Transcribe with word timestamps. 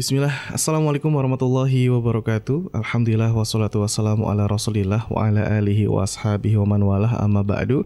Bismillah, 0.00 0.32
Assalamualaikum 0.56 1.12
warahmatullahi 1.12 1.92
wabarakatuh. 1.92 2.72
Alhamdulillah 2.72 3.36
wassalatu 3.36 3.84
wassalamu 3.84 4.32
ala 4.32 4.48
rasulillah 4.48 5.04
Wa 5.12 5.28
ala 5.28 5.44
alihi 5.60 5.92
wa 5.92 6.08
ashabihi 6.08 6.56
wa 6.56 6.72
man 6.72 6.80
walah. 6.88 7.20
Amma 7.20 7.44
ba'du. 7.44 7.84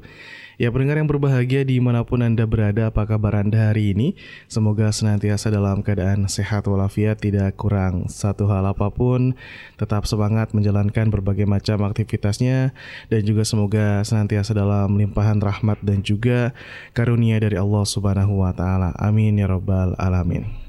Ya 0.54 0.70
pendengar 0.70 0.94
yang 1.02 1.10
berbahagia 1.10 1.66
di 1.66 1.82
mana 1.82 2.06
pun 2.06 2.22
Anda 2.22 2.46
berada 2.46 2.86
Apa 2.86 3.10
kabar 3.10 3.42
Anda 3.42 3.74
hari 3.74 3.98
ini? 3.98 4.14
Semoga 4.46 4.94
senantiasa 4.94 5.50
dalam 5.50 5.82
keadaan 5.82 6.30
sehat 6.30 6.70
walafiat 6.70 7.18
Tidak 7.18 7.50
kurang 7.58 8.06
satu 8.06 8.46
hal 8.46 8.62
apa 8.62 8.94
pun. 8.94 9.34
Tetap 9.74 10.06
semangat 10.06 10.54
menjalankan 10.54 11.10
berbagai 11.10 11.50
macam 11.50 11.82
aktivitasnya. 11.82 12.70
Dan 13.10 13.26
juga 13.26 13.42
semoga 13.42 14.06
senantiasa 14.06 14.54
dalam 14.54 14.94
limpahan 14.94 15.42
rahmat 15.42 15.82
Dan 15.82 16.06
juga 16.06 16.54
karunia 16.94 17.42
dari 17.42 17.58
Allah 17.58 17.82
subhanahu 17.82 18.46
wa 18.46 18.54
ta'ala. 18.54 18.94
Amin 19.02 19.34
ya 19.34 19.50
rabbal 19.50 19.98
alamin 19.98 20.63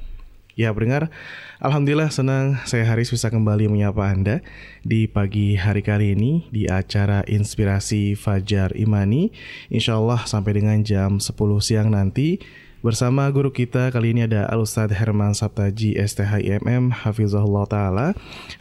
Ya 0.56 0.72
pendengar, 0.72 1.12
Alhamdulillah 1.60 2.08
senang 2.16 2.56
saya 2.64 2.88
Haris 2.88 3.12
bisa 3.12 3.28
kembali 3.28 3.68
menyapa 3.68 4.08
Anda 4.08 4.40
di 4.88 5.04
pagi 5.04 5.60
hari 5.60 5.84
kali 5.84 6.16
ini 6.16 6.48
di 6.48 6.64
acara 6.72 7.28
Inspirasi 7.28 8.16
Fajar 8.16 8.72
Imani. 8.72 9.36
Insya 9.68 10.00
Allah 10.00 10.24
sampai 10.24 10.56
dengan 10.56 10.80
jam 10.80 11.20
10 11.20 11.36
siang 11.60 11.92
nanti. 11.92 12.40
Bersama 12.80 13.28
guru 13.36 13.52
kita 13.52 13.92
kali 13.92 14.16
ini 14.16 14.32
ada 14.32 14.48
Al-Ustadz 14.48 14.96
Herman 14.96 15.36
Sabtaji 15.36 16.00
STHIMM 16.00 17.04
Hafizahullah 17.04 17.66
Ta'ala. 17.68 18.08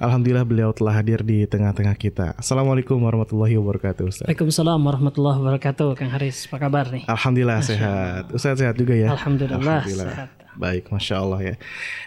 Alhamdulillah 0.02 0.42
beliau 0.42 0.74
telah 0.74 0.98
hadir 0.98 1.22
di 1.22 1.46
tengah-tengah 1.46 1.94
kita. 1.94 2.34
Assalamualaikum 2.34 2.98
warahmatullahi 2.98 3.54
wabarakatuh 3.54 4.02
Ustaz 4.02 4.26
Waalaikumsalam 4.26 4.82
warahmatullahi 4.82 5.38
wabarakatuh 5.38 5.94
Kang 5.94 6.10
Haris, 6.10 6.50
apa 6.50 6.58
kabar 6.58 6.90
nih? 6.90 7.06
Alhamdulillah 7.06 7.62
sehat. 7.62 8.34
Ustaz 8.34 8.58
sehat 8.58 8.74
juga 8.74 8.98
ya? 8.98 9.14
Alhamdulillah, 9.14 9.62
Alhamdulillah. 9.62 10.10
sehat 10.10 10.43
Baik, 10.54 10.86
Masya 10.94 11.18
Allah 11.18 11.40
ya. 11.42 11.54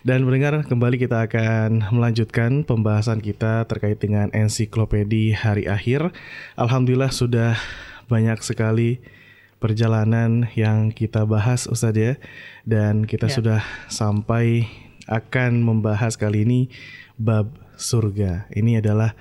Dan 0.08 0.24
mendengar 0.24 0.56
kembali 0.64 0.96
kita 0.96 1.28
akan 1.28 1.92
melanjutkan 1.92 2.64
pembahasan 2.64 3.20
kita 3.20 3.68
terkait 3.68 4.00
dengan 4.00 4.32
ensiklopedi 4.32 5.36
hari 5.36 5.68
akhir. 5.68 6.16
Alhamdulillah 6.56 7.12
sudah 7.12 7.60
banyak 8.08 8.40
sekali 8.40 9.04
perjalanan 9.60 10.48
yang 10.56 10.96
kita 10.96 11.28
bahas 11.28 11.68
Ustadz 11.68 12.00
ya. 12.00 12.14
Dan 12.64 13.04
kita 13.04 13.28
ya. 13.28 13.36
sudah 13.36 13.62
sampai 13.92 14.64
akan 15.12 15.68
membahas 15.68 16.16
kali 16.16 16.48
ini 16.48 16.60
bab 17.20 17.52
surga. 17.76 18.48
Ini 18.56 18.80
adalah 18.80 19.12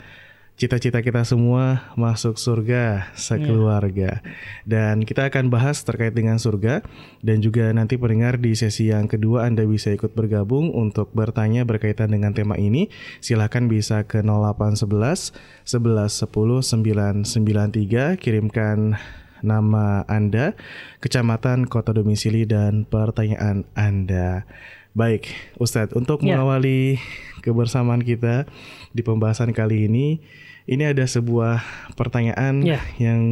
cita-cita 0.56 1.04
kita 1.04 1.20
semua 1.28 1.92
masuk 2.00 2.40
surga 2.40 3.12
sekeluarga. 3.12 4.24
Dan 4.64 5.04
kita 5.04 5.28
akan 5.28 5.52
bahas 5.52 5.84
terkait 5.84 6.16
dengan 6.16 6.40
surga 6.40 6.80
dan 7.20 7.44
juga 7.44 7.68
nanti 7.76 8.00
pendengar 8.00 8.40
di 8.40 8.56
sesi 8.56 8.88
yang 8.88 9.04
kedua 9.04 9.44
Anda 9.44 9.68
bisa 9.68 9.92
ikut 9.92 10.16
bergabung 10.16 10.72
untuk 10.72 11.12
bertanya 11.12 11.68
berkaitan 11.68 12.08
dengan 12.08 12.32
tema 12.32 12.56
ini. 12.56 12.88
Silahkan 13.20 13.68
bisa 13.68 14.08
ke 14.08 14.24
0811 14.24 15.36
11 15.68 16.24
10 16.24 17.28
993 17.28 18.16
kirimkan 18.16 18.96
nama 19.44 20.08
Anda, 20.08 20.56
kecamatan, 21.04 21.68
kota 21.68 21.92
domisili 21.92 22.48
dan 22.48 22.88
pertanyaan 22.88 23.68
Anda. 23.76 24.48
Baik, 24.96 25.28
Ustadz, 25.60 25.92
untuk 25.92 26.24
ya. 26.24 26.40
mengawali 26.40 26.96
kebersamaan 27.44 28.00
kita 28.00 28.48
di 28.96 29.04
pembahasan 29.04 29.52
kali 29.52 29.84
ini, 29.92 30.24
ini 30.66 30.84
ada 30.86 31.06
sebuah 31.06 31.62
pertanyaan 31.94 32.62
yeah. 32.66 32.82
yang 32.98 33.22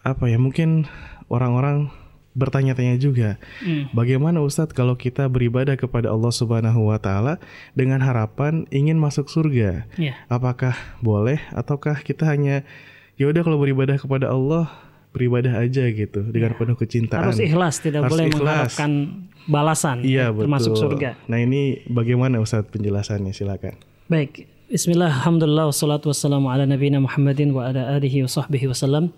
apa 0.00 0.32
ya 0.32 0.40
mungkin 0.40 0.88
orang-orang 1.28 1.92
bertanya-tanya 2.32 2.96
juga 2.96 3.36
mm. 3.60 3.92
bagaimana 3.92 4.40
Ustadz 4.40 4.72
kalau 4.72 4.94
kita 4.96 5.28
beribadah 5.28 5.76
kepada 5.76 6.08
Allah 6.08 6.32
Subhanahu 6.32 6.88
Wa 6.88 6.98
Taala 7.02 7.34
dengan 7.76 8.00
harapan 8.00 8.64
ingin 8.72 8.96
masuk 8.96 9.28
surga 9.28 9.84
yeah. 10.00 10.16
apakah 10.30 10.72
boleh 11.04 11.42
ataukah 11.52 12.00
kita 12.00 12.24
hanya 12.24 12.62
ya 13.20 13.28
udah 13.28 13.42
kalau 13.44 13.58
beribadah 13.60 13.98
kepada 13.98 14.30
Allah 14.30 14.70
beribadah 15.10 15.58
aja 15.58 15.90
gitu 15.90 16.22
dengan 16.30 16.54
yeah. 16.54 16.58
penuh 16.62 16.76
kecintaan 16.78 17.28
harus 17.28 17.42
ikhlas 17.42 17.82
tidak 17.82 18.06
harus 18.06 18.12
boleh 18.14 18.26
ikhlas. 18.30 18.40
mengharapkan 18.40 18.90
balasan 19.50 19.96
iya, 20.06 20.30
betul. 20.30 20.46
termasuk 20.46 20.72
surga 20.78 21.10
nah 21.26 21.36
ini 21.42 21.82
bagaimana 21.90 22.38
Ustadz 22.38 22.70
penjelasannya 22.70 23.34
silakan 23.34 23.74
baik 24.06 24.59
Bismillah, 24.70 25.10
Alhamdulillah, 25.10 25.66
wassalatu 25.66 26.14
wassalamu 26.14 26.46
ala 26.46 26.62
nabiyina 26.62 27.02
Muhammadin 27.02 27.50
wa 27.50 27.66
ala 27.66 27.90
alihi 27.98 28.22
wa 28.22 28.30
sahbihi 28.30 28.70
wasallam. 28.70 29.10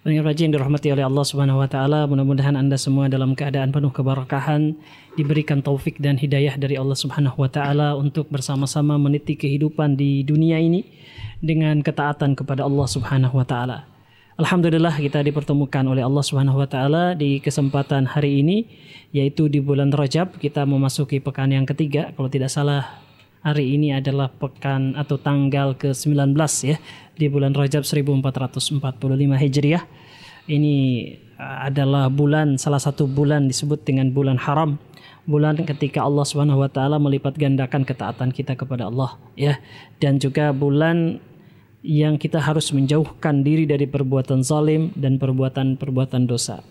Pendengar 0.00 0.32
rajin 0.32 0.48
dirahmati 0.48 0.88
oleh 0.88 1.04
Allah 1.04 1.28
Subhanahu 1.28 1.60
wa 1.60 1.68
taala, 1.68 2.08
mudah-mudahan 2.08 2.56
Anda 2.56 2.80
semua 2.80 3.04
dalam 3.12 3.36
keadaan 3.36 3.68
penuh 3.68 3.92
keberkahan, 3.92 4.72
diberikan 5.12 5.60
taufik 5.60 6.00
dan 6.00 6.16
hidayah 6.16 6.56
dari 6.56 6.80
Allah 6.80 6.96
Subhanahu 6.96 7.36
wa 7.36 7.52
taala 7.52 8.00
untuk 8.00 8.32
bersama-sama 8.32 8.96
meniti 8.96 9.36
kehidupan 9.36 9.92
di 10.00 10.24
dunia 10.24 10.56
ini 10.56 10.88
dengan 11.44 11.84
ketaatan 11.84 12.32
kepada 12.32 12.64
Allah 12.64 12.88
Subhanahu 12.88 13.36
wa 13.36 13.44
taala. 13.44 13.84
Alhamdulillah 14.40 14.96
kita 14.96 15.20
dipertemukan 15.20 15.84
oleh 15.84 16.00
Allah 16.00 16.24
Subhanahu 16.24 16.64
wa 16.64 16.68
taala 16.70 17.12
di 17.12 17.44
kesempatan 17.44 18.08
hari 18.08 18.40
ini 18.40 18.64
yaitu 19.12 19.52
di 19.52 19.60
bulan 19.60 19.92
Rajab 19.92 20.40
kita 20.40 20.64
memasuki 20.64 21.20
pekan 21.20 21.52
yang 21.52 21.68
ketiga 21.68 22.08
kalau 22.16 22.32
tidak 22.32 22.48
salah 22.48 23.04
Hari 23.38 23.78
ini 23.78 23.94
adalah 23.94 24.26
pekan 24.34 24.98
atau 24.98 25.14
tanggal 25.14 25.78
ke-19 25.78 26.34
ya 26.66 26.76
di 27.14 27.30
bulan 27.30 27.54
Rajab 27.54 27.86
1445 27.86 28.82
Hijriah. 29.14 29.86
Ini 30.50 30.76
uh, 31.38 31.70
adalah 31.70 32.10
bulan 32.10 32.58
salah 32.58 32.82
satu 32.82 33.06
bulan 33.06 33.46
disebut 33.46 33.86
dengan 33.86 34.10
bulan 34.10 34.42
haram. 34.42 34.74
Bulan 35.22 35.54
ketika 35.62 36.02
Allah 36.02 36.26
Subhanahu 36.26 36.66
wa 36.66 36.70
taala 36.72 36.98
melipat 36.98 37.38
gandakan 37.38 37.86
ketaatan 37.86 38.34
kita 38.34 38.58
kepada 38.58 38.88
Allah 38.88 39.20
ya 39.36 39.60
dan 40.00 40.16
juga 40.18 40.50
bulan 40.56 41.20
yang 41.84 42.18
kita 42.18 42.42
harus 42.42 42.74
menjauhkan 42.74 43.46
diri 43.46 43.68
dari 43.70 43.86
perbuatan 43.86 44.42
zalim 44.42 44.90
dan 44.98 45.20
perbuatan-perbuatan 45.20 46.26
dosa. 46.26 46.64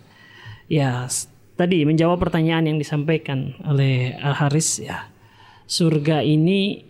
Ya, 0.68 1.08
tadi 1.56 1.80
menjawab 1.88 2.20
pertanyaan 2.20 2.68
yang 2.68 2.78
disampaikan 2.82 3.56
oleh 3.64 4.18
Al 4.20 4.36
Haris 4.36 4.84
ya 4.84 5.08
surga 5.68 6.24
ini 6.24 6.80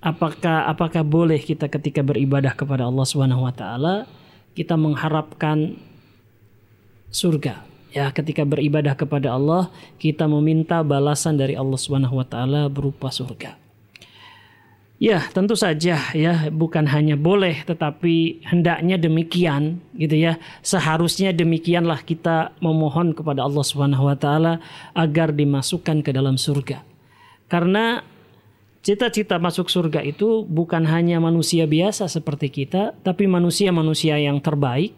apakah 0.00 0.64
apakah 0.72 1.04
boleh 1.04 1.36
kita 1.36 1.68
ketika 1.68 2.00
beribadah 2.00 2.56
kepada 2.56 2.88
Allah 2.88 3.04
Subhanahu 3.04 3.44
wa 3.44 3.52
taala 3.52 4.08
kita 4.56 4.72
mengharapkan 4.80 5.76
surga 7.12 7.60
ya 7.92 8.08
ketika 8.16 8.48
beribadah 8.48 8.96
kepada 8.96 9.36
Allah 9.36 9.68
kita 10.00 10.24
meminta 10.24 10.80
balasan 10.80 11.36
dari 11.36 11.60
Allah 11.60 11.76
Subhanahu 11.76 12.16
wa 12.16 12.26
taala 12.26 12.72
berupa 12.72 13.12
surga 13.12 13.66
Ya, 14.96 15.20
tentu 15.28 15.52
saja 15.52 16.00
ya, 16.16 16.48
bukan 16.48 16.88
hanya 16.88 17.20
boleh 17.20 17.68
tetapi 17.68 18.40
hendaknya 18.48 18.96
demikian 18.96 19.84
gitu 19.92 20.16
ya. 20.16 20.40
Seharusnya 20.64 21.36
demikianlah 21.36 22.00
kita 22.00 22.56
memohon 22.64 23.12
kepada 23.12 23.44
Allah 23.44 23.60
Subhanahu 23.60 24.08
wa 24.08 24.16
taala 24.16 24.56
agar 24.96 25.36
dimasukkan 25.36 26.00
ke 26.00 26.16
dalam 26.16 26.40
surga. 26.40 26.95
Karena 27.46 28.02
cita-cita 28.82 29.38
masuk 29.38 29.70
surga 29.70 30.02
itu 30.02 30.42
bukan 30.46 30.86
hanya 30.86 31.22
manusia 31.22 31.66
biasa 31.66 32.10
seperti 32.10 32.50
kita, 32.50 32.94
tapi 33.06 33.30
manusia-manusia 33.30 34.18
yang 34.18 34.42
terbaik. 34.42 34.94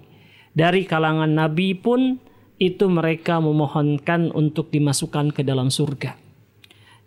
Dari 0.57 0.89
kalangan 0.89 1.29
nabi 1.29 1.77
pun 1.77 2.19
itu 2.59 2.91
mereka 2.91 3.39
memohonkan 3.39 4.35
untuk 4.35 4.75
dimasukkan 4.75 5.31
ke 5.31 5.47
dalam 5.47 5.71
surga. 5.71 6.19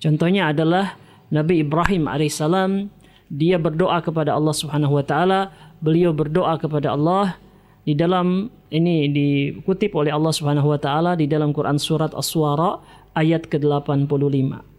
Contohnya 0.02 0.50
adalah 0.50 0.96
Nabi 1.30 1.62
Ibrahim 1.62 2.08
alaihissalam 2.08 2.90
dia 3.32 3.56
berdoa 3.56 4.04
kepada 4.04 4.36
Allah 4.36 4.52
Subhanahu 4.52 5.00
wa 5.00 5.06
taala, 5.08 5.52
beliau 5.80 6.12
berdoa 6.12 6.60
kepada 6.60 6.92
Allah 6.96 7.40
di 7.88 7.96
dalam 7.96 8.52
ini 8.72 9.08
dikutip 9.12 9.96
oleh 9.96 10.12
Allah 10.12 10.32
Subhanahu 10.36 10.72
wa 10.72 10.80
taala 10.80 11.16
di 11.16 11.28
dalam 11.28 11.56
Quran 11.56 11.80
surat 11.80 12.12
As-Suara 12.12 12.80
ayat 13.16 13.48
ke-85 13.48 14.71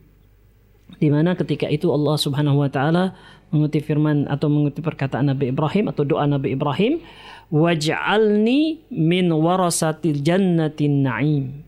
di 1.02 1.10
mana 1.10 1.34
ketika 1.34 1.66
itu 1.66 1.90
Allah 1.90 2.14
Subhanahu 2.14 2.62
wa 2.62 2.70
taala 2.70 3.18
mengutip 3.50 3.82
firman 3.82 4.30
atau 4.30 4.46
mengutip 4.46 4.86
perkataan 4.86 5.34
Nabi 5.34 5.50
Ibrahim 5.50 5.90
atau 5.90 6.06
doa 6.06 6.30
Nabi 6.30 6.54
Ibrahim 6.54 7.02
waj'alni 7.50 8.86
min 8.94 9.26
warasatil 9.34 10.22
jannatin 10.22 11.02
na'im. 11.02 11.66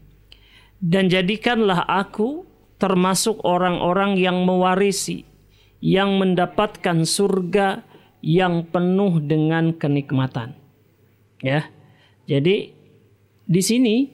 Dan 0.78 1.10
jadikanlah 1.10 1.82
aku 1.82 2.46
termasuk 2.78 3.42
orang-orang 3.42 4.14
yang 4.14 4.46
mewarisi 4.46 5.26
yang 5.82 6.14
mendapatkan 6.16 7.02
surga 7.02 7.82
yang 8.22 8.64
penuh 8.70 9.18
dengan 9.18 9.74
kenikmatan. 9.74 10.54
Ya. 11.42 11.68
Jadi 12.24 12.72
di 13.44 13.60
sini 13.60 14.08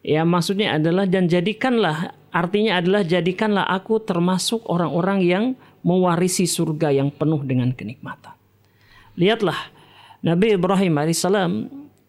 ya 0.00 0.24
maksudnya 0.24 0.80
adalah 0.80 1.04
dan 1.04 1.28
jadikanlah 1.28 2.19
Artinya 2.30 2.78
adalah 2.78 3.02
jadikanlah 3.02 3.66
aku 3.66 3.98
termasuk 4.02 4.62
orang-orang 4.70 5.18
yang 5.26 5.44
mewarisi 5.82 6.46
surga 6.46 6.94
yang 6.94 7.10
penuh 7.10 7.42
dengan 7.42 7.74
kenikmatan. 7.74 8.36
Lihatlah 9.18 9.58
Nabi 10.20 10.52
Ibrahim 10.52 11.00
alaihissalam 11.00 11.52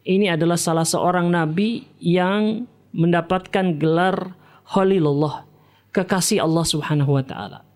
ini 0.03 0.27
adalah 0.27 0.59
salah 0.59 0.83
seorang 0.83 1.31
nabi 1.31 1.87
yang 2.03 2.67
mendapatkan 2.91 3.79
gelar 3.79 4.35
Khalilullah. 4.67 5.47
kekasih 5.91 6.39
Allah 6.39 6.63
Subhanahu 6.63 7.19
wa 7.19 7.23
taala. 7.23 7.67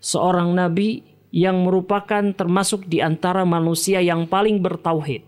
Seorang 0.00 0.56
nabi 0.56 1.04
yang 1.28 1.60
merupakan 1.60 2.32
termasuk 2.32 2.88
di 2.88 3.04
antara 3.04 3.44
manusia 3.44 4.00
yang 4.00 4.24
paling 4.24 4.64
bertauhid, 4.64 5.20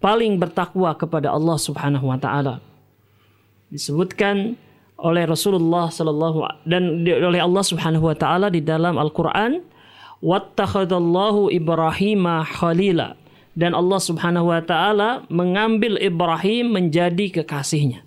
paling 0.00 0.40
bertakwa 0.40 0.96
kepada 0.96 1.28
Allah 1.28 1.60
Subhanahu 1.60 2.08
wa 2.08 2.16
taala. 2.16 2.64
Disebutkan 3.68 4.56
oleh 4.98 5.24
Rasulullah 5.30 5.88
sallallahu 5.88 6.66
dan 6.66 7.06
oleh 7.06 7.38
Allah 7.38 7.64
Subhanahu 7.64 8.10
wa 8.10 8.16
taala 8.18 8.50
di 8.50 8.58
dalam 8.58 8.98
Al-Qur'an, 8.98 9.62
"Wattakhadallahu 10.18 11.54
Ibrahim 11.54 12.26
khalila." 12.26 13.14
Dan 13.58 13.74
Allah 13.74 14.00
Subhanahu 14.02 14.54
wa 14.54 14.62
taala 14.62 15.26
mengambil 15.30 15.98
Ibrahim 15.98 16.74
menjadi 16.74 17.42
kekasihnya. 17.42 18.06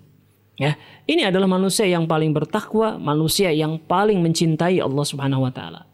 Ya, 0.59 0.77
ini 1.09 1.25
adalah 1.25 1.49
manusia 1.49 1.89
yang 1.89 2.05
paling 2.05 2.31
bertakwa, 2.35 2.99
manusia 3.01 3.49
yang 3.49 3.81
paling 3.81 4.21
mencintai 4.21 4.77
Allah 4.79 5.05
Subhanahu 5.07 5.47
wa 5.47 5.51
taala. 5.51 5.89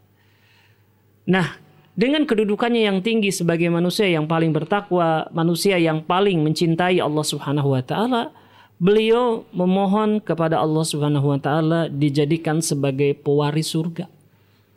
Nah, 1.24 1.58
dengan 1.98 2.22
kedudukannya 2.22 2.86
yang 2.86 3.02
tinggi 3.02 3.34
sebagai 3.34 3.66
manusia 3.74 4.06
yang 4.06 4.30
paling 4.30 4.54
bertakwa, 4.54 5.26
manusia 5.34 5.74
yang 5.82 6.06
paling 6.06 6.38
mencintai 6.46 7.02
Allah 7.02 7.24
Subhanahu 7.26 7.74
wa 7.74 7.82
taala, 7.82 8.30
beliau 8.78 9.42
memohon 9.50 10.22
kepada 10.22 10.62
Allah 10.62 10.86
Subhanahu 10.86 11.34
wa 11.34 11.38
taala 11.42 11.90
dijadikan 11.90 12.62
sebagai 12.62 13.14
pewaris 13.18 13.74
surga. 13.74 14.06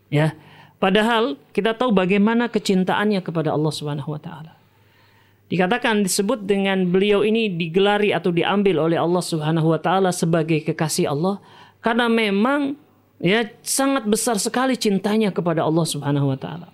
Ya. 0.09 0.33
Padahal 0.81 1.37
kita 1.53 1.77
tahu 1.77 1.93
bagaimana 1.93 2.49
kecintaannya 2.49 3.21
kepada 3.21 3.53
Allah 3.53 3.69
Subhanahu 3.69 4.17
wa 4.17 4.21
taala. 4.21 4.57
Dikatakan 5.53 6.01
disebut 6.01 6.49
dengan 6.49 6.89
beliau 6.89 7.21
ini 7.21 7.53
digelari 7.53 8.09
atau 8.09 8.33
diambil 8.33 8.89
oleh 8.89 8.97
Allah 8.97 9.21
Subhanahu 9.21 9.69
wa 9.69 9.77
taala 9.77 10.09
sebagai 10.09 10.65
kekasih 10.65 11.11
Allah 11.13 11.37
karena 11.85 12.09
memang 12.09 12.79
ya 13.21 13.45
sangat 13.61 14.09
besar 14.09 14.41
sekali 14.41 14.73
cintanya 14.73 15.29
kepada 15.29 15.61
Allah 15.61 15.85
Subhanahu 15.85 16.33
wa 16.33 16.39
taala. 16.39 16.73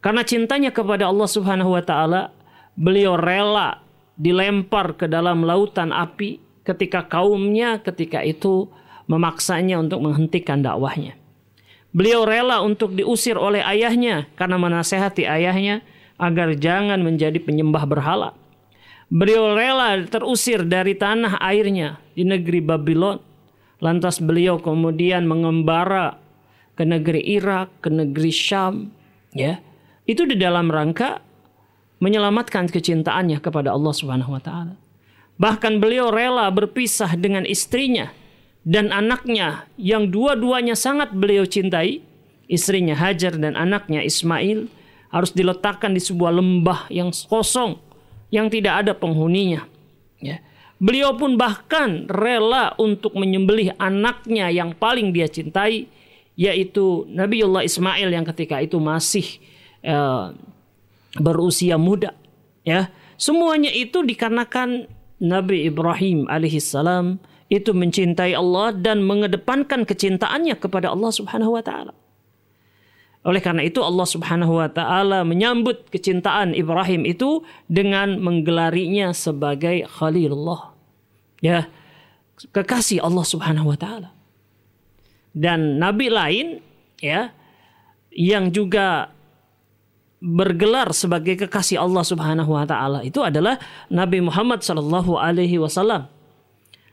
Karena 0.00 0.24
cintanya 0.24 0.72
kepada 0.72 1.06
Allah 1.10 1.28
Subhanahu 1.28 1.76
wa 1.76 1.82
taala, 1.84 2.32
beliau 2.74 3.20
rela 3.20 3.81
dilempar 4.16 4.96
ke 4.96 5.08
dalam 5.08 5.44
lautan 5.44 5.90
api 5.90 6.38
ketika 6.62 7.06
kaumnya 7.06 7.82
ketika 7.82 8.22
itu 8.22 8.70
memaksanya 9.10 9.82
untuk 9.82 10.04
menghentikan 10.04 10.62
dakwahnya. 10.62 11.18
Beliau 11.92 12.24
rela 12.24 12.64
untuk 12.64 12.96
diusir 12.96 13.36
oleh 13.36 13.60
ayahnya 13.60 14.30
karena 14.38 14.56
menasehati 14.56 15.28
ayahnya 15.28 15.84
agar 16.16 16.56
jangan 16.56 17.02
menjadi 17.04 17.36
penyembah 17.42 17.84
berhala. 17.84 18.32
Beliau 19.12 19.52
rela 19.52 20.00
terusir 20.08 20.64
dari 20.64 20.96
tanah 20.96 21.36
airnya 21.42 22.00
di 22.16 22.24
negeri 22.24 22.64
Babylon 22.64 23.20
Lantas 23.82 24.22
beliau 24.22 24.62
kemudian 24.62 25.26
mengembara 25.26 26.14
ke 26.78 26.86
negeri 26.86 27.18
Irak, 27.18 27.82
ke 27.82 27.90
negeri 27.90 28.30
Syam, 28.30 28.94
ya. 29.34 29.58
Itu 30.06 30.22
di 30.22 30.38
dalam 30.38 30.70
rangka 30.70 31.18
menyelamatkan 32.02 32.66
kecintaannya 32.66 33.38
kepada 33.38 33.70
Allah 33.70 33.94
Subhanahu 33.94 34.34
wa 34.34 34.42
taala. 34.42 34.74
Bahkan 35.38 35.78
beliau 35.78 36.10
rela 36.10 36.50
berpisah 36.50 37.14
dengan 37.14 37.46
istrinya 37.46 38.10
dan 38.66 38.90
anaknya 38.90 39.70
yang 39.78 40.10
dua-duanya 40.10 40.74
sangat 40.74 41.14
beliau 41.14 41.46
cintai, 41.46 42.02
istrinya 42.50 42.98
Hajar 42.98 43.38
dan 43.38 43.54
anaknya 43.54 44.02
Ismail 44.02 44.66
harus 45.14 45.30
diletakkan 45.30 45.94
di 45.94 46.02
sebuah 46.02 46.34
lembah 46.34 46.90
yang 46.90 47.14
kosong 47.30 47.78
yang 48.34 48.50
tidak 48.50 48.82
ada 48.82 48.92
penghuninya. 48.98 49.62
Ya. 50.18 50.42
Beliau 50.82 51.14
pun 51.14 51.38
bahkan 51.38 52.10
rela 52.10 52.74
untuk 52.82 53.14
menyembelih 53.14 53.78
anaknya 53.78 54.50
yang 54.50 54.74
paling 54.74 55.14
dia 55.14 55.30
cintai, 55.30 55.86
yaitu 56.34 57.06
Nabiullah 57.06 57.62
Ismail 57.62 58.10
yang 58.10 58.26
ketika 58.26 58.58
itu 58.58 58.82
masih 58.82 59.38
uh, 59.86 60.34
berusia 61.18 61.76
muda. 61.76 62.16
Ya, 62.62 62.94
semuanya 63.18 63.74
itu 63.74 64.06
dikarenakan 64.06 64.86
Nabi 65.18 65.66
Ibrahim 65.66 66.30
alaihissalam 66.30 67.18
itu 67.52 67.70
mencintai 67.76 68.32
Allah 68.32 68.72
dan 68.72 69.04
mengedepankan 69.04 69.84
kecintaannya 69.84 70.56
kepada 70.56 70.88
Allah 70.88 71.12
Subhanahu 71.12 71.58
wa 71.58 71.62
taala. 71.62 71.92
Oleh 73.22 73.38
karena 73.38 73.62
itu 73.62 73.78
Allah 73.78 74.08
Subhanahu 74.08 74.58
wa 74.58 74.66
taala 74.66 75.22
menyambut 75.22 75.86
kecintaan 75.92 76.58
Ibrahim 76.58 77.06
itu 77.06 77.46
dengan 77.70 78.18
menggelarinya 78.18 79.14
sebagai 79.14 79.86
Khalilullah 79.86 80.74
ya 81.42 81.66
kekasih 82.50 83.02
Allah 83.02 83.26
Subhanahu 83.26 83.74
wa 83.74 83.78
taala. 83.78 84.10
Dan 85.36 85.78
nabi 85.78 86.08
lain 86.08 86.62
ya 87.02 87.30
yang 88.10 88.50
juga 88.50 89.14
bergelar 90.22 90.94
sebagai 90.94 91.34
kekasih 91.34 91.82
Allah 91.82 92.06
Subhanahu 92.06 92.54
wa 92.54 92.62
taala 92.62 93.02
itu 93.02 93.18
adalah 93.18 93.58
Nabi 93.90 94.22
Muhammad 94.22 94.62
sallallahu 94.62 95.18
alaihi 95.18 95.58
wasallam. 95.58 96.06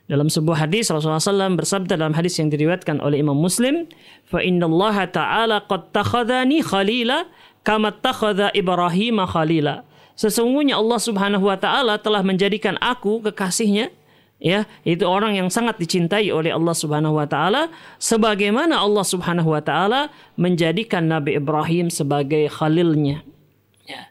Dalam 0.10 0.26
sebuah 0.26 0.66
hadis 0.66 0.90
Rasulullah 0.90 1.22
SAW 1.22 1.54
bersabda 1.54 1.94
dalam 1.94 2.18
hadis 2.18 2.42
yang 2.42 2.50
diriwayatkan 2.50 2.98
oleh 2.98 3.22
Imam 3.22 3.38
Muslim, 3.38 3.86
"Fa 4.26 4.42
innallaha 4.42 5.06
ta'ala 5.06 5.70
qad 5.70 5.94
takhadhani 5.94 6.66
khalila 6.66 7.30
kama 7.62 7.94
takhadha 7.94 8.50
Ibrahim 8.58 9.22
khalila." 9.30 9.86
Sesungguhnya 10.18 10.82
Allah 10.82 10.98
Subhanahu 10.98 11.46
wa 11.46 11.62
taala 11.62 12.02
telah 12.02 12.26
menjadikan 12.26 12.82
aku 12.82 13.22
kekasihnya 13.22 13.94
ya 14.40 14.64
itu 14.88 15.04
orang 15.04 15.36
yang 15.36 15.52
sangat 15.52 15.78
dicintai 15.78 16.32
oleh 16.32 16.56
Allah 16.56 16.76
Subhanahu 16.76 17.20
wa 17.20 17.28
taala. 17.28 17.68
Sebagaimana 18.00 18.80
Allah 18.80 19.06
Subhanahu 19.06 19.52
wa 19.54 19.62
taala 19.62 20.10
menjadikan 20.40 21.06
Nabi 21.06 21.38
Ibrahim 21.38 21.92
sebagai 21.92 22.48
khalilnya. 22.50 23.22
Ya. 23.86 24.10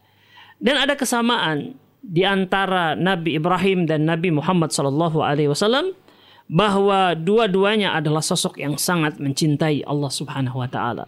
dan 0.59 0.75
ada 0.75 0.99
kesamaan 0.99 1.79
di 2.03 2.23
antara 2.23 2.95
Nabi 2.95 3.39
Ibrahim 3.39 3.87
dan 3.87 4.07
Nabi 4.07 4.31
Muhammad 4.31 4.71
sallallahu 4.75 5.23
alaihi 5.23 5.51
wasallam 5.51 5.95
bahwa 6.49 7.13
dua-duanya 7.13 7.93
adalah 7.93 8.25
sosok 8.25 8.57
yang 8.57 8.81
sangat 8.81 9.21
mencintai 9.21 9.85
Allah 9.85 10.09
Subhanahu 10.09 10.65
wa 10.65 10.69
taala. 10.71 11.05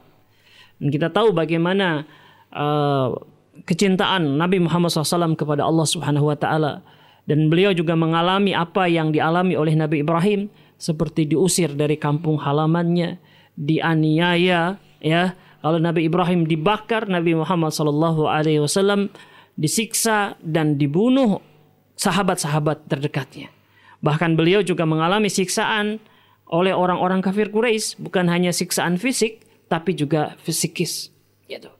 Kita 0.81 1.09
tahu 1.09 1.33
bagaimana 1.33 2.05
uh, 2.53 3.17
kecintaan 3.65 4.37
Nabi 4.37 4.61
Muhammad 4.61 4.93
SAW 4.93 5.37
kepada 5.37 5.65
Allah 5.65 5.87
Subhanahu 5.89 6.29
wa 6.29 6.37
taala 6.37 6.85
dan 7.31 7.47
beliau 7.47 7.71
juga 7.71 7.95
mengalami 7.95 8.51
apa 8.59 8.91
yang 8.91 9.15
dialami 9.15 9.55
oleh 9.55 9.79
Nabi 9.79 10.03
Ibrahim 10.03 10.51
seperti 10.75 11.31
diusir 11.31 11.71
dari 11.79 11.95
kampung 11.95 12.43
halamannya, 12.43 13.23
dianiaya, 13.55 14.83
ya. 14.99 15.39
Kalau 15.63 15.79
Nabi 15.79 16.11
Ibrahim 16.11 16.43
dibakar, 16.43 17.07
Nabi 17.07 17.39
Muhammad 17.39 17.71
Wasallam 17.71 19.15
disiksa 19.55 20.35
dan 20.43 20.75
dibunuh 20.75 21.39
sahabat-sahabat 21.95 22.91
terdekatnya. 22.91 23.55
Bahkan 24.03 24.35
beliau 24.35 24.67
juga 24.67 24.83
mengalami 24.83 25.31
siksaan 25.31 26.03
oleh 26.51 26.75
orang-orang 26.75 27.23
kafir 27.23 27.55
Quraisy, 27.55 28.03
bukan 28.03 28.27
hanya 28.27 28.51
siksaan 28.51 28.99
fisik, 28.99 29.47
tapi 29.71 29.95
juga 29.95 30.35
fisikis. 30.43 31.15
Gitu. 31.47 31.71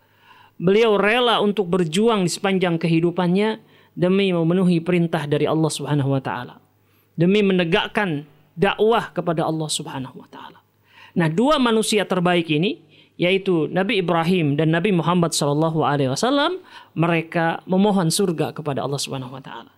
Beliau 0.63 0.95
rela 0.95 1.43
untuk 1.43 1.67
berjuang 1.73 2.23
di 2.23 2.31
sepanjang 2.31 2.79
kehidupannya 2.79 3.70
demi 3.95 4.31
memenuhi 4.31 4.79
perintah 4.81 5.27
dari 5.27 5.45
Allah 5.47 5.71
Subhanahu 5.71 6.11
wa 6.15 6.23
taala. 6.23 6.59
Demi 7.19 7.45
menegakkan 7.45 8.25
dakwah 8.57 9.11
kepada 9.13 9.45
Allah 9.45 9.69
Subhanahu 9.69 10.17
wa 10.17 10.29
taala. 10.31 10.61
Nah, 11.17 11.27
dua 11.27 11.59
manusia 11.59 12.07
terbaik 12.07 12.47
ini 12.49 12.81
yaitu 13.21 13.69
Nabi 13.69 14.01
Ibrahim 14.01 14.57
dan 14.57 14.73
Nabi 14.73 14.97
Muhammad 14.97 15.37
sallallahu 15.37 15.85
alaihi 15.85 16.09
wasallam 16.09 16.57
mereka 16.97 17.61
memohon 17.69 18.09
surga 18.09 18.57
kepada 18.57 18.81
Allah 18.81 18.97
Subhanahu 18.97 19.37
wa 19.37 19.45
taala. 19.45 19.73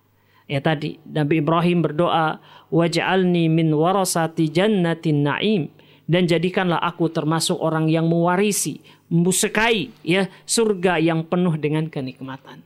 Ya 0.46 0.62
tadi 0.62 1.02
Nabi 1.02 1.42
Ibrahim 1.42 1.82
berdoa 1.82 2.38
waj'alni 2.70 3.50
min 3.50 3.74
warasati 3.74 4.46
jannatin 4.46 5.26
na'im 5.26 5.74
dan 6.06 6.30
jadikanlah 6.30 6.78
aku 6.78 7.10
termasuk 7.10 7.58
orang 7.58 7.90
yang 7.90 8.06
mewarisi, 8.06 8.78
membusekai 9.10 9.90
ya 10.06 10.30
surga 10.46 11.02
yang 11.02 11.26
penuh 11.26 11.58
dengan 11.58 11.90
kenikmatan 11.90 12.62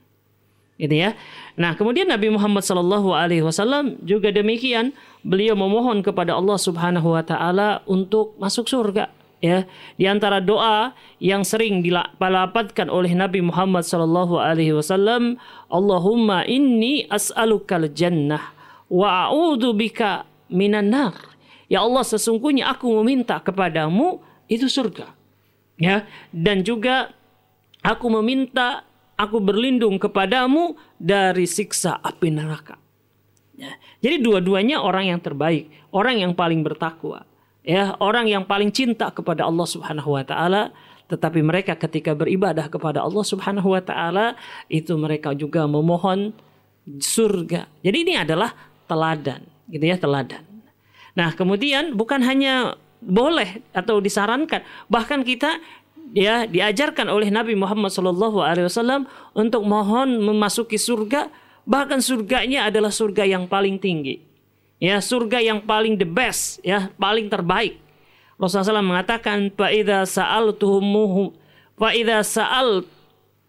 gitu 0.77 0.93
ya. 0.93 1.17
Nah, 1.57 1.73
kemudian 1.73 2.05
Nabi 2.09 2.29
Muhammad 2.29 2.61
Shallallahu 2.61 3.13
alaihi 3.13 3.41
wasallam 3.41 3.97
juga 4.05 4.29
demikian, 4.29 4.93
beliau 5.25 5.57
memohon 5.57 6.05
kepada 6.05 6.37
Allah 6.37 6.57
Subhanahu 6.57 7.17
wa 7.17 7.25
taala 7.25 7.81
untuk 7.89 8.37
masuk 8.37 8.69
surga 8.69 9.09
ya. 9.41 9.65
Di 9.97 10.05
antara 10.05 10.41
doa 10.41 10.93
yang 11.17 11.41
sering 11.41 11.81
dilapatkan 11.81 12.87
oleh 12.89 13.13
Nabi 13.17 13.41
Muhammad 13.41 13.85
Shallallahu 13.85 14.37
alaihi 14.37 14.77
wasallam, 14.77 15.41
Allahumma 15.69 16.45
inni 16.45 17.09
as'alukal 17.09 17.89
jannah 17.93 18.53
wa 18.87 19.27
a'udzu 19.27 19.73
bika 19.73 20.29
minan 20.53 20.93
nar. 20.93 21.13
Ya 21.67 21.83
Allah, 21.83 22.05
sesungguhnya 22.07 22.71
aku 22.71 22.87
meminta 23.03 23.43
kepadamu 23.43 24.23
itu 24.47 24.71
surga. 24.71 25.11
Ya, 25.77 26.09
dan 26.33 26.65
juga 26.65 27.13
aku 27.85 28.09
meminta 28.09 28.81
aku 29.17 29.41
berlindung 29.41 29.97
kepadamu 29.97 30.77
dari 31.01 31.49
siksa 31.49 31.97
api 31.99 32.29
neraka. 32.29 32.77
Ya. 33.57 33.73
Jadi 34.05 34.21
dua-duanya 34.21 34.79
orang 34.79 35.09
yang 35.09 35.19
terbaik, 35.19 35.67
orang 35.89 36.21
yang 36.21 36.33
paling 36.37 36.61
bertakwa. 36.61 37.25
ya 37.67 37.99
orang 37.99 38.31
yang 38.31 38.47
paling 38.47 38.71
cinta 38.71 39.11
kepada 39.11 39.43
Allah 39.43 39.67
Subhanahu 39.67 40.15
wa 40.15 40.23
taala 40.23 40.71
tetapi 41.07 41.39
mereka 41.39 41.75
ketika 41.75 42.15
beribadah 42.15 42.71
kepada 42.71 43.03
Allah 43.03 43.23
Subhanahu 43.23 43.75
wa 43.75 43.83
taala 43.83 44.35
itu 44.67 44.95
mereka 44.95 45.31
juga 45.35 45.63
memohon 45.67 46.35
surga. 46.87 47.67
Jadi 47.83 47.97
ini 48.07 48.13
adalah 48.15 48.51
teladan, 48.87 49.43
gitu 49.67 49.83
ya, 49.83 49.99
teladan. 49.99 50.43
Nah, 51.15 51.35
kemudian 51.35 51.95
bukan 51.95 52.23
hanya 52.23 52.75
boleh 53.03 53.63
atau 53.71 53.99
disarankan, 53.99 54.63
bahkan 54.91 55.23
kita 55.23 55.59
ya 56.11 56.47
diajarkan 56.47 57.07
oleh 57.11 57.31
Nabi 57.31 57.55
Muhammad 57.55 57.91
SAW 57.91 59.07
untuk 59.35 59.61
mohon 59.63 60.19
memasuki 60.21 60.75
surga, 60.79 61.31
bahkan 61.67 61.99
surganya 61.99 62.67
adalah 62.67 62.91
surga 62.91 63.27
yang 63.27 63.47
paling 63.49 63.79
tinggi. 63.81 64.23
Ya, 64.77 65.01
surga 65.01 65.41
yang 65.41 65.65
paling 65.65 65.97
the 65.97 66.05
best, 66.05 66.61
ya, 66.61 66.93
paling 67.01 67.33
terbaik. 67.33 67.81
Rasulullah 68.37 68.77
SAW 68.77 68.85
mengatakan 68.85 69.49
faida 69.49 70.05
saal 70.05 70.53
tuhumuhu 70.53 71.33
faida 71.73 72.21
saal 72.21 72.85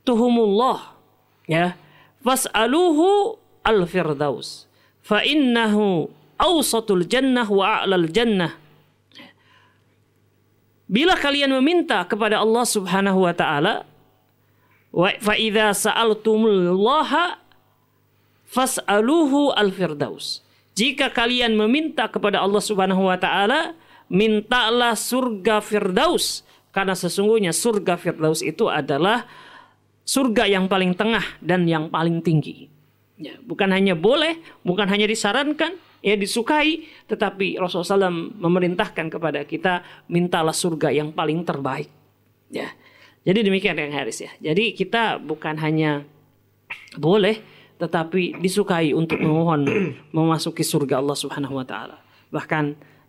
tuhumullah 0.04 0.96
ya 1.44 1.76
fas'aluhu 2.24 3.36
al 3.64 3.84
firdaus 3.84 4.64
fa 5.04 5.20
innahu 5.20 6.08
awsatul 6.40 7.04
jannah 7.04 7.44
wa 7.44 7.84
a'lal 7.84 8.08
jannah 8.08 8.56
Bila 10.88 11.14
kalian 11.20 11.52
meminta 11.60 12.00
kepada 12.08 12.40
Allah 12.40 12.64
Subhanahu 12.64 13.28
wa 13.28 13.34
taala 13.36 13.84
wa 14.88 15.12
fa 15.20 15.36
idza 15.36 15.76
sa'altumullaha 15.76 17.36
fas'aluhu 18.48 19.52
al 19.52 19.68
firdaus 19.68 20.40
jika 20.78 21.10
kalian 21.10 21.58
meminta 21.58 22.06
kepada 22.06 22.38
Allah 22.38 22.62
Subhanahu 22.62 23.10
wa 23.10 23.18
taala 23.18 23.74
mintalah 24.06 24.94
surga 24.94 25.58
Firdaus 25.58 26.46
karena 26.70 26.94
sesungguhnya 26.94 27.50
surga 27.50 27.98
Firdaus 27.98 28.46
itu 28.46 28.70
adalah 28.70 29.26
surga 30.06 30.46
yang 30.46 30.70
paling 30.70 30.94
tengah 30.94 31.24
dan 31.42 31.66
yang 31.66 31.90
paling 31.90 32.22
tinggi. 32.22 32.70
Ya, 33.18 33.34
bukan 33.42 33.74
hanya 33.74 33.98
boleh, 33.98 34.38
bukan 34.62 34.86
hanya 34.86 35.10
disarankan, 35.10 35.74
ya 36.04 36.14
disukai, 36.14 36.86
tetapi 37.10 37.58
Rasulullah 37.58 38.08
SAW 38.08 38.38
memerintahkan 38.38 39.06
kepada 39.10 39.42
kita 39.44 39.82
mintalah 40.10 40.54
surga 40.54 40.94
yang 40.94 41.10
paling 41.10 41.42
terbaik. 41.42 41.90
Ya, 42.48 42.72
jadi 43.26 43.44
demikian 43.44 43.76
yang 43.76 43.92
Haris 43.92 44.24
ya. 44.24 44.32
Jadi 44.40 44.72
kita 44.72 45.20
bukan 45.20 45.58
hanya 45.60 46.06
boleh, 46.96 47.42
tetapi 47.76 48.40
disukai 48.40 48.96
untuk 48.96 49.20
memohon 49.20 49.68
memasuki 50.16 50.64
surga 50.64 51.02
Allah 51.02 51.16
Subhanahu 51.18 51.60
Wa 51.60 51.66
Taala. 51.66 51.96
Bahkan 52.32 52.64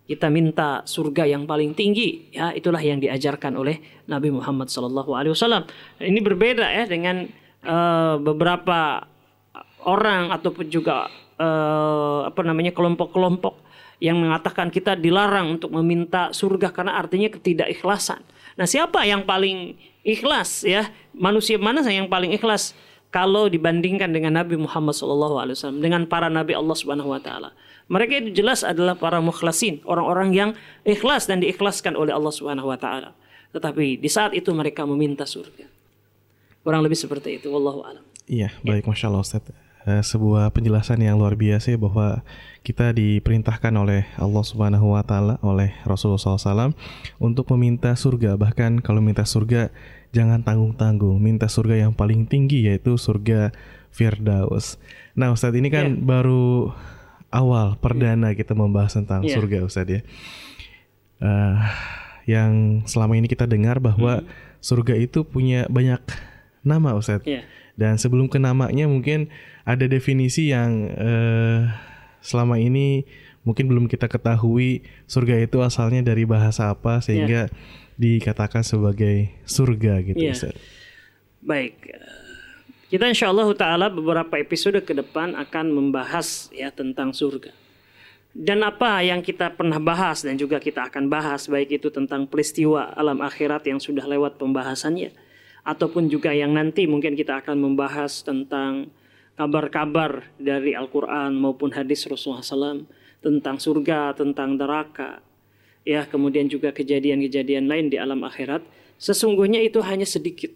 kita 0.10 0.26
minta 0.34 0.82
surga 0.90 1.30
yang 1.30 1.46
paling 1.46 1.78
tinggi 1.78 2.34
ya 2.34 2.50
itulah 2.50 2.82
yang 2.82 2.98
diajarkan 2.98 3.54
oleh 3.54 3.78
Nabi 4.10 4.34
Muhammad 4.34 4.66
Alaihi 4.74 5.38
Wasallam 5.38 5.70
ini 6.02 6.18
berbeda 6.18 6.66
ya 6.66 6.90
dengan 6.90 7.30
uh, 7.62 8.18
beberapa 8.18 9.06
orang 9.86 10.34
ataupun 10.34 10.66
juga 10.74 11.14
uh, 11.40 12.28
apa 12.28 12.42
namanya 12.44 12.76
kelompok-kelompok 12.76 13.58
yang 14.00 14.16
mengatakan 14.20 14.72
kita 14.72 14.96
dilarang 14.96 15.60
untuk 15.60 15.72
meminta 15.76 16.32
surga 16.32 16.72
karena 16.72 17.00
artinya 17.00 17.32
ketidakikhlasan 17.32 18.22
nah 18.60 18.68
siapa 18.68 19.08
yang 19.08 19.24
paling 19.24 19.80
ikhlas 20.04 20.68
ya 20.68 20.92
manusia 21.16 21.56
mana 21.56 21.82
yang 21.88 22.12
paling 22.12 22.36
ikhlas 22.36 22.76
kalau 23.10 23.50
dibandingkan 23.50 24.14
dengan 24.14 24.38
Nabi 24.38 24.54
Muhammad 24.60 24.94
SAW 24.94 25.50
dengan 25.82 26.06
para 26.06 26.30
nabi 26.30 26.54
Allah 26.54 26.78
Subhanahu 26.78 27.10
Wa 27.10 27.22
Taala 27.24 27.50
mereka 27.90 28.22
itu 28.22 28.30
jelas 28.46 28.62
adalah 28.62 28.94
para 28.94 29.18
mukhlasin, 29.18 29.82
orang-orang 29.82 30.30
yang 30.30 30.50
ikhlas 30.86 31.26
dan 31.26 31.42
diikhlaskan 31.42 31.98
oleh 31.98 32.14
Allah 32.14 32.30
Subhanahu 32.30 32.70
wa 32.70 32.78
taala. 32.78 33.18
Tetapi 33.50 33.98
di 33.98 34.06
saat 34.06 34.38
itu 34.38 34.54
mereka 34.54 34.86
meminta 34.86 35.26
surga. 35.26 35.66
Kurang 36.62 36.86
lebih 36.86 36.94
seperti 36.94 37.42
itu, 37.42 37.50
wallahu 37.50 37.82
alam. 37.82 38.06
Iya, 38.30 38.54
baik 38.62 38.86
Masya 38.86 39.10
Allah 39.10 39.26
Ustaz. 39.26 39.42
Uh, 39.90 40.06
sebuah 40.06 40.54
penjelasan 40.54 41.02
yang 41.02 41.18
luar 41.18 41.34
biasa 41.34 41.74
ya, 41.74 41.80
bahwa 41.82 42.22
kita 42.62 42.94
diperintahkan 42.94 43.74
oleh 43.74 44.06
Allah 44.22 44.44
Subhanahu 44.46 44.94
wa 44.94 45.02
taala 45.02 45.42
oleh 45.42 45.74
Rasulullah 45.82 46.38
SAW 46.38 46.78
untuk 47.18 47.50
meminta 47.58 47.98
surga. 47.98 48.38
Bahkan 48.38 48.86
kalau 48.86 49.02
minta 49.02 49.26
surga 49.26 49.74
jangan 50.14 50.46
tanggung-tanggung, 50.46 51.18
minta 51.18 51.50
surga 51.50 51.90
yang 51.90 51.98
paling 51.98 52.30
tinggi 52.30 52.70
yaitu 52.70 53.02
surga 53.02 53.50
Firdaus. 53.90 54.78
Nah, 55.18 55.34
Ustadz 55.34 55.58
ini 55.58 55.74
kan 55.74 55.98
yeah. 55.98 56.06
baru 56.06 56.70
awal 57.34 57.74
perdana 57.82 58.38
kita 58.38 58.54
membahas 58.54 58.94
tentang 58.94 59.26
yeah. 59.26 59.34
surga 59.34 59.58
Ustaz 59.66 59.90
ya. 59.90 60.02
Uh, 61.18 61.58
yang 62.30 62.86
selama 62.86 63.18
ini 63.18 63.26
kita 63.26 63.50
dengar 63.50 63.82
bahwa 63.82 64.22
hmm. 64.22 64.30
surga 64.62 64.94
itu 65.02 65.26
punya 65.26 65.66
banyak 65.66 65.98
nama 66.62 66.94
Ustaz. 66.94 67.26
Yeah. 67.26 67.42
Dan 67.80 67.96
sebelum 67.96 68.28
ke 68.28 68.38
namanya 68.38 68.92
mungkin 68.92 69.32
ada 69.70 69.86
definisi 69.86 70.50
yang 70.50 70.90
uh, 70.98 71.70
selama 72.26 72.58
ini 72.58 73.06
mungkin 73.46 73.70
belum 73.70 73.86
kita 73.86 74.10
ketahui 74.10 74.82
surga 75.06 75.46
itu 75.46 75.62
asalnya 75.62 76.02
dari 76.02 76.26
bahasa 76.26 76.74
apa 76.74 77.06
sehingga 77.06 77.48
yeah. 77.48 77.98
dikatakan 78.02 78.66
sebagai 78.66 79.30
surga 79.46 80.02
gitu 80.10 80.18
yeah. 80.18 80.34
Ustaz. 80.34 80.58
Baik. 81.46 81.78
Kita 82.90 83.06
insya 83.06 83.30
Allah 83.30 83.46
Ta'ala 83.54 83.88
beberapa 83.94 84.42
episode 84.42 84.82
ke 84.82 84.98
depan 84.98 85.38
akan 85.38 85.70
membahas 85.70 86.50
ya 86.50 86.74
tentang 86.74 87.14
surga. 87.14 87.54
Dan 88.34 88.66
apa 88.66 89.06
yang 89.06 89.22
kita 89.22 89.54
pernah 89.54 89.78
bahas 89.78 90.26
dan 90.26 90.38
juga 90.42 90.58
kita 90.58 90.90
akan 90.90 91.06
bahas 91.06 91.46
baik 91.46 91.82
itu 91.82 91.94
tentang 91.94 92.26
peristiwa 92.26 92.90
alam 92.98 93.22
akhirat 93.22 93.70
yang 93.70 93.78
sudah 93.78 94.10
lewat 94.10 94.42
pembahasannya. 94.42 95.14
Ataupun 95.62 96.10
juga 96.10 96.34
yang 96.34 96.50
nanti 96.58 96.90
mungkin 96.90 97.14
kita 97.14 97.46
akan 97.46 97.62
membahas 97.62 98.26
tentang 98.26 98.90
kabar-kabar 99.40 100.28
dari 100.36 100.76
Al-Quran 100.76 101.40
maupun 101.40 101.72
hadis 101.72 102.04
Rasulullah 102.04 102.44
SAW 102.44 102.84
tentang 103.24 103.56
surga, 103.56 104.12
tentang 104.12 104.60
neraka, 104.60 105.24
ya 105.88 106.04
kemudian 106.04 106.52
juga 106.52 106.76
kejadian-kejadian 106.76 107.72
lain 107.72 107.88
di 107.88 107.96
alam 107.96 108.20
akhirat. 108.28 108.60
Sesungguhnya 109.00 109.64
itu 109.64 109.80
hanya 109.80 110.04
sedikit 110.04 110.52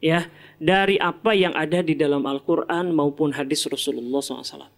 ya 0.00 0.32
dari 0.56 0.96
apa 0.96 1.36
yang 1.36 1.52
ada 1.52 1.84
di 1.84 1.92
dalam 1.92 2.24
Al-Quran 2.24 2.96
maupun 2.96 3.36
hadis 3.36 3.68
Rasulullah 3.68 4.24
SAW. 4.24 4.72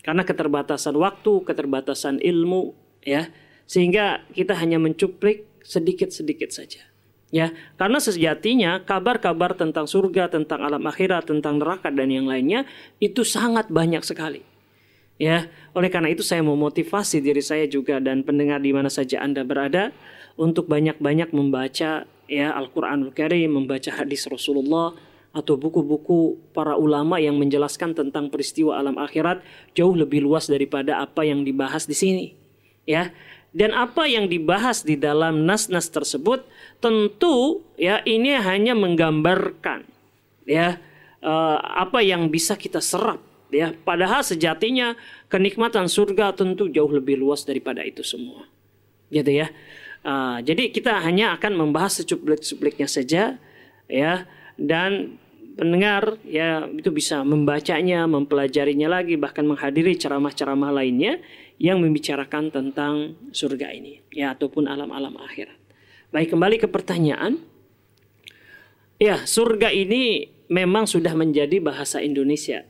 Karena 0.00 0.24
keterbatasan 0.24 0.96
waktu, 0.96 1.44
keterbatasan 1.44 2.24
ilmu, 2.24 2.72
ya 3.04 3.28
sehingga 3.68 4.24
kita 4.32 4.56
hanya 4.56 4.80
mencuplik 4.80 5.46
sedikit-sedikit 5.60 6.50
saja. 6.50 6.89
Ya, 7.30 7.54
karena 7.78 8.02
sejatinya 8.02 8.82
kabar-kabar 8.82 9.54
tentang 9.54 9.86
surga, 9.86 10.34
tentang 10.34 10.66
alam 10.66 10.82
akhirat, 10.82 11.30
tentang 11.30 11.62
neraka 11.62 11.86
dan 11.94 12.10
yang 12.10 12.26
lainnya 12.26 12.66
itu 12.98 13.22
sangat 13.22 13.70
banyak 13.70 14.02
sekali. 14.02 14.42
Ya, 15.14 15.46
oleh 15.76 15.92
karena 15.92 16.10
itu 16.10 16.26
saya 16.26 16.42
memotivasi 16.42 17.22
diri 17.22 17.38
saya 17.44 17.70
juga 17.70 18.02
dan 18.02 18.26
pendengar 18.26 18.58
di 18.58 18.74
mana 18.74 18.90
saja 18.90 19.22
Anda 19.22 19.46
berada 19.46 19.94
untuk 20.34 20.66
banyak-banyak 20.66 21.30
membaca 21.30 22.08
ya 22.26 22.48
Al-Qur'anul 22.56 23.14
Karim, 23.14 23.62
membaca 23.62 23.94
hadis 23.94 24.26
Rasulullah 24.26 24.96
atau 25.30 25.54
buku-buku 25.54 26.50
para 26.50 26.74
ulama 26.74 27.22
yang 27.22 27.38
menjelaskan 27.38 27.94
tentang 27.94 28.32
peristiwa 28.34 28.74
alam 28.80 28.98
akhirat 28.98 29.44
jauh 29.78 29.94
lebih 29.94 30.26
luas 30.26 30.50
daripada 30.50 30.98
apa 30.98 31.22
yang 31.22 31.46
dibahas 31.46 31.86
di 31.86 31.94
sini. 31.94 32.26
Ya. 32.88 33.14
Dan 33.50 33.74
apa 33.74 34.06
yang 34.06 34.30
dibahas 34.30 34.86
di 34.86 34.94
dalam 34.94 35.42
nas-nas 35.42 35.90
tersebut 35.90 36.46
tentu 36.80 37.60
ya 37.76 38.00
ini 38.08 38.34
hanya 38.40 38.72
menggambarkan 38.72 39.84
ya 40.48 40.80
uh, 41.20 41.58
apa 41.60 42.00
yang 42.00 42.32
bisa 42.32 42.56
kita 42.56 42.80
serap 42.80 43.20
ya 43.52 43.76
padahal 43.84 44.24
sejatinya 44.24 44.96
kenikmatan 45.28 45.86
surga 45.86 46.34
tentu 46.34 46.66
jauh 46.72 46.90
lebih 46.90 47.20
luas 47.20 47.46
daripada 47.46 47.84
itu 47.84 48.02
semua. 48.02 48.48
Gitu 49.12 49.30
ya. 49.44 49.52
Uh, 50.00 50.40
jadi 50.40 50.72
kita 50.72 50.96
hanya 51.04 51.36
akan 51.36 51.60
membahas 51.60 52.00
secuplik-cupliknya 52.00 52.88
saja 52.88 53.36
ya 53.84 54.24
dan 54.56 55.20
pendengar 55.60 56.16
ya 56.24 56.64
itu 56.72 56.88
bisa 56.88 57.20
membacanya, 57.20 58.08
mempelajarinya 58.08 58.88
lagi 58.88 59.20
bahkan 59.20 59.44
menghadiri 59.44 59.92
ceramah-ceramah 60.00 60.72
lainnya 60.72 61.20
yang 61.60 61.84
membicarakan 61.84 62.48
tentang 62.48 63.20
surga 63.36 63.68
ini 63.76 64.00
ya 64.08 64.32
ataupun 64.32 64.64
alam-alam 64.64 65.20
akhirat. 65.20 65.59
Baik 66.10 66.34
kembali 66.34 66.58
ke 66.58 66.66
pertanyaan. 66.66 67.38
Ya, 68.98 69.22
surga 69.22 69.70
ini 69.70 70.26
memang 70.50 70.90
sudah 70.90 71.14
menjadi 71.14 71.62
bahasa 71.62 72.02
Indonesia. 72.02 72.66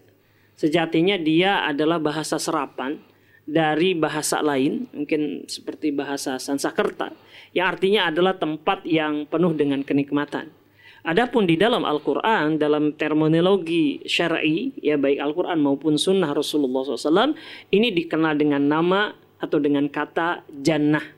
Sejatinya 0.60 1.16
dia 1.16 1.64
adalah 1.64 1.96
bahasa 1.96 2.36
serapan 2.36 3.00
dari 3.48 3.96
bahasa 3.96 4.44
lain, 4.44 4.92
mungkin 4.92 5.48
seperti 5.48 5.88
bahasa 5.88 6.36
Sanskerta, 6.36 7.16
yang 7.56 7.72
artinya 7.72 8.12
adalah 8.12 8.36
tempat 8.36 8.84
yang 8.84 9.24
penuh 9.24 9.56
dengan 9.56 9.80
kenikmatan. 9.88 10.52
Adapun 11.00 11.48
di 11.48 11.56
dalam 11.56 11.88
Al-Quran, 11.88 12.60
dalam 12.60 12.92
terminologi 12.92 14.04
syar'i, 14.04 14.76
ya 14.84 15.00
baik 15.00 15.16
Al-Quran 15.16 15.64
maupun 15.64 15.96
Sunnah 15.96 16.28
Rasulullah 16.36 16.84
SAW, 16.84 17.32
ini 17.72 17.88
dikenal 17.88 18.36
dengan 18.36 18.68
nama 18.68 19.16
atau 19.40 19.56
dengan 19.56 19.88
kata 19.88 20.44
jannah. 20.60 21.16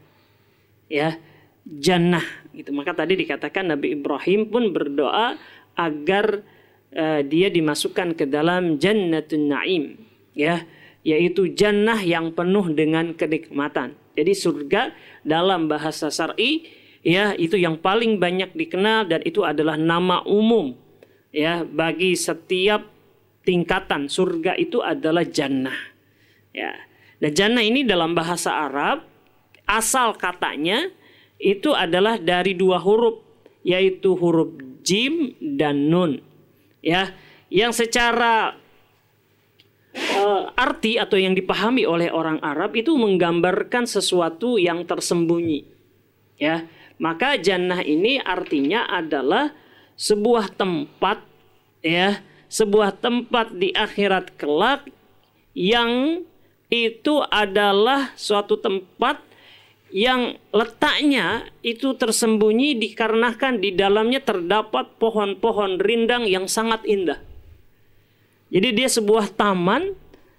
ya 0.87 1.32
jannah 1.67 2.25
gitu. 2.53 2.75
Maka 2.75 2.95
tadi 2.95 3.19
dikatakan 3.19 3.71
Nabi 3.71 3.95
Ibrahim 3.95 4.51
pun 4.51 4.75
berdoa 4.75 5.39
agar 5.79 6.43
uh, 6.93 7.21
dia 7.25 7.49
dimasukkan 7.49 8.19
ke 8.19 8.25
dalam 8.29 8.77
jannatun 8.77 9.45
naim 9.49 9.85
ya 10.37 10.65
yaitu 11.03 11.51
jannah 11.51 11.99
yang 11.99 12.31
penuh 12.31 12.71
dengan 12.71 13.15
kenikmatan. 13.15 13.99
Jadi 14.15 14.33
surga 14.39 14.93
dalam 15.27 15.67
bahasa 15.67 16.13
syar'i 16.13 16.69
ya 17.03 17.35
itu 17.35 17.59
yang 17.59 17.81
paling 17.83 18.23
banyak 18.23 18.55
dikenal 18.55 19.11
dan 19.11 19.21
itu 19.27 19.43
adalah 19.43 19.75
nama 19.75 20.23
umum 20.23 20.79
ya 21.35 21.67
bagi 21.67 22.15
setiap 22.15 22.87
tingkatan 23.43 24.07
surga 24.07 24.55
itu 24.55 24.79
adalah 24.79 25.27
jannah. 25.27 25.75
Ya. 26.55 26.71
Dan 27.19 27.31
jannah 27.35 27.65
ini 27.65 27.83
dalam 27.83 28.15
bahasa 28.15 28.51
Arab 28.55 29.03
asal 29.67 30.15
katanya 30.19 30.91
itu 31.43 31.75
adalah 31.75 32.23
dari 32.23 32.55
dua 32.55 32.79
huruf 32.79 33.19
yaitu 33.67 34.15
huruf 34.15 34.55
jim 34.87 35.35
dan 35.43 35.91
nun. 35.91 36.23
Ya, 36.83 37.15
yang 37.51 37.75
secara 37.75 38.55
uh, 39.95 40.43
arti 40.55 40.99
atau 40.99 41.19
yang 41.19 41.35
dipahami 41.35 41.83
oleh 41.83 42.15
orang 42.15 42.39
Arab 42.43 42.79
itu 42.79 42.95
menggambarkan 42.95 43.91
sesuatu 43.91 44.59
yang 44.59 44.87
tersembunyi. 44.87 45.67
Ya, 46.39 46.67
maka 46.99 47.39
jannah 47.39 47.83
ini 47.83 48.19
artinya 48.23 48.87
adalah 48.87 49.55
sebuah 49.99 50.55
tempat 50.55 51.23
ya, 51.83 52.23
sebuah 52.51 52.99
tempat 52.99 53.55
di 53.55 53.71
akhirat 53.75 54.35
kelak 54.39 54.91
yang 55.55 56.23
itu 56.73 57.15
adalah 57.29 58.11
suatu 58.17 58.57
tempat 58.57 59.21
yang 59.93 60.41
letaknya 60.57 61.53
itu 61.61 61.93
tersembunyi 61.93 62.81
dikarenakan 62.81 63.61
di 63.61 63.77
dalamnya 63.77 64.25
terdapat 64.25 64.97
pohon-pohon 64.97 65.77
rindang 65.79 66.25
yang 66.25 66.49
sangat 66.49 66.81
indah. 66.89 67.21
Jadi 68.49 68.69
dia 68.73 68.89
sebuah 68.89 69.37
taman 69.37 69.93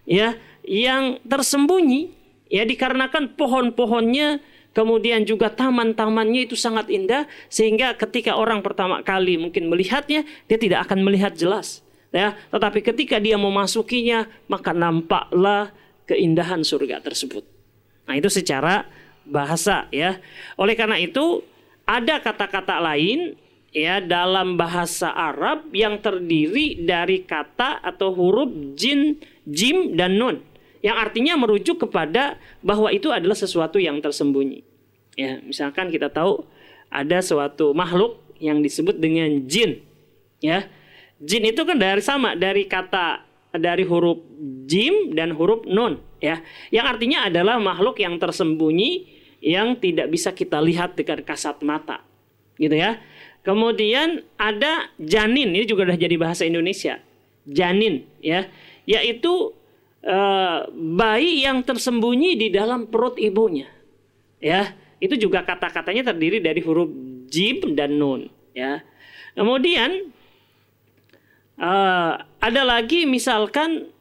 ya 0.10 0.38
yang 0.66 1.22
tersembunyi 1.22 2.14
ya 2.50 2.66
dikarenakan 2.66 3.38
pohon-pohonnya 3.38 4.42
kemudian 4.74 5.22
juga 5.26 5.54
taman-tamannya 5.54 6.50
itu 6.50 6.58
sangat 6.58 6.90
indah 6.90 7.30
sehingga 7.50 7.94
ketika 7.94 8.34
orang 8.38 8.66
pertama 8.66 9.06
kali 9.06 9.38
mungkin 9.38 9.70
melihatnya 9.70 10.26
dia 10.50 10.58
tidak 10.58 10.90
akan 10.90 11.06
melihat 11.06 11.34
jelas 11.38 11.86
ya 12.10 12.38
tetapi 12.50 12.82
ketika 12.82 13.22
dia 13.22 13.38
memasukinya 13.38 14.26
maka 14.50 14.74
nampaklah 14.74 15.74
keindahan 16.10 16.62
surga 16.62 17.02
tersebut. 17.02 17.46
Nah 18.06 18.14
itu 18.20 18.28
secara 18.28 18.86
bahasa 19.28 19.88
ya. 19.90 20.20
Oleh 20.60 20.76
karena 20.78 21.00
itu 21.00 21.44
ada 21.84 22.20
kata-kata 22.24 22.80
lain 22.80 23.36
ya 23.74 24.00
dalam 24.00 24.56
bahasa 24.56 25.12
Arab 25.12 25.68
yang 25.74 26.00
terdiri 26.00 26.84
dari 26.86 27.26
kata 27.26 27.82
atau 27.82 28.14
huruf 28.14 28.50
jin, 28.78 29.18
jim 29.44 29.98
dan 29.98 30.16
nun 30.16 30.54
yang 30.84 31.00
artinya 31.00 31.40
merujuk 31.40 31.88
kepada 31.88 32.36
bahwa 32.60 32.92
itu 32.92 33.08
adalah 33.08 33.40
sesuatu 33.40 33.80
yang 33.80 34.04
tersembunyi. 34.04 34.68
Ya, 35.16 35.40
misalkan 35.40 35.88
kita 35.88 36.12
tahu 36.12 36.44
ada 36.92 37.24
suatu 37.24 37.72
makhluk 37.72 38.20
yang 38.44 38.60
disebut 38.60 39.00
dengan 39.00 39.48
jin. 39.48 39.80
Ya. 40.44 40.68
Jin 41.24 41.48
itu 41.48 41.64
kan 41.64 41.80
dari 41.80 42.04
sama 42.04 42.36
dari 42.36 42.68
kata 42.68 43.24
dari 43.56 43.88
huruf 43.88 44.20
jim 44.68 45.16
dan 45.16 45.32
huruf 45.32 45.64
nun 45.64 46.04
ya. 46.20 46.44
Yang 46.68 46.86
artinya 47.00 47.32
adalah 47.32 47.64
makhluk 47.64 48.04
yang 48.04 48.20
tersembunyi 48.20 49.08
yang 49.44 49.76
tidak 49.76 50.08
bisa 50.08 50.32
kita 50.32 50.64
lihat 50.64 50.96
dengan 50.96 51.20
kasat 51.20 51.60
mata. 51.68 52.00
Gitu 52.56 52.80
ya. 52.80 53.04
Kemudian 53.44 54.24
ada 54.40 54.88
janin, 54.96 55.52
ini 55.52 55.68
juga 55.68 55.84
sudah 55.84 56.00
jadi 56.00 56.16
bahasa 56.16 56.48
Indonesia. 56.48 57.04
Janin 57.44 58.08
ya, 58.24 58.48
yaitu 58.88 59.52
uh, 60.08 60.72
bayi 60.72 61.44
yang 61.44 61.60
tersembunyi 61.60 62.40
di 62.40 62.48
dalam 62.56 62.88
perut 62.88 63.20
ibunya. 63.20 63.68
Ya, 64.40 64.72
itu 65.04 65.20
juga 65.20 65.44
kata-katanya 65.44 66.16
terdiri 66.16 66.40
dari 66.40 66.64
huruf 66.64 66.88
jim 67.28 67.76
dan 67.76 68.00
nun 68.00 68.32
ya. 68.56 68.80
Kemudian 69.36 70.08
uh, 71.60 72.16
ada 72.40 72.62
lagi 72.64 73.04
misalkan 73.04 73.92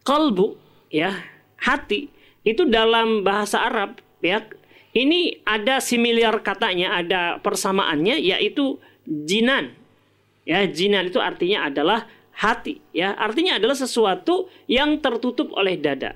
kalbu 0.00 0.56
ya, 0.88 1.12
hati 1.60 2.08
itu 2.40 2.64
dalam 2.64 3.20
bahasa 3.20 3.60
Arab 3.68 4.00
ya 4.24 4.40
ini 4.92 5.40
ada 5.48 5.80
similar 5.80 6.44
katanya, 6.44 7.00
ada 7.00 7.40
persamaannya 7.40 8.20
yaitu 8.20 8.76
jinan. 9.08 9.72
Ya, 10.44 10.68
jinan 10.68 11.08
itu 11.08 11.16
artinya 11.16 11.64
adalah 11.72 12.04
hati, 12.36 12.84
ya. 12.92 13.16
Artinya 13.16 13.56
adalah 13.56 13.72
sesuatu 13.72 14.52
yang 14.68 15.00
tertutup 15.00 15.48
oleh 15.56 15.80
dada. 15.80 16.12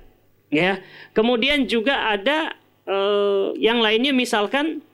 Ya. 0.53 0.85
Kemudian 1.17 1.65
juga 1.65 2.13
ada 2.13 2.53
eh, 2.85 3.49
yang 3.57 3.81
lainnya 3.81 4.13
misalkan 4.13 4.85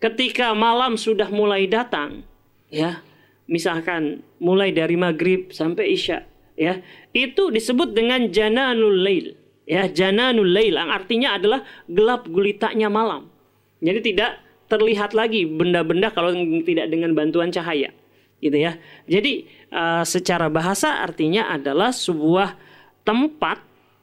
ketika 0.00 0.56
malam 0.56 0.96
sudah 0.96 1.28
mulai 1.28 1.68
datang, 1.68 2.24
ya. 2.72 3.04
Misalkan 3.44 4.24
mulai 4.40 4.72
dari 4.72 4.96
maghrib 4.96 5.52
sampai 5.52 5.92
isya, 5.92 6.24
ya. 6.56 6.80
Itu 7.12 7.52
disebut 7.52 7.92
dengan 7.92 8.32
jananul 8.32 9.04
lail 9.04 9.41
ya 9.72 9.88
jananul 9.88 10.52
lail 10.52 10.76
artinya 10.76 11.40
adalah 11.40 11.64
gelap 11.88 12.28
gulitanya 12.28 12.92
malam. 12.92 13.32
Jadi 13.80 14.12
tidak 14.12 14.38
terlihat 14.68 15.16
lagi 15.16 15.48
benda-benda 15.48 16.12
kalau 16.12 16.32
tidak 16.62 16.92
dengan 16.92 17.16
bantuan 17.16 17.48
cahaya. 17.48 17.90
Gitu 18.42 18.58
ya. 18.58 18.76
Jadi 19.08 19.48
uh, 19.72 20.04
secara 20.04 20.52
bahasa 20.52 21.00
artinya 21.00 21.48
adalah 21.48 21.94
sebuah 21.94 22.58
tempat 23.02 23.62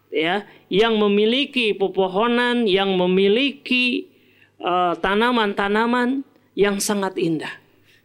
ya 0.10 0.44
yang 0.68 0.98
memiliki 0.98 1.78
pepohonan, 1.78 2.66
yang 2.66 2.98
memiliki 2.98 4.10
uh, 4.60 4.98
tanaman-tanaman 5.00 6.26
yang 6.58 6.82
sangat 6.84 7.16
indah. 7.16 7.52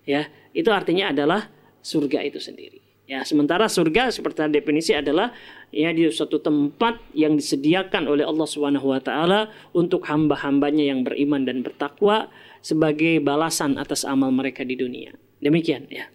Ya, 0.05 0.29
itu 0.53 0.69
artinya 0.69 1.11
adalah 1.11 1.49
surga 1.81 2.23
itu 2.23 2.39
sendiri. 2.39 2.85
Ya, 3.05 3.21
sementara 3.25 3.69
surga 3.69 4.09
seperti 4.09 4.49
definisi 4.49 4.97
adalah 4.97 5.33
ya 5.75 5.91
di 5.91 6.07
suatu 6.09 6.39
tempat 6.39 7.03
yang 7.13 7.35
disediakan 7.35 8.07
oleh 8.07 8.23
Allah 8.23 8.47
Subhanahu 8.47 8.95
wa 8.95 9.01
taala 9.03 9.51
untuk 9.75 10.07
hamba-hambanya 10.07 10.95
yang 10.95 11.03
beriman 11.03 11.43
dan 11.43 11.67
bertakwa 11.67 12.31
sebagai 12.63 13.19
balasan 13.19 13.77
atas 13.77 14.07
amal 14.07 14.31
mereka 14.31 14.63
di 14.63 14.79
dunia. 14.79 15.13
Demikian 15.43 15.91
ya. 15.91 16.09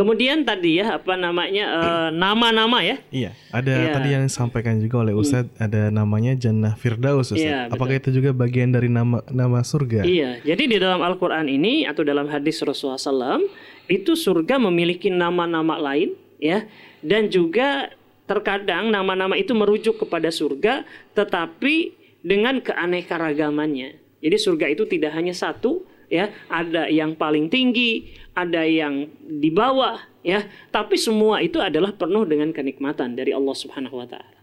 Kemudian 0.00 0.48
tadi 0.48 0.80
ya 0.80 0.96
apa 0.96 1.12
namanya 1.12 1.64
uh, 1.76 2.08
nama-nama 2.08 2.80
ya? 2.80 2.96
Iya, 3.12 3.36
ada 3.52 3.68
ya. 3.68 3.92
tadi 3.92 4.08
yang 4.16 4.24
disampaikan 4.24 4.80
juga 4.80 5.04
oleh 5.04 5.12
Ustadz 5.12 5.52
hmm. 5.52 5.66
ada 5.68 5.82
namanya 5.92 6.32
Jannah 6.40 6.72
Firdaus 6.72 7.36
Ustadz. 7.36 7.44
Ya, 7.44 7.68
Apakah 7.68 8.00
itu 8.00 8.08
juga 8.08 8.32
bagian 8.32 8.72
dari 8.72 8.88
nama 8.88 9.20
nama 9.28 9.60
surga? 9.60 10.00
Iya, 10.08 10.40
jadi 10.40 10.62
di 10.64 10.76
dalam 10.80 11.04
Al-Qur'an 11.04 11.52
ini 11.52 11.84
atau 11.84 12.00
dalam 12.00 12.32
hadis 12.32 12.64
Rasulullah 12.64 12.96
SAW 12.96 13.44
itu 13.92 14.16
surga 14.16 14.56
memiliki 14.56 15.12
nama-nama 15.12 15.76
lain 15.76 16.16
ya 16.40 16.66
dan 17.04 17.28
juga 17.28 17.92
terkadang 18.24 18.88
nama-nama 18.88 19.36
itu 19.36 19.52
merujuk 19.52 20.02
kepada 20.02 20.32
surga 20.32 20.88
tetapi 21.14 21.94
dengan 22.20 22.60
keanekaragamannya. 22.60 24.00
Jadi 24.20 24.36
surga 24.36 24.66
itu 24.68 24.84
tidak 24.84 25.16
hanya 25.16 25.32
satu 25.32 25.84
ya, 26.12 26.28
ada 26.50 26.90
yang 26.90 27.16
paling 27.16 27.48
tinggi, 27.48 28.12
ada 28.36 28.66
yang 28.66 29.08
di 29.24 29.48
bawah 29.48 29.96
ya, 30.20 30.44
tapi 30.68 31.00
semua 31.00 31.40
itu 31.40 31.56
adalah 31.62 31.96
penuh 31.96 32.28
dengan 32.28 32.52
kenikmatan 32.52 33.16
dari 33.16 33.32
Allah 33.32 33.56
Subhanahu 33.56 33.96
wa 33.96 34.06
taala. 34.06 34.38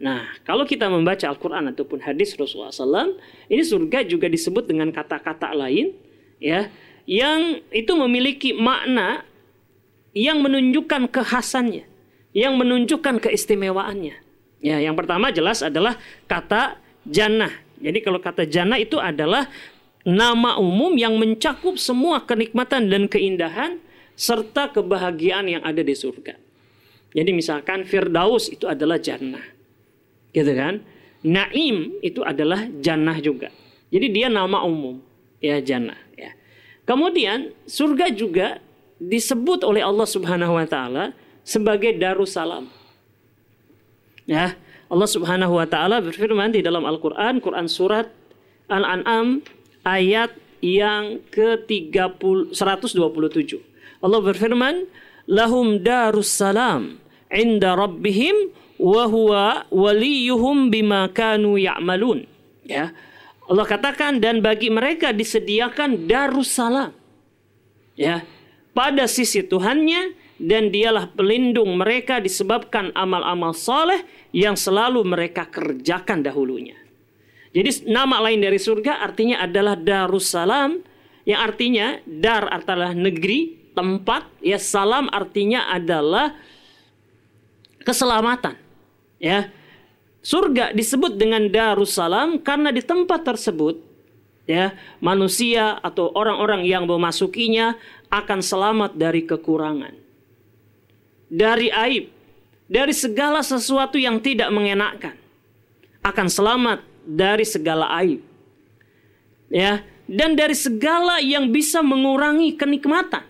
Nah, 0.00 0.32
kalau 0.48 0.64
kita 0.64 0.88
membaca 0.88 1.28
Al-Qur'an 1.28 1.68
ataupun 1.76 2.00
hadis 2.00 2.32
Rasulullah 2.32 2.72
SAW, 2.72 3.20
ini 3.52 3.60
surga 3.60 4.00
juga 4.08 4.32
disebut 4.32 4.64
dengan 4.64 4.88
kata-kata 4.88 5.52
lain 5.52 5.92
ya, 6.40 6.72
yang 7.04 7.60
itu 7.68 7.92
memiliki 7.92 8.56
makna 8.56 9.28
yang 10.16 10.42
menunjukkan 10.42 11.10
kekhasannya, 11.10 11.86
yang 12.34 12.54
menunjukkan 12.58 13.22
keistimewaannya. 13.22 14.16
Ya, 14.60 14.76
yang 14.76 14.92
pertama 14.98 15.32
jelas 15.32 15.64
adalah 15.64 15.96
kata 16.28 16.76
jannah. 17.08 17.50
Jadi 17.80 17.98
kalau 18.04 18.20
kata 18.20 18.44
jannah 18.44 18.76
itu 18.76 19.00
adalah 19.00 19.48
nama 20.04 20.60
umum 20.60 20.92
yang 20.96 21.16
mencakup 21.16 21.80
semua 21.80 22.24
kenikmatan 22.24 22.92
dan 22.92 23.08
keindahan 23.08 23.80
serta 24.16 24.68
kebahagiaan 24.68 25.48
yang 25.48 25.62
ada 25.64 25.80
di 25.80 25.96
surga. 25.96 26.36
Jadi 27.10 27.30
misalkan 27.32 27.88
Firdaus 27.88 28.52
itu 28.52 28.68
adalah 28.68 29.00
jannah. 29.00 29.42
Gitu 30.30 30.52
kan? 30.52 30.84
Naim 31.24 31.96
itu 32.04 32.20
adalah 32.20 32.68
jannah 32.80 33.16
juga. 33.18 33.48
Jadi 33.90 34.06
dia 34.12 34.28
nama 34.30 34.62
umum 34.62 35.00
ya 35.42 35.58
jannah 35.58 35.98
ya. 36.14 36.36
Kemudian 36.86 37.52
surga 37.66 38.12
juga 38.14 38.62
disebut 39.00 39.64
oleh 39.64 39.80
Allah 39.80 40.04
Subhanahu 40.04 40.60
wa 40.60 40.66
taala 40.68 41.16
sebagai 41.40 41.96
darussalam. 41.96 42.68
Ya, 44.28 44.54
Allah 44.92 45.08
Subhanahu 45.08 45.56
wa 45.56 45.66
taala 45.66 46.04
berfirman 46.04 46.52
di 46.52 46.60
dalam 46.60 46.84
Al-Qur'an, 46.84 47.40
Quran 47.40 47.66
surat 47.66 48.12
Al-An'am 48.70 49.42
ayat 49.82 50.36
yang 50.60 51.24
ke-30 51.32 52.52
127. 52.52 53.58
Allah 54.04 54.20
berfirman, 54.20 54.84
"Lahum 55.26 55.80
darus 55.80 56.28
salam 56.28 57.00
inda 57.32 57.74
rabbihim 57.74 58.52
wa 58.76 59.04
huwa 59.08 59.44
waliyuhum 59.72 60.68
bima 60.68 61.08
kanu 61.10 61.56
ya'malun." 61.56 62.28
Ya. 62.68 62.92
Allah 63.50 63.66
katakan 63.66 64.22
dan 64.22 64.44
bagi 64.44 64.70
mereka 64.70 65.10
disediakan 65.10 66.06
darussalam. 66.06 66.94
Ya. 67.98 68.22
Pada 68.70 69.10
sisi 69.10 69.42
Tuhannya 69.42 70.14
dan 70.40 70.72
dialah 70.72 71.10
pelindung 71.12 71.76
mereka 71.76 72.22
disebabkan 72.22 72.94
amal-amal 72.96 73.52
soleh 73.52 74.00
yang 74.32 74.56
selalu 74.56 75.04
mereka 75.04 75.44
kerjakan 75.44 76.24
dahulunya. 76.24 76.78
Jadi 77.50 77.90
nama 77.90 78.22
lain 78.22 78.40
dari 78.40 78.56
surga 78.56 79.02
artinya 79.02 79.42
adalah 79.42 79.74
Darussalam 79.74 80.80
yang 81.28 81.40
artinya 81.44 82.00
dar 82.08 82.48
adalah 82.48 82.96
negeri, 82.96 83.70
tempat, 83.76 84.26
ya 84.40 84.56
salam 84.56 85.10
artinya 85.12 85.68
adalah 85.68 86.32
keselamatan. 87.84 88.56
Ya. 89.20 89.52
Surga 90.20 90.72
disebut 90.76 91.16
dengan 91.16 91.48
Darussalam 91.48 92.40
karena 92.40 92.72
di 92.72 92.84
tempat 92.84 93.24
tersebut 93.24 93.80
ya 94.44 94.74
manusia 95.00 95.80
atau 95.80 96.12
orang-orang 96.12 96.66
yang 96.66 96.84
memasukinya 96.84 97.78
akan 98.10 98.40
selamat 98.42 98.98
dari 98.98 99.22
kekurangan 99.24 100.10
dari 101.30 101.70
aib, 101.70 102.10
dari 102.66 102.90
segala 102.90 103.40
sesuatu 103.46 103.96
yang 103.96 104.18
tidak 104.18 104.50
mengenakkan. 104.50 105.14
Akan 106.02 106.26
selamat 106.26 106.82
dari 107.06 107.46
segala 107.46 107.86
aib. 108.02 108.18
Ya, 109.46 109.86
dan 110.10 110.34
dari 110.34 110.58
segala 110.58 111.22
yang 111.22 111.54
bisa 111.54 111.80
mengurangi 111.80 112.58
kenikmatan. 112.58 113.22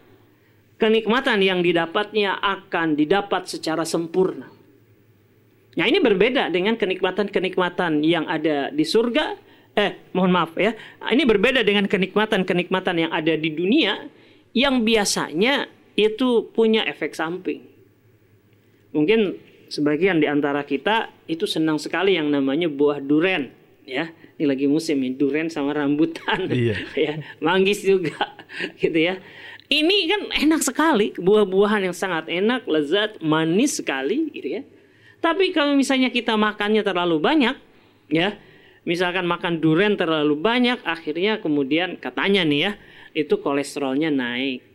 Kenikmatan 0.81 1.45
yang 1.45 1.61
didapatnya 1.61 2.41
akan 2.41 2.97
didapat 2.97 3.45
secara 3.45 3.85
sempurna. 3.85 4.49
Nah, 5.77 5.85
ini 5.85 6.01
berbeda 6.01 6.49
dengan 6.49 6.81
kenikmatan-kenikmatan 6.81 8.01
yang 8.01 8.25
ada 8.25 8.73
di 8.73 8.85
surga. 8.85 9.37
Eh, 9.77 10.09
mohon 10.17 10.33
maaf 10.33 10.57
ya. 10.57 10.73
Ini 11.05 11.23
berbeda 11.29 11.61
dengan 11.63 11.85
kenikmatan-kenikmatan 11.85 12.97
yang 12.97 13.13
ada 13.13 13.37
di 13.37 13.53
dunia 13.53 14.09
yang 14.57 14.83
biasanya 14.83 15.71
itu 15.95 16.51
punya 16.51 16.83
efek 16.87 17.15
samping. 17.15 17.67
Mungkin 18.91 19.39
sebagian 19.71 20.19
di 20.19 20.27
antara 20.27 20.67
kita 20.67 21.13
itu 21.31 21.47
senang 21.47 21.79
sekali 21.79 22.19
yang 22.19 22.31
namanya 22.31 22.67
buah 22.67 22.99
duren 22.99 23.55
ya. 23.87 24.11
Ini 24.41 24.49
lagi 24.49 24.65
musim 24.65 25.05
ya 25.05 25.13
duren 25.13 25.53
sama 25.53 25.77
rambutan. 25.77 26.49
Iya. 26.49 26.77
ya 27.07 27.15
manggis 27.39 27.85
juga 27.85 28.39
gitu 28.81 28.97
ya. 28.97 29.21
Ini 29.71 29.97
kan 30.11 30.23
enak 30.51 30.67
sekali 30.67 31.15
buah-buahan 31.15 31.87
yang 31.87 31.95
sangat 31.95 32.27
enak 32.27 32.67
lezat 32.67 33.23
manis 33.23 33.79
sekali 33.79 34.27
gitu 34.35 34.59
ya. 34.59 34.63
Tapi 35.21 35.53
kalau 35.53 35.77
misalnya 35.77 36.11
kita 36.11 36.35
makannya 36.35 36.83
terlalu 36.83 37.23
banyak 37.23 37.55
ya 38.11 38.35
misalkan 38.83 39.29
makan 39.29 39.63
duren 39.63 39.95
terlalu 39.95 40.35
banyak 40.35 40.81
akhirnya 40.83 41.39
kemudian 41.39 42.01
katanya 42.01 42.43
nih 42.43 42.61
ya 42.67 42.73
itu 43.13 43.39
kolesterolnya 43.39 44.11
naik 44.13 44.71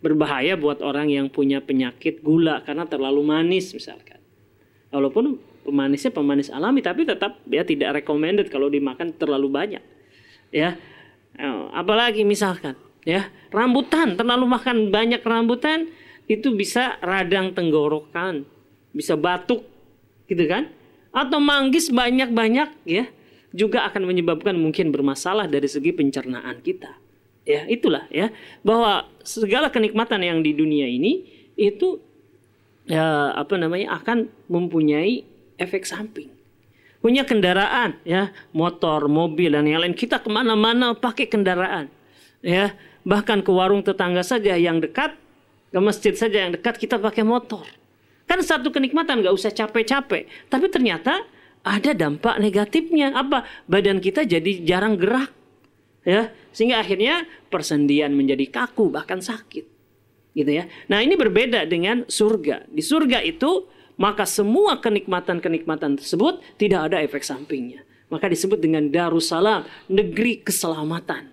berbahaya 0.00 0.56
buat 0.56 0.80
orang 0.80 1.12
yang 1.12 1.26
punya 1.28 1.60
penyakit 1.60 2.24
gula 2.24 2.64
karena 2.64 2.88
terlalu 2.88 3.20
manis 3.20 3.76
misalkan. 3.76 4.18
Walaupun 4.90 5.38
pemanisnya 5.62 6.10
pemanis 6.10 6.48
alami 6.48 6.80
tapi 6.80 7.04
tetap 7.04 7.38
ya 7.46 7.62
tidak 7.62 8.02
recommended 8.02 8.48
kalau 8.48 8.72
dimakan 8.72 9.12
terlalu 9.14 9.52
banyak. 9.52 9.84
Ya. 10.50 10.80
Eh, 11.36 11.64
apalagi 11.76 12.26
misalkan 12.26 12.74
ya, 13.06 13.28
rambutan 13.54 14.18
terlalu 14.18 14.50
makan 14.50 14.90
banyak 14.90 15.22
rambutan 15.22 15.92
itu 16.26 16.50
bisa 16.56 16.98
radang 17.04 17.52
tenggorokan, 17.54 18.48
bisa 18.90 19.14
batuk 19.14 19.62
gitu 20.26 20.42
kan? 20.48 20.72
Atau 21.12 21.38
manggis 21.42 21.90
banyak-banyak 21.92 22.86
ya 22.88 23.04
juga 23.50 23.82
akan 23.90 24.06
menyebabkan 24.06 24.54
mungkin 24.54 24.94
bermasalah 24.94 25.50
dari 25.50 25.66
segi 25.66 25.90
pencernaan 25.90 26.62
kita 26.62 27.09
ya 27.50 27.62
itulah 27.66 28.06
ya. 28.14 28.30
Bahwa 28.62 29.10
segala 29.26 29.74
kenikmatan 29.74 30.22
yang 30.22 30.38
di 30.46 30.54
dunia 30.54 30.86
ini 30.86 31.26
itu 31.58 31.98
ya 32.86 33.34
apa 33.34 33.58
namanya 33.58 33.98
akan 33.98 34.30
mempunyai 34.46 35.26
efek 35.58 35.82
samping. 35.82 36.30
Punya 37.00 37.24
kendaraan 37.26 37.98
ya. 38.06 38.30
Motor 38.54 39.10
mobil 39.10 39.50
dan 39.50 39.66
yang 39.66 39.82
lain. 39.82 39.96
Kita 39.98 40.22
ke 40.22 40.28
mana-mana 40.30 40.94
pakai 40.94 41.26
kendaraan 41.26 41.90
ya. 42.44 42.72
Bahkan 43.02 43.42
ke 43.42 43.50
warung 43.50 43.82
tetangga 43.82 44.20
saja 44.20 44.54
yang 44.54 44.78
dekat 44.78 45.16
ke 45.72 45.80
masjid 45.80 46.12
saja 46.12 46.44
yang 46.46 46.52
dekat 46.52 46.76
kita 46.76 47.00
pakai 47.00 47.24
motor. 47.24 47.64
Kan 48.28 48.44
satu 48.44 48.70
kenikmatan 48.70 49.24
nggak 49.24 49.34
usah 49.34 49.50
capek-capek. 49.50 50.28
Tapi 50.46 50.66
ternyata 50.70 51.24
ada 51.64 51.90
dampak 51.96 52.36
negatifnya. 52.38 53.16
Apa? 53.16 53.48
Badan 53.66 53.98
kita 53.98 54.28
jadi 54.28 54.62
jarang 54.62 55.00
gerak 55.00 55.39
ya 56.06 56.32
sehingga 56.50 56.80
akhirnya 56.80 57.28
persendian 57.52 58.12
menjadi 58.16 58.46
kaku 58.48 58.88
bahkan 58.88 59.20
sakit. 59.20 59.66
Gitu 60.30 60.50
ya. 60.50 60.70
Nah 60.86 61.02
ini 61.02 61.18
berbeda 61.18 61.66
dengan 61.66 62.06
surga. 62.06 62.70
Di 62.70 62.82
surga 62.82 63.20
itu 63.26 63.66
maka 64.00 64.24
semua 64.24 64.80
kenikmatan-kenikmatan 64.80 66.00
tersebut 66.00 66.40
tidak 66.56 66.90
ada 66.90 67.02
efek 67.02 67.26
sampingnya. 67.26 67.84
Maka 68.10 68.26
disebut 68.26 68.58
dengan 68.58 68.90
Darussalam 68.90 69.66
negeri 69.86 70.42
keselamatan. 70.42 71.30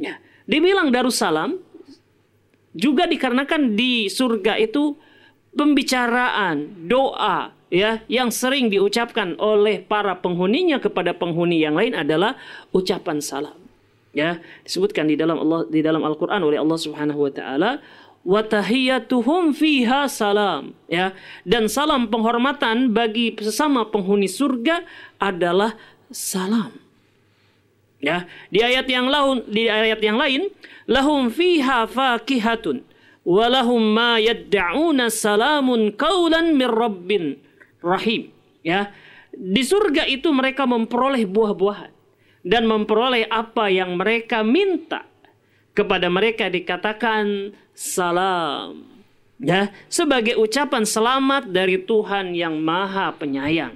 Ya 0.00 0.18
dibilang 0.44 0.92
Darussalam 0.92 1.56
juga 2.74 3.06
dikarenakan 3.06 3.78
di 3.78 4.10
surga 4.10 4.58
itu 4.60 4.98
pembicaraan 5.54 6.88
doa 6.90 7.54
ya 7.74 8.06
yang 8.06 8.30
sering 8.30 8.70
diucapkan 8.70 9.34
oleh 9.42 9.82
para 9.82 10.14
penghuninya 10.22 10.78
kepada 10.78 11.10
penghuni 11.10 11.66
yang 11.66 11.74
lain 11.74 11.98
adalah 11.98 12.38
ucapan 12.70 13.18
salam. 13.18 13.58
Ya, 14.14 14.38
disebutkan 14.62 15.10
di 15.10 15.18
dalam 15.18 15.42
Allah 15.42 15.66
di 15.66 15.82
dalam 15.82 16.06
Al-Qur'an 16.06 16.38
oleh 16.46 16.54
Allah 16.62 16.78
Subhanahu 16.78 17.26
wa 17.26 17.32
taala 17.34 17.82
wa 18.22 18.40
tahiyyatuhum 18.46 19.50
fiha 19.50 20.06
salam. 20.06 20.70
Ya 20.86 21.18
dan 21.42 21.66
salam 21.66 22.06
penghormatan 22.06 22.94
bagi 22.94 23.34
sesama 23.42 23.90
penghuni 23.90 24.30
surga 24.30 24.86
adalah 25.18 25.74
salam. 26.14 26.78
Ya 27.98 28.30
di 28.54 28.62
ayat 28.62 28.86
yang 28.86 29.10
lain 29.10 29.42
di 29.50 29.66
ayat 29.66 29.98
yang 29.98 30.14
lain 30.14 30.46
lahum 30.86 31.26
fiha 31.26 31.90
fakihatun 31.90 32.86
walahum 33.26 33.82
ma 33.82 34.22
yad'una 34.22 35.10
salamun 35.10 35.90
qaulan 35.96 36.54
mir 36.54 36.70
rabbin 36.70 37.40
rahim 37.84 38.32
ya 38.64 38.88
di 39.34 39.60
surga 39.60 40.08
itu 40.08 40.32
mereka 40.32 40.64
memperoleh 40.64 41.28
buah-buahan 41.28 41.92
dan 42.44 42.64
memperoleh 42.64 43.28
apa 43.28 43.68
yang 43.68 44.00
mereka 44.00 44.40
minta 44.40 45.04
kepada 45.76 46.08
mereka 46.08 46.48
dikatakan 46.48 47.52
salam 47.76 48.94
ya 49.42 49.68
sebagai 49.90 50.38
ucapan 50.40 50.86
selamat 50.86 51.50
dari 51.50 51.82
Tuhan 51.82 52.32
yang 52.32 52.56
Maha 52.62 53.12
Penyayang. 53.12 53.74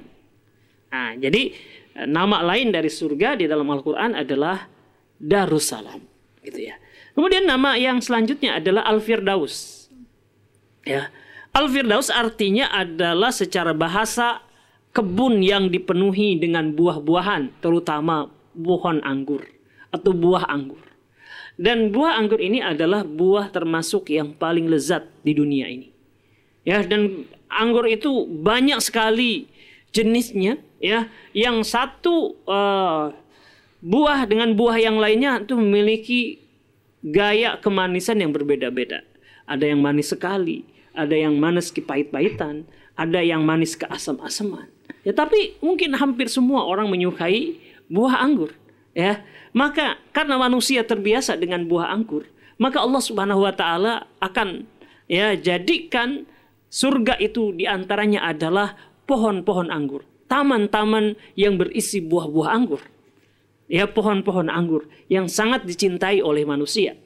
Nah, 0.88 1.12
jadi 1.20 1.52
nama 2.08 2.40
lain 2.40 2.72
dari 2.72 2.88
surga 2.88 3.36
di 3.36 3.44
dalam 3.50 3.66
Al-Qur'an 3.68 4.14
adalah 4.14 4.70
Darussalam 5.18 6.00
gitu 6.46 6.70
ya. 6.70 6.78
Kemudian 7.18 7.44
nama 7.50 7.74
yang 7.74 7.98
selanjutnya 7.98 8.62
adalah 8.62 8.86
Al-Firdaus. 8.86 9.88
Ya. 10.86 11.10
Al-Firdaus 11.58 12.06
artinya 12.14 12.70
adalah 12.70 13.34
secara 13.34 13.74
bahasa 13.74 14.46
kebun 14.94 15.42
yang 15.42 15.74
dipenuhi 15.74 16.38
dengan 16.38 16.70
buah-buahan, 16.70 17.58
terutama 17.58 18.30
pohon 18.54 19.02
anggur 19.02 19.42
atau 19.90 20.14
buah 20.14 20.46
anggur. 20.46 20.78
Dan 21.58 21.90
buah 21.90 22.14
anggur 22.14 22.38
ini 22.38 22.62
adalah 22.62 23.02
buah 23.02 23.50
termasuk 23.50 24.06
yang 24.14 24.38
paling 24.38 24.70
lezat 24.70 25.10
di 25.26 25.34
dunia 25.34 25.66
ini. 25.66 25.90
Ya, 26.62 26.78
dan 26.86 27.26
anggur 27.50 27.90
itu 27.90 28.22
banyak 28.30 28.78
sekali 28.78 29.50
jenisnya, 29.90 30.62
ya. 30.78 31.10
Yang 31.34 31.74
satu 31.74 32.38
uh, 32.46 33.10
buah 33.82 34.30
dengan 34.30 34.54
buah 34.54 34.78
yang 34.78 35.02
lainnya 35.02 35.42
itu 35.42 35.58
memiliki 35.58 36.38
gaya 37.02 37.58
kemanisan 37.58 38.22
yang 38.22 38.30
berbeda-beda. 38.30 39.02
Ada 39.42 39.74
yang 39.74 39.82
manis 39.82 40.14
sekali, 40.14 40.77
ada 40.98 41.14
yang 41.14 41.38
manis 41.38 41.70
ke 41.70 41.78
pahit-pahitan, 41.78 42.66
ada 42.98 43.22
yang 43.22 43.46
manis 43.46 43.78
ke 43.78 43.86
asam-asaman. 43.86 44.66
Ya 45.06 45.14
tapi 45.14 45.54
mungkin 45.62 45.94
hampir 45.94 46.26
semua 46.26 46.66
orang 46.66 46.90
menyukai 46.90 47.54
buah 47.86 48.18
anggur, 48.18 48.50
ya. 48.92 49.22
Maka 49.54 50.02
karena 50.10 50.34
manusia 50.36 50.82
terbiasa 50.82 51.38
dengan 51.38 51.64
buah 51.70 51.94
anggur, 51.94 52.26
maka 52.58 52.82
Allah 52.82 52.98
Subhanahu 52.98 53.46
wa 53.46 53.54
taala 53.54 54.10
akan 54.18 54.66
ya 55.06 55.38
jadikan 55.38 56.26
surga 56.68 57.16
itu 57.22 57.54
di 57.54 57.64
antaranya 57.64 58.26
adalah 58.26 58.74
pohon-pohon 59.06 59.70
anggur, 59.70 60.02
taman-taman 60.26 61.14
yang 61.38 61.56
berisi 61.56 62.02
buah-buah 62.02 62.50
anggur. 62.50 62.82
ya 63.68 63.84
pohon-pohon 63.84 64.48
anggur 64.48 64.88
yang 65.12 65.28
sangat 65.28 65.68
dicintai 65.68 66.24
oleh 66.24 66.42
manusia 66.48 66.96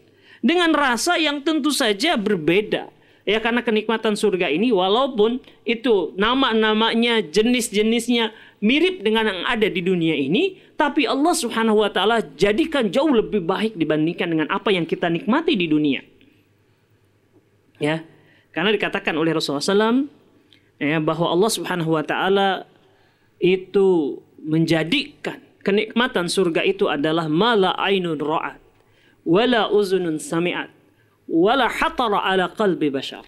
dengan 0.41 0.71
rasa 0.73 1.19
yang 1.19 1.43
tentu 1.43 1.75
saja 1.75 2.15
berbeda 2.15 2.89
ya 3.23 3.39
karena 3.39 3.63
kenikmatan 3.63 4.19
surga 4.19 4.51
ini 4.51 4.75
walaupun 4.75 5.39
itu 5.63 6.11
nama-namanya 6.19 7.23
jenis-jenisnya 7.23 8.35
mirip 8.63 9.03
dengan 9.03 9.31
yang 9.31 9.43
ada 9.47 9.67
di 9.71 9.83
dunia 9.83 10.15
ini 10.19 10.59
tapi 10.75 11.07
Allah 11.07 11.35
Subhanahu 11.35 11.87
wa 11.87 11.91
taala 11.91 12.23
jadikan 12.35 12.91
jauh 12.91 13.11
lebih 13.11 13.47
baik 13.47 13.79
dibandingkan 13.79 14.27
dengan 14.27 14.47
apa 14.51 14.75
yang 14.75 14.83
kita 14.83 15.07
nikmati 15.07 15.55
di 15.55 15.71
dunia. 15.71 16.03
Ya 17.79 18.03
karena 18.51 18.75
dikatakan 18.75 19.15
oleh 19.15 19.33
Rasulullah 19.33 19.65
SAW 19.65 20.11
ya 20.83 20.99
bahwa 20.99 21.31
Allah 21.31 21.51
Subhanahu 21.51 21.95
wa 21.95 22.03
taala 22.03 22.67
itu 23.39 24.19
menjadikan 24.43 25.39
kenikmatan 25.63 26.27
surga 26.27 26.67
itu 26.67 26.91
adalah 26.91 27.31
mala 27.31 27.75
ainun 27.79 28.19
ra'at 28.19 28.59
wala 29.23 29.71
uzunun 29.71 30.19
sami'at 30.19 30.82
wala 31.33 31.73
hatara 31.73 32.21
ala 32.29 32.53
qalbi 32.53 32.93
bashar 32.93 33.25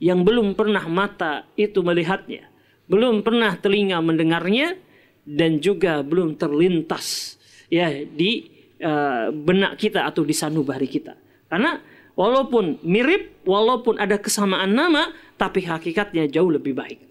yang 0.00 0.24
belum 0.24 0.56
pernah 0.56 0.88
mata 0.88 1.44
itu 1.60 1.84
melihatnya 1.84 2.48
belum 2.88 3.20
pernah 3.20 3.52
telinga 3.60 4.00
mendengarnya 4.00 4.80
dan 5.28 5.60
juga 5.60 6.00
belum 6.00 6.40
terlintas 6.40 7.36
ya 7.68 7.92
di 7.92 8.48
uh, 8.80 9.28
benak 9.36 9.76
kita 9.76 10.08
atau 10.08 10.24
di 10.24 10.32
sanubari 10.32 10.88
kita 10.88 11.12
karena 11.52 11.76
walaupun 12.16 12.80
mirip 12.80 13.44
walaupun 13.44 14.00
ada 14.00 14.16
kesamaan 14.16 14.72
nama 14.72 15.12
tapi 15.36 15.68
hakikatnya 15.68 16.24
jauh 16.32 16.48
lebih 16.48 16.72
baik 16.72 17.06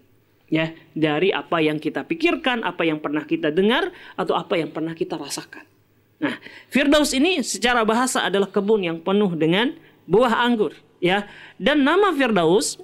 ya 0.50 0.72
dari 0.94 1.34
apa 1.34 1.58
yang 1.62 1.78
kita 1.82 2.06
pikirkan, 2.06 2.62
apa 2.62 2.86
yang 2.86 3.02
pernah 3.02 3.26
kita 3.26 3.50
dengar 3.50 3.90
atau 4.14 4.38
apa 4.38 4.58
yang 4.58 4.70
pernah 4.70 4.94
kita 4.94 5.18
rasakan. 5.18 5.66
Nah, 6.16 6.40
Firdaus 6.72 7.12
ini 7.12 7.44
secara 7.44 7.84
bahasa 7.84 8.24
adalah 8.24 8.48
kebun 8.48 8.88
yang 8.88 8.98
penuh 9.04 9.36
dengan 9.36 9.76
buah 10.06 10.46
anggur, 10.46 10.72
ya. 11.02 11.26
Dan 11.60 11.82
nama 11.82 12.14
Firdaus 12.14 12.78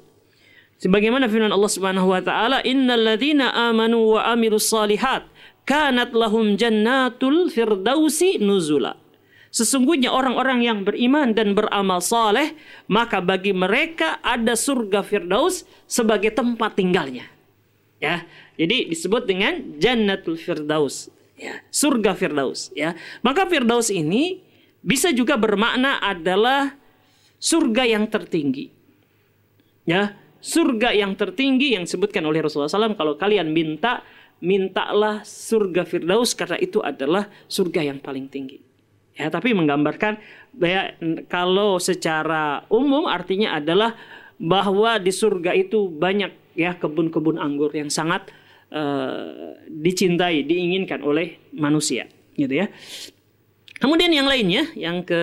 sebagaimana 0.79 1.31
firman 1.31 1.55
Allah 1.55 1.73
Subhanahu 1.73 2.11
wa 2.11 2.21
taala, 2.23 2.61
"Innal 2.67 3.15
ladzina 3.15 3.55
amanu 3.55 4.19
wa 4.19 4.29
amilus 4.35 4.69
solihat 4.69 5.27
kanat 5.65 6.13
lahum 6.13 6.59
jannatul 6.59 7.49
firdausi 7.49 8.43
nuzula." 8.43 8.99
Sesungguhnya 9.53 10.09
orang-orang 10.09 10.65
yang 10.65 10.79
beriman 10.81 11.37
dan 11.37 11.53
beramal 11.53 12.01
saleh, 12.01 12.57
maka 12.89 13.21
bagi 13.21 13.53
mereka 13.53 14.17
ada 14.25 14.57
surga 14.57 15.05
Firdaus 15.05 15.69
sebagai 15.85 16.33
tempat 16.33 16.73
tinggalnya 16.73 17.29
ya. 18.03 18.27
Jadi 18.59 18.91
disebut 18.91 19.23
dengan 19.25 19.79
Jannatul 19.79 20.35
Firdaus, 20.35 21.09
ya, 21.39 21.63
surga 21.71 22.19
Firdaus, 22.19 22.75
ya. 22.75 22.99
Maka 23.23 23.47
Firdaus 23.47 23.89
ini 23.89 24.43
bisa 24.83 25.15
juga 25.15 25.39
bermakna 25.39 26.03
adalah 26.03 26.75
surga 27.43 27.83
yang 27.91 28.07
tertinggi. 28.07 28.71
Ya, 29.83 30.15
surga 30.39 30.95
yang 30.95 31.19
tertinggi 31.19 31.75
yang 31.75 31.91
disebutkan 31.91 32.23
oleh 32.23 32.39
Rasulullah 32.39 32.71
SAW 32.71 32.95
kalau 32.95 33.19
kalian 33.19 33.51
minta 33.51 34.07
mintalah 34.43 35.23
surga 35.27 35.83
Firdaus 35.87 36.35
karena 36.39 36.59
itu 36.63 36.79
adalah 36.79 37.27
surga 37.51 37.83
yang 37.83 37.99
paling 37.99 38.31
tinggi. 38.31 38.63
Ya, 39.19 39.29
tapi 39.29 39.55
menggambarkan 39.55 40.19
ya, 40.59 40.95
kalau 41.27 41.83
secara 41.83 42.67
umum 42.71 43.07
artinya 43.11 43.59
adalah 43.59 43.95
bahwa 44.39 44.99
di 44.99 45.15
surga 45.15 45.55
itu 45.55 45.87
banyak 45.87 46.59
ya 46.59 46.75
kebun-kebun 46.75 47.39
anggur 47.39 47.71
yang 47.71 47.93
sangat 47.93 48.31
uh, 48.75 49.55
dicintai, 49.69 50.43
diinginkan 50.43 51.05
oleh 51.07 51.39
manusia, 51.55 52.09
gitu 52.35 52.67
ya. 52.67 52.67
Kemudian 53.79 54.11
yang 54.11 54.27
lainnya, 54.27 54.71
yang 54.75 55.07
ke 55.07 55.23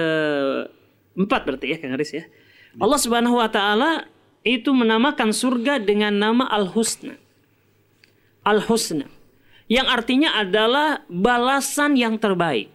empat 1.19 1.43
berarti 1.43 1.75
ya, 1.75 1.77
Kang 1.77 1.93
Aris 1.99 2.15
ya. 2.15 2.23
Allah 2.79 2.99
Subhanahu 3.01 3.36
wa 3.36 3.49
taala 3.51 4.08
itu 4.47 4.71
menamakan 4.71 5.36
surga 5.36 5.84
dengan 5.84 6.15
nama 6.15 6.47
Al-Husna. 6.47 7.19
Al-Husna. 8.47 9.12
Yang 9.69 9.88
artinya 9.91 10.29
adalah 10.39 11.05
balasan 11.12 11.93
yang 11.99 12.17
terbaik. 12.17 12.71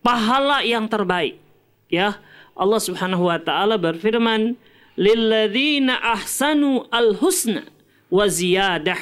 Pahala 0.00 0.64
yang 0.64 0.88
terbaik. 0.88 1.36
Ya, 1.92 2.16
Allah 2.56 2.80
Subhanahu 2.80 3.28
wa 3.28 3.36
taala 3.36 3.76
berfirman, 3.76 4.56
"Lilladzina 4.96 6.00
ahsanu 6.00 6.88
al-husna 6.88 7.68
wa 8.08 8.24
ziyadah. 8.24 8.98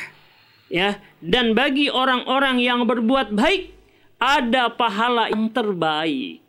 Ya, 0.73 0.99
dan 1.23 1.55
bagi 1.55 1.93
orang-orang 1.93 2.59
yang 2.59 2.89
berbuat 2.89 3.31
baik 3.37 3.71
ada 4.19 4.73
pahala 4.73 5.31
yang 5.31 5.47
terbaik. 5.53 6.42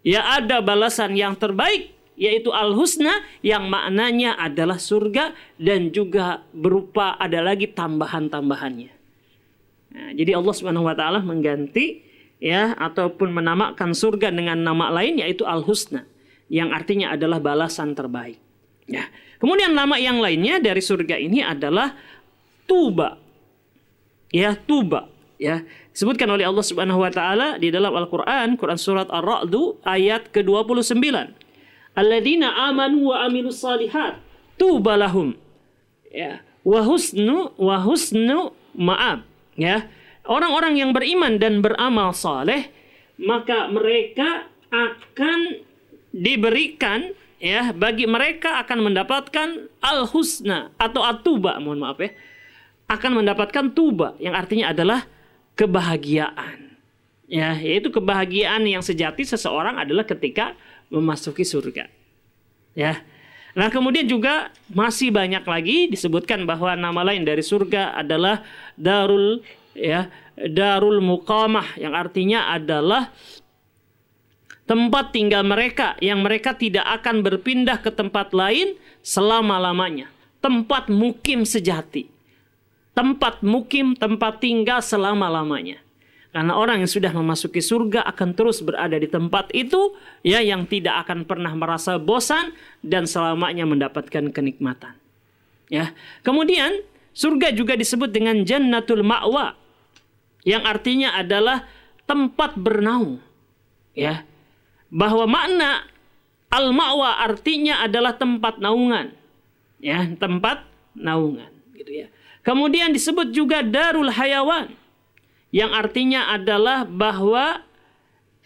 Ya, 0.00 0.24
ada 0.40 0.64
balasan 0.64 1.12
yang 1.16 1.36
terbaik 1.36 1.92
yaitu 2.20 2.52
al-husna 2.52 3.24
yang 3.40 3.72
maknanya 3.72 4.36
adalah 4.36 4.76
surga 4.76 5.32
dan 5.56 5.88
juga 5.88 6.44
berupa 6.52 7.16
ada 7.16 7.40
lagi 7.40 7.64
tambahan-tambahannya. 7.72 8.92
Nah, 9.90 10.10
jadi 10.12 10.36
Allah 10.36 10.54
Subhanahu 10.54 10.84
wa 10.84 10.92
taala 10.92 11.24
mengganti 11.24 12.04
ya 12.36 12.76
ataupun 12.76 13.32
menamakan 13.32 13.96
surga 13.96 14.28
dengan 14.28 14.60
nama 14.60 14.92
lain 14.92 15.24
yaitu 15.24 15.48
al-husna 15.48 16.04
yang 16.52 16.76
artinya 16.76 17.16
adalah 17.16 17.40
balasan 17.40 17.96
terbaik. 17.96 18.36
Ya. 18.84 19.08
Kemudian 19.40 19.72
nama 19.72 19.96
yang 19.96 20.20
lainnya 20.20 20.60
dari 20.60 20.84
surga 20.84 21.16
ini 21.16 21.40
adalah 21.40 21.96
Tuba. 22.68 23.16
Ya, 24.28 24.52
Tuba. 24.58 25.08
Ya, 25.40 25.64
disebutkan 26.00 26.32
oleh 26.32 26.48
Allah 26.48 26.64
Subhanahu 26.64 27.04
wa 27.04 27.12
taala 27.12 27.60
di 27.60 27.68
dalam 27.68 27.92
Al-Qur'an, 27.92 28.56
Quran 28.56 28.80
surat 28.80 29.04
Ar-Ra'd 29.12 29.52
ayat 29.84 30.32
ke-29. 30.32 30.96
Alladzina 31.92 32.72
amanu 32.72 33.12
wa 33.12 33.28
amilus 33.28 33.60
salihat 33.60 34.16
tuba 34.56 34.96
lahum. 34.96 35.36
Ya, 36.08 36.40
wa 36.64 36.80
husnu 36.80 37.52
wa 37.60 37.76
husnu 37.84 38.56
ma'ab. 38.72 39.28
Ya. 39.60 39.92
Orang-orang 40.24 40.80
yang 40.80 40.96
beriman 40.96 41.36
dan 41.36 41.60
beramal 41.60 42.16
saleh 42.16 42.72
maka 43.20 43.68
mereka 43.68 44.48
akan 44.72 45.60
diberikan 46.16 47.12
ya 47.36 47.76
bagi 47.76 48.08
mereka 48.08 48.64
akan 48.64 48.88
mendapatkan 48.88 49.68
al 49.84 50.08
husna 50.08 50.72
atau 50.80 51.04
atuba 51.04 51.60
mohon 51.60 51.84
maaf 51.84 52.00
ya 52.00 52.16
akan 52.88 53.20
mendapatkan 53.20 53.76
tuba 53.76 54.16
yang 54.16 54.32
artinya 54.32 54.72
adalah 54.72 55.04
kebahagiaan 55.54 56.74
ya 57.30 57.54
yaitu 57.58 57.94
kebahagiaan 57.94 58.66
yang 58.66 58.82
sejati 58.82 59.22
seseorang 59.22 59.78
adalah 59.78 60.02
ketika 60.02 60.58
memasuki 60.90 61.46
surga 61.46 61.86
ya 62.74 63.00
Nah, 63.50 63.66
kemudian 63.66 64.06
juga 64.06 64.54
masih 64.70 65.10
banyak 65.10 65.42
lagi 65.42 65.90
disebutkan 65.90 66.46
bahwa 66.46 66.78
nama 66.78 67.02
lain 67.02 67.26
dari 67.26 67.42
surga 67.42 67.98
adalah 67.98 68.46
Darul 68.78 69.42
ya, 69.74 70.06
Darul 70.38 71.02
Muqamah 71.02 71.74
yang 71.74 71.98
artinya 71.98 72.54
adalah 72.54 73.10
tempat 74.70 75.10
tinggal 75.10 75.42
mereka 75.42 75.98
yang 75.98 76.22
mereka 76.22 76.54
tidak 76.54 76.86
akan 77.02 77.26
berpindah 77.26 77.82
ke 77.82 77.90
tempat 77.90 78.30
lain 78.30 78.78
selama-lamanya. 79.02 80.06
Tempat 80.38 80.86
mukim 80.88 81.42
sejati. 81.42 82.06
Tempat 82.92 83.40
mukim, 83.46 83.94
tempat 83.94 84.42
tinggal 84.42 84.82
selama-lamanya. 84.82 85.78
Karena 86.30 86.54
orang 86.54 86.86
yang 86.86 86.90
sudah 86.90 87.10
memasuki 87.10 87.58
surga 87.58 88.06
akan 88.06 88.38
terus 88.38 88.62
berada 88.62 88.94
di 88.94 89.10
tempat 89.10 89.50
itu 89.50 89.98
ya 90.22 90.38
yang 90.38 90.62
tidak 90.62 91.06
akan 91.06 91.26
pernah 91.26 91.50
merasa 91.58 91.98
bosan 91.98 92.54
dan 92.86 93.06
selamanya 93.10 93.66
mendapatkan 93.66 94.30
kenikmatan. 94.30 94.94
Ya. 95.66 95.90
Kemudian 96.22 96.86
surga 97.10 97.50
juga 97.50 97.74
disebut 97.74 98.14
dengan 98.14 98.46
jannatul 98.46 99.02
ma'wa 99.02 99.58
yang 100.46 100.62
artinya 100.62 101.18
adalah 101.18 101.66
tempat 102.06 102.54
bernaung. 102.54 103.18
Ya 103.90 104.22
bahwa 104.90 105.24
makna 105.30 105.86
al-ma'wa 106.50 107.22
artinya 107.22 107.80
adalah 107.86 108.18
tempat 108.18 108.58
naungan. 108.58 109.14
Ya, 109.80 110.04
tempat 110.18 110.66
naungan. 110.98 111.49
Kemudian 112.40 112.96
disebut 112.96 113.36
juga 113.36 113.60
darul 113.60 114.08
hayawan 114.08 114.72
yang 115.50 115.74
artinya 115.74 116.30
adalah 116.30 116.86
bahwa 116.86 117.66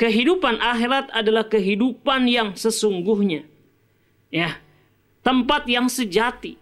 kehidupan 0.01 0.59
akhirat 0.59 1.13
adalah 1.15 1.47
kehidupan 1.47 2.27
yang 2.27 2.57
sesungguhnya. 2.59 3.47
Ya. 4.33 4.59
Tempat 5.25 5.69
yang 5.71 5.89
sejati. 5.89 6.59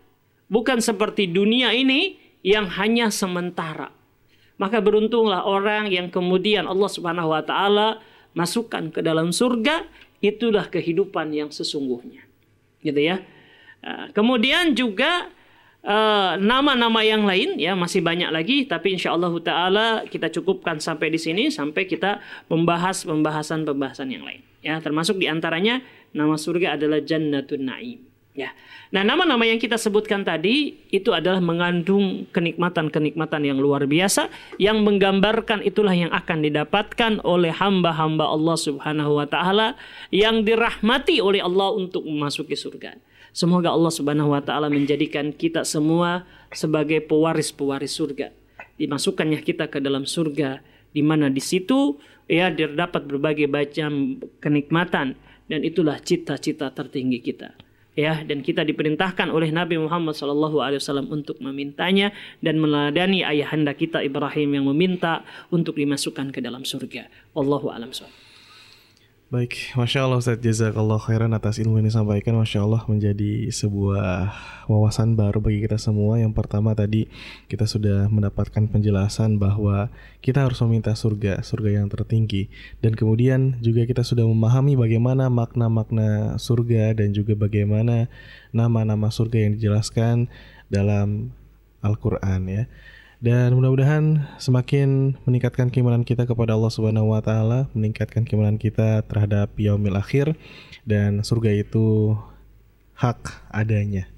Bukan 0.52 0.84
seperti 0.84 1.26
dunia 1.30 1.72
ini 1.72 2.20
yang 2.44 2.68
hanya 2.76 3.08
sementara. 3.08 3.90
Maka 4.60 4.78
beruntunglah 4.84 5.48
orang 5.48 5.88
yang 5.88 6.12
kemudian 6.12 6.68
Allah 6.68 6.90
Subhanahu 6.92 7.32
wa 7.32 7.42
taala 7.42 7.98
masukkan 8.36 8.92
ke 8.92 9.00
dalam 9.00 9.32
surga, 9.32 9.88
itulah 10.20 10.68
kehidupan 10.68 11.32
yang 11.32 11.48
sesungguhnya. 11.48 12.22
Gitu 12.84 13.00
ya. 13.00 13.24
Kemudian 14.14 14.76
juga 14.78 15.32
uh, 15.86 16.38
nama-nama 16.38 17.02
yang 17.02 17.26
lain 17.26 17.58
ya 17.58 17.74
masih 17.74 18.00
banyak 18.02 18.30
lagi. 18.30 18.64
Tapi 18.66 18.96
insya 18.96 19.14
Allah 19.14 19.32
taala 19.42 19.86
kita 20.06 20.30
cukupkan 20.30 20.78
sampai 20.78 21.12
di 21.12 21.18
sini 21.20 21.50
sampai 21.50 21.86
kita 21.86 22.22
membahas 22.48 23.06
pembahasan-pembahasan 23.06 24.08
yang 24.10 24.24
lain 24.26 24.42
ya. 24.62 24.78
Termasuk 24.78 25.18
di 25.18 25.26
antaranya 25.28 25.82
nama 26.14 26.38
surga 26.38 26.78
adalah 26.78 27.02
Jannatun 27.02 27.62
Naim 27.62 28.00
ya. 28.32 28.50
Nah 28.92 29.04
nama-nama 29.04 29.44
yang 29.48 29.56
kita 29.56 29.80
sebutkan 29.80 30.24
tadi 30.24 30.76
itu 30.92 31.12
adalah 31.12 31.40
mengandung 31.40 32.28
kenikmatan-kenikmatan 32.32 33.40
yang 33.44 33.58
luar 33.60 33.88
biasa 33.88 34.28
yang 34.60 34.84
menggambarkan 34.84 35.64
itulah 35.64 35.96
yang 35.96 36.12
akan 36.12 36.44
didapatkan 36.44 37.24
oleh 37.24 37.52
hamba-hamba 37.52 38.28
Allah 38.28 38.56
Subhanahu 38.56 39.16
wa 39.16 39.26
taala 39.28 39.80
yang 40.12 40.44
dirahmati 40.44 41.24
oleh 41.24 41.40
Allah 41.40 41.72
untuk 41.72 42.04
memasuki 42.04 42.56
surga 42.56 42.96
Semoga 43.32 43.72
Allah 43.72 43.88
Subhanahu 43.88 44.36
wa 44.36 44.44
taala 44.44 44.68
menjadikan 44.68 45.32
kita 45.32 45.64
semua 45.64 46.28
sebagai 46.52 47.00
pewaris-pewaris 47.08 47.96
surga. 47.96 48.28
Dimasukkannya 48.76 49.40
kita 49.40 49.72
ke 49.72 49.80
dalam 49.80 50.04
surga 50.04 50.60
di 50.92 51.00
mana 51.00 51.32
di 51.32 51.40
situ 51.40 51.96
ya 52.28 52.52
terdapat 52.52 53.08
berbagai 53.08 53.48
macam 53.48 54.20
kenikmatan 54.36 55.16
dan 55.48 55.60
itulah 55.64 55.96
cita-cita 56.00 56.68
tertinggi 56.76 57.24
kita. 57.24 57.56
Ya, 57.92 58.24
dan 58.24 58.40
kita 58.40 58.64
diperintahkan 58.64 59.28
oleh 59.28 59.52
Nabi 59.52 59.76
Muhammad 59.76 60.16
SAW 60.16 61.12
untuk 61.12 61.36
memintanya 61.44 62.08
dan 62.40 62.56
meladani 62.56 63.20
ayahanda 63.20 63.76
kita 63.76 64.00
Ibrahim 64.00 64.56
yang 64.56 64.64
meminta 64.64 65.28
untuk 65.52 65.76
dimasukkan 65.76 66.32
ke 66.32 66.40
dalam 66.40 66.64
surga. 66.64 67.12
Allahu 67.36 67.68
a'lam 67.68 67.92
Baik, 69.32 69.72
Masya 69.80 70.04
Allah 70.04 70.20
Ustaz. 70.20 70.44
Jazakallah 70.44 71.00
khairan 71.00 71.32
atas 71.32 71.56
ilmu 71.56 71.80
yang 71.80 71.88
disampaikan. 71.88 72.36
Masya 72.36 72.68
Allah 72.68 72.84
menjadi 72.84 73.48
sebuah 73.48 74.28
wawasan 74.68 75.16
baru 75.16 75.40
bagi 75.40 75.64
kita 75.64 75.80
semua. 75.80 76.20
Yang 76.20 76.36
pertama 76.36 76.76
tadi 76.76 77.08
kita 77.48 77.64
sudah 77.64 78.12
mendapatkan 78.12 78.68
penjelasan 78.68 79.40
bahwa 79.40 79.88
kita 80.20 80.44
harus 80.44 80.60
meminta 80.60 80.92
surga, 80.92 81.40
surga 81.40 81.80
yang 81.80 81.88
tertinggi. 81.88 82.52
Dan 82.84 82.92
kemudian 82.92 83.56
juga 83.64 83.88
kita 83.88 84.04
sudah 84.04 84.28
memahami 84.28 84.76
bagaimana 84.76 85.32
makna-makna 85.32 86.36
surga 86.36 86.92
Dan 86.92 87.16
juga 87.16 87.32
bagaimana 87.32 88.12
nama-nama 88.52 89.08
surga 89.08 89.48
yang 89.48 89.56
dijelaskan 89.56 90.28
dalam 90.68 91.32
Al-Quran 91.80 92.52
ya 92.52 92.64
dan 93.22 93.54
mudah-mudahan 93.54 94.26
semakin 94.42 95.14
meningkatkan 95.22 95.70
keimanan 95.70 96.02
kita 96.02 96.26
kepada 96.26 96.58
Allah 96.58 96.74
Subhanahu 96.74 97.14
wa 97.14 97.22
taala, 97.22 97.70
meningkatkan 97.70 98.26
keimanan 98.26 98.58
kita 98.58 99.06
terhadap 99.06 99.54
yaumil 99.54 99.94
akhir 99.94 100.34
dan 100.82 101.22
surga 101.22 101.54
itu 101.54 102.18
hak 102.98 103.46
adanya. 103.54 104.10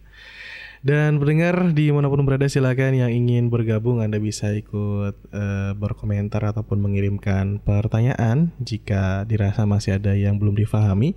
Dan 0.84 1.20
pendengar 1.20 1.72
di 1.76 1.92
mana 1.92 2.08
pun 2.08 2.24
berada 2.24 2.48
silakan 2.48 2.96
yang 2.96 3.12
ingin 3.12 3.48
bergabung 3.52 4.00
Anda 4.00 4.20
bisa 4.20 4.52
ikut 4.52 5.16
uh, 5.32 5.72
berkomentar 5.76 6.40
ataupun 6.40 6.80
mengirimkan 6.80 7.60
pertanyaan 7.60 8.52
jika 8.60 9.28
dirasa 9.28 9.68
masih 9.68 10.00
ada 10.00 10.16
yang 10.16 10.40
belum 10.40 10.56
difahami. 10.56 11.12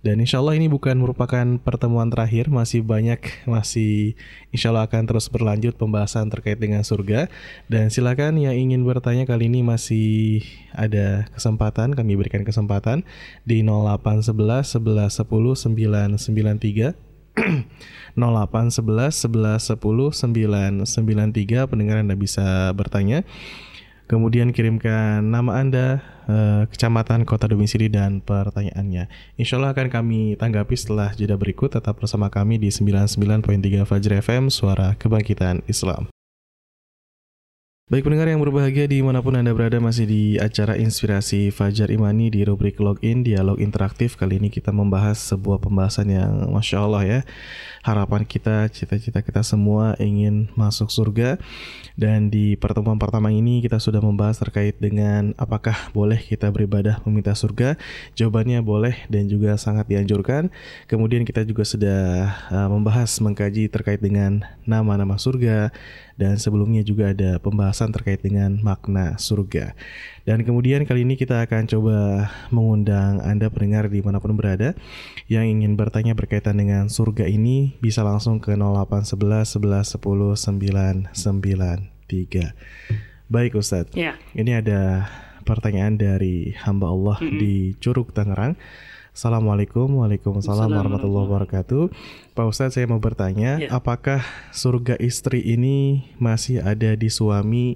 Dan 0.00 0.16
insya 0.16 0.40
Allah 0.40 0.56
ini 0.56 0.64
bukan 0.64 0.96
merupakan 0.96 1.44
pertemuan 1.60 2.08
terakhir, 2.08 2.48
masih 2.48 2.80
banyak, 2.80 3.20
masih 3.44 4.16
insya 4.48 4.72
Allah 4.72 4.88
akan 4.88 5.04
terus 5.04 5.28
berlanjut 5.28 5.76
pembahasan 5.76 6.32
terkait 6.32 6.56
dengan 6.56 6.80
surga. 6.80 7.28
Dan 7.68 7.92
silakan 7.92 8.40
yang 8.40 8.56
ingin 8.56 8.80
bertanya 8.88 9.28
kali 9.28 9.52
ini 9.52 9.60
masih 9.60 10.40
ada 10.72 11.28
kesempatan, 11.36 11.92
kami 11.92 12.16
berikan 12.16 12.48
kesempatan 12.48 13.04
di 13.44 13.60
0811 13.60 14.80
11 14.80 15.20
10 15.20 16.16
993 16.16 16.96
0811 18.16 19.28
11 19.28 19.76
10 19.76 20.88
993 20.88 21.70
pendengar 21.70 21.96
Anda 22.02 22.16
bisa 22.16 22.72
bertanya 22.72 23.22
Kemudian 24.10 24.50
kirimkan 24.50 25.22
nama 25.22 25.62
Anda, 25.62 26.02
eh, 26.26 26.66
kecamatan, 26.66 27.22
kota 27.22 27.46
domisili, 27.46 27.86
dan 27.86 28.18
pertanyaannya. 28.18 29.06
Insya 29.38 29.62
Allah 29.62 29.70
akan 29.70 29.86
kami 29.86 30.34
tanggapi 30.34 30.74
setelah 30.74 31.14
jeda 31.14 31.38
berikut. 31.38 31.70
Tetap 31.70 32.02
bersama 32.02 32.26
kami 32.26 32.58
di 32.58 32.74
99.3 32.74 33.86
Fajr 33.86 34.18
FM, 34.18 34.50
Suara 34.50 34.98
Kebangkitan 34.98 35.62
Islam. 35.70 36.10
Baik 37.90 38.06
pendengar 38.06 38.30
yang 38.30 38.38
berbahagia 38.38 38.86
di 38.86 39.02
mana 39.02 39.18
pun 39.18 39.34
Anda 39.34 39.50
berada 39.50 39.82
masih 39.82 40.06
di 40.06 40.22
acara 40.38 40.78
Inspirasi 40.78 41.50
Fajar 41.50 41.90
Imani 41.90 42.30
di 42.30 42.46
rubrik 42.46 42.78
Login 42.78 43.26
Dialog 43.26 43.58
Interaktif 43.58 44.14
Kali 44.14 44.38
ini 44.38 44.46
kita 44.46 44.70
membahas 44.70 45.18
sebuah 45.18 45.58
pembahasan 45.58 46.06
yang 46.06 46.54
Masya 46.54 46.86
Allah 46.86 47.02
ya 47.02 47.20
Harapan 47.80 48.28
kita, 48.28 48.68
cita-cita 48.68 49.24
kita 49.24 49.40
semua 49.40 49.96
ingin 49.96 50.52
masuk 50.52 50.92
surga. 50.92 51.40
Dan 51.96 52.28
di 52.28 52.52
pertemuan 52.52 53.00
pertama 53.00 53.32
ini 53.32 53.64
kita 53.64 53.80
sudah 53.80 54.04
membahas 54.04 54.36
terkait 54.36 54.76
dengan 54.76 55.32
apakah 55.40 55.88
boleh 55.96 56.20
kita 56.20 56.52
beribadah 56.52 57.00
meminta 57.08 57.32
surga. 57.32 57.80
Jawabannya 58.20 58.60
boleh 58.60 59.08
dan 59.08 59.32
juga 59.32 59.56
sangat 59.56 59.88
dianjurkan. 59.88 60.52
Kemudian 60.92 61.24
kita 61.24 61.40
juga 61.48 61.64
sudah 61.64 62.00
uh, 62.52 62.68
membahas, 62.68 63.16
mengkaji 63.16 63.72
terkait 63.72 64.04
dengan 64.04 64.44
nama-nama 64.68 65.16
surga. 65.16 65.72
Dan 66.20 66.36
sebelumnya 66.36 66.84
juga 66.84 67.16
ada 67.16 67.40
pembahasan 67.40 67.96
terkait 67.96 68.20
dengan 68.20 68.60
makna 68.60 69.16
surga. 69.16 69.72
Dan 70.28 70.44
kemudian 70.44 70.84
kali 70.84 71.08
ini 71.08 71.16
kita 71.16 71.48
akan 71.48 71.64
coba 71.64 72.28
mengundang 72.52 73.24
Anda 73.24 73.48
pendengar 73.48 73.88
di 73.88 74.04
mana 74.04 74.20
pun 74.20 74.36
berada 74.36 74.76
yang 75.32 75.48
ingin 75.48 75.80
bertanya 75.80 76.12
berkaitan 76.12 76.60
dengan 76.60 76.92
surga 76.92 77.24
ini 77.24 77.69
bisa 77.78 78.02
langsung 78.02 78.42
ke 78.42 78.58
0811 78.58 79.62
11 79.62 80.00
10 80.02 81.14
993. 81.14 82.50
Baik 83.30 83.54
Ustadz, 83.54 83.94
ya. 83.94 84.18
ini 84.34 84.58
ada 84.58 85.06
pertanyaan 85.46 85.94
dari 85.94 86.50
hamba 86.66 86.90
Allah 86.90 87.22
mm 87.22 87.28
-hmm. 87.30 87.38
di 87.38 87.54
Curug 87.78 88.10
Tangerang. 88.10 88.58
Assalamualaikum 89.10 89.90
Waalaikumsalam 90.00 90.70
warahmatullahi 90.70 91.26
wabarakatuh 91.26 91.90
Pak 92.30 92.46
Ustadz 92.46 92.78
saya 92.78 92.86
mau 92.86 93.02
bertanya 93.02 93.58
ya. 93.58 93.68
Apakah 93.74 94.22
surga 94.54 94.94
istri 95.02 95.42
ini 95.42 96.06
masih 96.22 96.62
ada 96.62 96.94
di 96.94 97.10
suami 97.10 97.74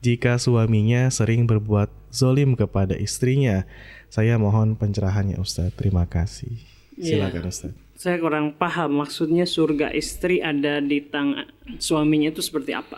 Jika 0.00 0.40
suaminya 0.40 1.12
sering 1.12 1.44
berbuat 1.44 1.92
zolim 2.08 2.56
kepada 2.56 2.96
istrinya 2.96 3.68
Saya 4.08 4.40
mohon 4.40 4.72
pencerahannya 4.72 5.36
Ustadz 5.36 5.76
Terima 5.76 6.08
kasih 6.08 6.56
ya. 6.96 7.28
Silakan 7.28 7.44
ya. 7.44 7.50
Ustadz 7.52 7.89
Saya 8.00 8.16
kurang 8.16 8.56
paham 8.56 9.04
maksudnya 9.04 9.44
surga 9.44 9.92
istri 9.92 10.40
ada 10.40 10.80
di 10.80 11.04
tangan 11.04 11.52
suaminya 11.76 12.32
itu 12.32 12.40
seperti 12.40 12.72
apa 12.72 12.96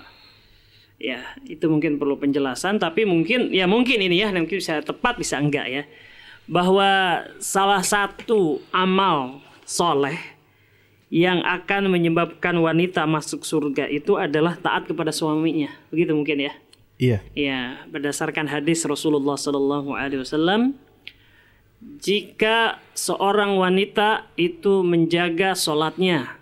Ya 1.03 1.35
itu 1.43 1.67
mungkin 1.67 1.99
perlu 1.99 2.15
penjelasan 2.15 2.79
Tapi 2.79 3.03
mungkin 3.03 3.51
ya 3.51 3.67
mungkin 3.67 3.99
ini 3.99 4.23
ya 4.23 4.31
Mungkin 4.31 4.63
bisa 4.63 4.79
tepat 4.79 5.19
bisa 5.19 5.43
enggak 5.43 5.67
ya 5.67 5.83
bahwa 6.51 7.23
salah 7.39 7.83
satu 7.87 8.59
amal 8.75 9.39
soleh 9.63 10.19
yang 11.13 11.45
akan 11.45 11.93
menyebabkan 11.93 12.57
wanita 12.57 13.05
masuk 13.05 13.45
surga 13.45 13.87
itu 13.93 14.17
adalah 14.17 14.57
taat 14.57 14.89
kepada 14.89 15.13
suaminya. 15.13 15.69
Begitu 15.93 16.17
mungkin 16.17 16.49
ya? 16.49 16.53
Iya. 16.97 17.19
Iya, 17.37 17.61
berdasarkan 17.93 18.49
hadis 18.49 18.83
Rasulullah 18.89 19.37
Sallallahu 19.37 19.93
Alaihi 19.93 20.25
Wasallam, 20.25 20.79
jika 22.03 22.79
seorang 22.95 23.59
wanita 23.59 24.31
itu 24.39 24.83
menjaga 24.83 25.55
sholatnya, 25.55 26.39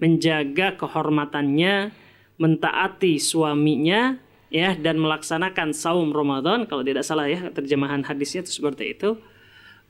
menjaga 0.00 0.76
kehormatannya, 0.76 1.92
mentaati 2.40 3.20
suaminya, 3.20 4.16
ya 4.52 4.76
dan 4.76 5.00
melaksanakan 5.00 5.72
saum 5.72 6.12
Ramadan, 6.12 6.68
kalau 6.68 6.84
tidak 6.84 7.04
salah 7.04 7.28
ya 7.28 7.48
terjemahan 7.48 8.04
hadisnya 8.04 8.44
itu 8.44 8.52
seperti 8.52 8.96
itu, 8.96 9.16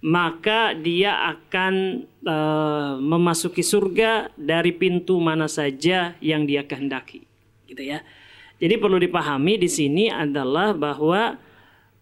maka 0.02 0.74
dia 0.74 1.34
akan 1.34 2.06
uh, 2.26 2.94
memasuki 2.98 3.62
surga 3.62 4.34
dari 4.34 4.74
pintu 4.74 5.22
mana 5.22 5.46
saja 5.46 6.18
yang 6.18 6.46
dia 6.46 6.66
kehendaki. 6.66 7.22
Gitu 7.70 7.82
ya. 7.82 8.02
Jadi 8.62 8.78
perlu 8.78 8.98
dipahami 8.98 9.58
di 9.58 9.66
sini 9.66 10.06
adalah 10.10 10.74
bahwa 10.74 11.38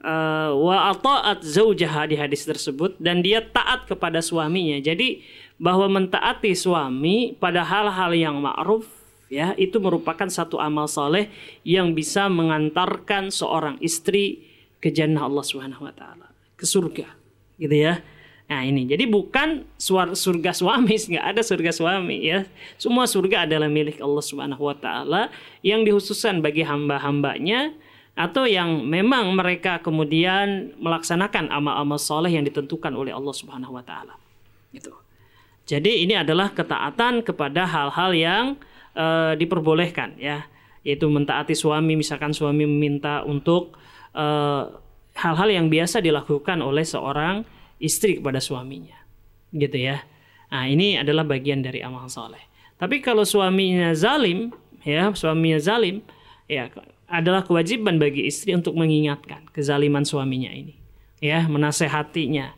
uh, 0.04 0.52
wa 0.56 0.92
ata'at 0.92 1.44
zaujaha 1.44 2.08
di 2.08 2.16
hadis 2.16 2.44
tersebut 2.44 2.96
dan 3.00 3.20
dia 3.20 3.44
taat 3.44 3.88
kepada 3.88 4.20
suaminya 4.24 4.80
jadi 4.80 5.20
bahwa 5.60 6.00
mentaati 6.00 6.56
suami 6.56 7.36
pada 7.36 7.64
hal-hal 7.64 8.12
yang 8.16 8.36
ma'ruf 8.40 8.88
ya 9.30 9.52
itu 9.60 9.76
merupakan 9.78 10.26
satu 10.26 10.58
amal 10.58 10.88
soleh 10.88 11.28
yang 11.62 11.92
bisa 11.92 12.26
mengantarkan 12.32 13.28
seorang 13.28 13.76
istri 13.84 14.48
ke 14.80 14.88
jannah 14.88 15.28
Allah 15.28 15.44
Subhanahu 15.44 15.84
wa 15.84 15.92
taala 15.92 16.32
ke 16.56 16.64
surga 16.64 17.08
gitu 17.60 17.76
ya. 17.76 18.00
Nah 18.50 18.66
ini 18.66 18.82
jadi 18.82 19.06
bukan 19.06 19.62
surga 19.78 20.50
suami, 20.50 20.98
nggak 21.14 21.26
ada 21.36 21.42
surga 21.46 21.70
suami 21.70 22.18
ya. 22.26 22.42
Semua 22.74 23.06
surga 23.06 23.46
adalah 23.46 23.70
milik 23.70 24.02
Allah 24.02 24.24
Subhanahu 24.26 24.66
Wa 24.66 24.76
Taala 24.82 25.22
yang 25.62 25.86
dikhususkan 25.86 26.42
bagi 26.42 26.66
hamba-hambanya 26.66 27.70
atau 28.20 28.44
yang 28.44 28.84
memang 28.84 29.32
mereka 29.32 29.80
kemudian 29.80 30.76
melaksanakan 30.76 31.48
amal-amal 31.48 31.96
soleh 31.96 32.36
yang 32.36 32.44
ditentukan 32.44 32.92
oleh 32.92 33.16
Allah 33.16 33.32
Subhanahu 33.32 33.80
Wa 33.80 33.84
Taala. 33.88 34.14
Gitu. 34.76 34.92
Jadi 35.64 36.04
ini 36.04 36.20
adalah 36.20 36.52
ketaatan 36.52 37.24
kepada 37.24 37.64
hal-hal 37.64 38.10
yang 38.12 38.44
uh, 38.92 39.32
diperbolehkan 39.38 40.20
ya 40.20 40.44
yaitu 40.80 41.04
mentaati 41.12 41.52
suami 41.52 41.92
misalkan 41.92 42.32
suami 42.32 42.64
meminta 42.64 43.20
untuk 43.28 43.76
uh, 44.16 44.80
hal-hal 45.12 45.48
yang 45.52 45.66
biasa 45.68 46.00
dilakukan 46.00 46.64
oleh 46.64 46.84
seorang 46.88 47.44
istri 47.76 48.16
kepada 48.16 48.40
suaminya 48.40 48.96
gitu 49.52 49.76
ya 49.76 50.00
nah 50.48 50.64
ini 50.64 50.96
adalah 50.96 51.28
bagian 51.28 51.60
dari 51.60 51.84
amal 51.84 52.08
soleh 52.08 52.40
tapi 52.80 53.04
kalau 53.04 53.28
suaminya 53.28 53.92
zalim 53.92 54.50
ya 54.80 55.12
suaminya 55.12 55.60
zalim 55.60 56.00
ya 56.48 56.72
adalah 57.10 57.42
kewajiban 57.42 57.98
bagi 57.98 58.30
istri 58.30 58.54
untuk 58.54 58.78
mengingatkan 58.78 59.50
kezaliman 59.50 60.06
suaminya 60.06 60.48
ini. 60.54 60.78
Ya 61.18 61.44
menasehatinya 61.44 62.54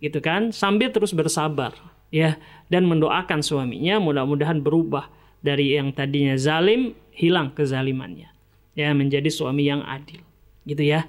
gitu 0.00 0.22
kan? 0.22 0.54
Sambil 0.54 0.94
terus 0.94 1.12
bersabar 1.12 1.74
ya 2.14 2.38
dan 2.70 2.86
mendoakan 2.86 3.42
suaminya 3.42 3.98
mudah-mudahan 3.98 4.62
berubah 4.62 5.10
dari 5.42 5.74
yang 5.76 5.90
tadinya 5.90 6.38
zalim 6.38 6.94
hilang 7.10 7.52
kezalimannya. 7.52 8.30
Ya 8.78 8.94
menjadi 8.94 9.28
suami 9.28 9.66
yang 9.66 9.82
adil 9.82 10.22
gitu 10.62 10.86
ya. 10.86 11.04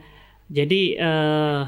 Jadi 0.49 0.97
eh, 0.97 1.61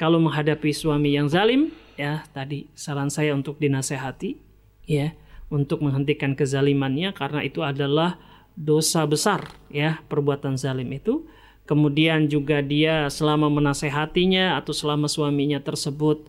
kalau 0.00 0.16
menghadapi 0.24 0.72
suami 0.72 1.14
yang 1.14 1.28
zalim 1.28 1.68
ya 2.00 2.24
tadi 2.32 2.72
saran 2.72 3.12
saya 3.12 3.36
untuk 3.36 3.60
dinasehati 3.60 4.40
ya 4.88 5.12
untuk 5.52 5.84
menghentikan 5.84 6.32
kezalimannya 6.32 7.12
karena 7.12 7.44
itu 7.44 7.60
adalah 7.60 8.16
dosa 8.58 9.06
besar 9.06 9.50
ya 9.70 10.02
perbuatan 10.06 10.58
zalim 10.58 10.90
itu. 10.92 11.26
Kemudian 11.68 12.26
juga 12.26 12.58
dia 12.66 13.06
selama 13.06 13.46
menasehatinya 13.46 14.58
atau 14.58 14.74
selama 14.74 15.06
suaminya 15.06 15.62
tersebut 15.62 16.26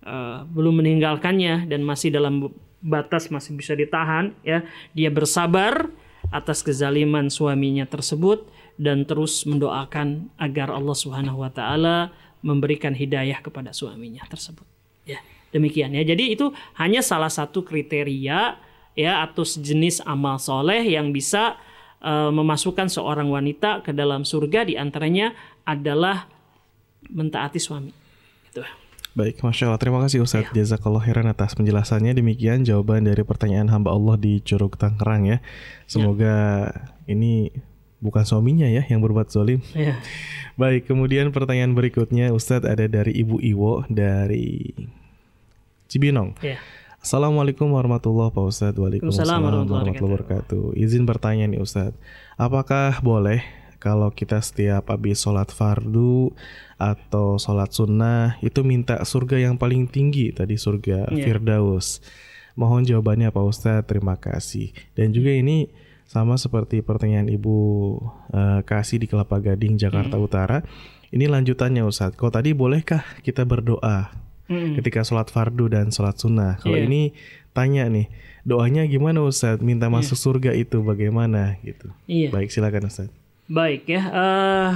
uh, 0.00 0.48
belum 0.48 0.80
meninggalkannya 0.80 1.68
dan 1.68 1.84
masih 1.84 2.08
dalam 2.08 2.48
batas 2.80 3.28
masih 3.28 3.52
bisa 3.52 3.76
ditahan 3.76 4.32
ya. 4.40 4.64
Dia 4.96 5.12
bersabar 5.12 5.92
atas 6.32 6.64
kezaliman 6.64 7.28
suaminya 7.28 7.84
tersebut 7.84 8.48
dan 8.80 9.04
terus 9.04 9.44
mendoakan 9.44 10.32
agar 10.40 10.72
Allah 10.72 10.96
Subhanahu 10.96 11.44
wa 11.44 11.52
taala 11.52 12.14
memberikan 12.40 12.94
hidayah 12.94 13.42
kepada 13.42 13.74
suaminya 13.74 14.24
tersebut 14.24 14.64
ya. 15.04 15.20
Demikian 15.52 15.96
ya. 15.96 16.04
Jadi 16.04 16.32
itu 16.32 16.52
hanya 16.76 17.00
salah 17.00 17.32
satu 17.32 17.64
kriteria 17.64 18.67
ya 18.98 19.22
atau 19.22 19.46
sejenis 19.46 20.02
amal 20.02 20.42
soleh 20.42 20.82
yang 20.82 21.14
bisa 21.14 21.54
uh, 22.02 22.34
memasukkan 22.34 22.90
seorang 22.90 23.30
wanita 23.30 23.86
ke 23.86 23.94
dalam 23.94 24.26
surga. 24.26 24.66
Di 24.66 24.74
antaranya 24.74 25.38
adalah 25.62 26.26
mentaati 27.06 27.62
suami. 27.62 27.94
Gitu. 28.50 28.66
Baik, 29.14 29.42
Masya 29.42 29.70
Allah. 29.70 29.82
Terima 29.82 30.02
kasih 30.02 30.22
Ustaz 30.22 30.50
ya. 30.50 30.62
Jazakallah 30.62 31.02
khairan 31.02 31.30
atas 31.30 31.54
penjelasannya. 31.54 32.14
Demikian 32.14 32.66
jawaban 32.66 33.06
dari 33.06 33.22
pertanyaan 33.22 33.70
hamba 33.70 33.94
Allah 33.94 34.18
di 34.18 34.42
Curug 34.42 34.74
Tangerang 34.74 35.26
ya. 35.26 35.38
Semoga 35.86 36.34
ya. 36.70 37.10
ini 37.10 37.54
bukan 37.98 38.22
suaminya 38.22 38.66
ya 38.66 38.82
yang 38.86 39.02
berbuat 39.02 39.30
zolim. 39.30 39.62
Ya. 39.74 39.98
Baik, 40.60 40.90
kemudian 40.90 41.30
pertanyaan 41.30 41.74
berikutnya 41.74 42.34
Ustadz 42.34 42.66
ada 42.66 42.90
dari 42.90 43.14
Ibu 43.14 43.38
Iwo 43.42 43.86
dari 43.86 44.74
Cibinong. 45.86 46.34
Yeah. 46.42 46.58
Assalamualaikum 46.98 47.70
warahmatullahi 47.70 48.34
wabarakatuh 48.34 48.50
Ustaz. 48.50 48.74
Waalaikumsalam 48.74 49.38
warahmatullahi 49.38 50.02
wabarakatuh. 50.02 50.64
Izin 50.74 51.06
bertanya 51.06 51.46
nih 51.46 51.62
Ustaz. 51.62 51.94
Apakah 52.34 52.98
boleh 52.98 53.46
kalau 53.78 54.10
kita 54.10 54.42
setiap 54.42 54.90
habis 54.90 55.22
sholat 55.22 55.54
fardu 55.54 56.34
atau 56.74 57.38
sholat 57.38 57.70
sunnah 57.70 58.34
itu 58.42 58.66
minta 58.66 58.98
surga 58.98 59.38
yang 59.38 59.54
paling 59.54 59.86
tinggi 59.86 60.34
tadi 60.34 60.58
surga 60.58 61.06
yeah. 61.14 61.22
Firdaus. 61.22 62.02
Mohon 62.58 62.90
jawabannya 62.90 63.30
Pak 63.30 63.44
Ustadz. 63.46 63.86
Terima 63.86 64.18
kasih. 64.18 64.74
Dan 64.98 65.14
juga 65.14 65.30
ini 65.30 65.70
sama 66.02 66.34
seperti 66.34 66.82
pertanyaan 66.82 67.30
Ibu 67.30 67.56
uh, 68.34 68.60
Kasih 68.66 68.98
di 68.98 69.06
Kelapa 69.06 69.38
Gading 69.38 69.78
Jakarta 69.78 70.18
mm. 70.18 70.26
Utara. 70.26 70.66
Ini 71.14 71.30
lanjutannya 71.30 71.86
Ustadz. 71.86 72.18
Kok 72.18 72.34
tadi 72.34 72.58
bolehkah 72.58 73.06
kita 73.22 73.46
berdoa 73.46 74.27
hmm. 74.48 74.80
ketika 74.80 75.04
sholat 75.04 75.28
fardu 75.30 75.70
dan 75.70 75.92
sholat 75.94 76.18
sunnah. 76.18 76.58
Kalau 76.58 76.76
yeah. 76.76 76.88
ini 76.88 77.02
tanya 77.54 77.86
nih, 77.86 78.10
doanya 78.42 78.88
gimana 78.88 79.22
Ustaz? 79.22 79.60
Minta 79.62 79.86
iya. 79.86 79.94
masuk 79.94 80.16
yeah. 80.18 80.24
surga 80.24 80.50
itu 80.56 80.80
bagaimana 80.82 81.60
gitu? 81.62 81.92
Yeah. 82.10 82.34
Baik, 82.34 82.50
silakan 82.50 82.88
Ustaz. 82.88 83.08
Baik 83.48 83.88
ya. 83.88 84.02
Uh, 84.12 84.72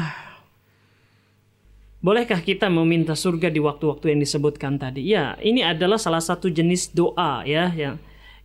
bolehkah 2.00 2.40
kita 2.40 2.72
meminta 2.72 3.12
surga 3.12 3.52
di 3.52 3.60
waktu-waktu 3.60 4.16
yang 4.16 4.20
disebutkan 4.20 4.80
tadi? 4.80 5.04
Ya, 5.04 5.36
ini 5.42 5.60
adalah 5.60 6.00
salah 6.00 6.22
satu 6.22 6.48
jenis 6.48 6.92
doa 6.92 7.44
ya 7.44 7.68
yang 7.72 7.96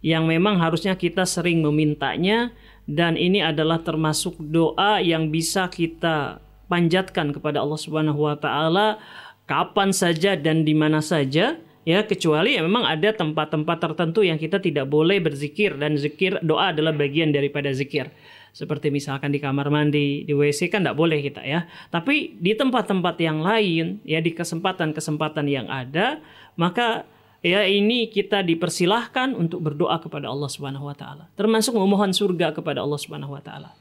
yang 0.06 0.30
memang 0.30 0.62
harusnya 0.62 0.94
kita 0.94 1.26
sering 1.26 1.66
memintanya 1.66 2.54
dan 2.86 3.18
ini 3.18 3.42
adalah 3.42 3.82
termasuk 3.82 4.38
doa 4.40 5.02
yang 5.02 5.34
bisa 5.34 5.68
kita 5.68 6.40
panjatkan 6.70 7.34
kepada 7.34 7.64
Allah 7.64 7.80
Subhanahu 7.80 8.28
wa 8.28 8.36
taala 8.38 9.02
kapan 9.48 9.96
saja 9.96 10.36
dan 10.36 10.68
di 10.68 10.76
mana 10.76 11.00
saja 11.00 11.56
ya 11.88 12.04
kecuali 12.04 12.60
ya 12.60 12.62
memang 12.68 12.84
ada 12.84 13.16
tempat-tempat 13.16 13.78
tertentu 13.80 14.20
yang 14.20 14.36
kita 14.36 14.60
tidak 14.60 14.92
boleh 14.92 15.24
berzikir 15.24 15.80
dan 15.80 15.96
zikir 15.96 16.36
doa 16.44 16.76
adalah 16.76 16.92
bagian 16.92 17.32
daripada 17.32 17.72
zikir. 17.72 18.12
Seperti 18.52 18.92
misalkan 18.92 19.32
di 19.32 19.40
kamar 19.40 19.72
mandi 19.72 20.28
di 20.28 20.34
WC 20.36 20.68
kan 20.68 20.84
tidak 20.84 21.00
boleh 21.00 21.24
kita 21.24 21.46
ya. 21.48 21.64
Tapi 21.88 22.36
di 22.36 22.52
tempat-tempat 22.58 23.16
yang 23.24 23.40
lain 23.40 24.04
ya 24.04 24.20
di 24.20 24.36
kesempatan-kesempatan 24.36 25.46
yang 25.48 25.72
ada 25.72 26.20
maka 26.60 27.08
ya 27.40 27.64
ini 27.64 28.12
kita 28.12 28.44
dipersilahkan 28.44 29.32
untuk 29.32 29.64
berdoa 29.64 29.96
kepada 30.04 30.28
Allah 30.28 30.52
Subhanahu 30.52 30.92
wa 30.92 30.98
taala. 30.98 31.32
Termasuk 31.40 31.72
memohon 31.72 32.12
surga 32.12 32.52
kepada 32.52 32.84
Allah 32.84 33.00
Subhanahu 33.00 33.32
wa 33.32 33.40
taala 33.40 33.72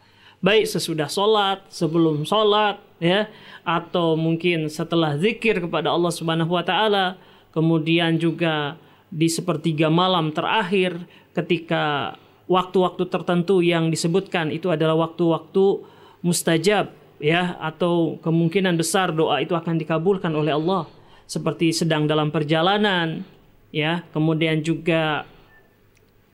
baik 0.45 0.69
sesudah 0.69 1.09
sholat, 1.09 1.65
sebelum 1.73 2.25
sholat, 2.25 2.81
ya, 3.01 3.29
atau 3.67 4.15
mungkin 4.15 4.69
setelah 4.73 5.17
zikir 5.17 5.59
kepada 5.61 5.93
Allah 5.93 6.13
Subhanahu 6.13 6.55
Wa 6.55 6.65
Taala, 6.65 7.17
kemudian 7.57 8.21
juga 8.21 8.77
di 9.09 9.31
sepertiga 9.31 9.89
malam 9.89 10.35
terakhir 10.35 10.99
ketika 11.33 12.17
waktu-waktu 12.51 13.05
tertentu 13.11 13.63
yang 13.63 13.91
disebutkan 13.91 14.55
itu 14.55 14.71
adalah 14.71 15.09
waktu-waktu 15.09 15.83
mustajab 16.23 16.91
ya 17.19 17.57
atau 17.59 18.21
kemungkinan 18.21 18.77
besar 18.77 19.11
doa 19.15 19.41
itu 19.41 19.57
akan 19.57 19.81
dikabulkan 19.81 20.33
oleh 20.37 20.55
Allah 20.55 20.87
seperti 21.27 21.75
sedang 21.75 22.07
dalam 22.07 22.31
perjalanan 22.31 23.27
ya 23.75 24.07
kemudian 24.15 24.63
juga 24.63 25.27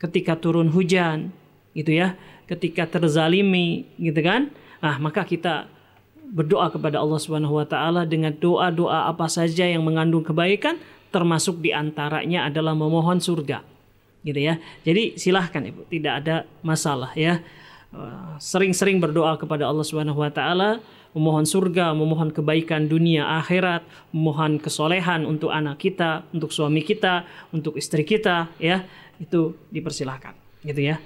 ketika 0.02 0.36
turun 0.36 0.68
hujan 0.68 1.32
gitu 1.72 1.96
ya 1.96 2.18
ketika 2.46 2.86
terzalimi 2.88 3.86
gitu 3.98 4.20
kan? 4.22 4.50
Ah 4.82 4.98
maka 4.98 5.22
kita 5.22 5.70
berdoa 6.32 6.72
kepada 6.72 6.98
Allah 6.98 7.20
Subhanahu 7.20 7.60
wa 7.60 7.66
taala 7.68 8.08
dengan 8.08 8.32
doa-doa 8.32 9.10
apa 9.10 9.28
saja 9.28 9.68
yang 9.68 9.84
mengandung 9.84 10.24
kebaikan 10.24 10.80
termasuk 11.12 11.60
di 11.60 11.76
antaranya 11.76 12.48
adalah 12.48 12.72
memohon 12.72 13.20
surga 13.20 13.60
gitu 14.24 14.40
ya. 14.40 14.56
Jadi 14.86 15.20
silahkan 15.20 15.60
ibu 15.60 15.84
tidak 15.92 16.24
ada 16.24 16.48
masalah 16.64 17.12
ya. 17.12 17.42
Eh, 17.92 18.34
sering-sering 18.40 18.96
berdoa 18.96 19.36
kepada 19.36 19.68
Allah 19.68 19.84
Subhanahu 19.84 20.24
wa 20.24 20.32
taala 20.32 20.80
memohon 21.12 21.44
surga, 21.44 21.92
memohon 21.92 22.32
kebaikan 22.32 22.88
dunia 22.88 23.28
akhirat, 23.40 23.84
memohon 24.16 24.56
kesolehan 24.56 25.28
untuk 25.28 25.52
anak 25.52 25.80
kita, 25.80 26.24
untuk 26.32 26.50
suami 26.50 26.80
kita, 26.80 27.28
untuk 27.52 27.76
istri 27.76 28.02
kita 28.02 28.48
ya, 28.56 28.84
itu 29.20 29.52
dipersilahkan 29.68 30.32
gitu 30.64 30.80
ya. 30.92 30.96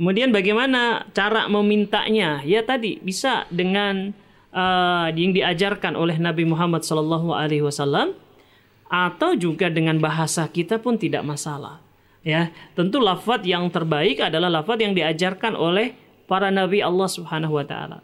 Kemudian 0.00 0.32
bagaimana 0.32 1.04
cara 1.12 1.44
memintanya? 1.52 2.40
Ya 2.48 2.64
tadi 2.64 2.96
bisa 3.04 3.44
dengan 3.52 4.16
uh, 4.48 5.12
yang 5.12 5.36
diajarkan 5.36 5.92
oleh 5.92 6.16
Nabi 6.16 6.48
Muhammad 6.48 6.88
Sallallahu 6.88 7.36
Alaihi 7.36 7.60
Wasallam 7.60 8.16
atau 8.88 9.36
juga 9.36 9.68
dengan 9.68 10.00
bahasa 10.00 10.48
kita 10.48 10.80
pun 10.80 10.96
tidak 10.96 11.20
masalah. 11.20 11.84
Ya, 12.24 12.48
tentu 12.72 12.96
lafaz 12.96 13.44
yang 13.44 13.68
terbaik 13.68 14.24
adalah 14.24 14.48
lafaz 14.48 14.80
yang 14.80 14.96
diajarkan 14.96 15.52
oleh 15.52 15.92
para 16.24 16.48
nabi 16.48 16.80
Allah 16.80 17.08
Subhanahu 17.08 17.60
wa 17.60 17.64
taala. 17.68 18.00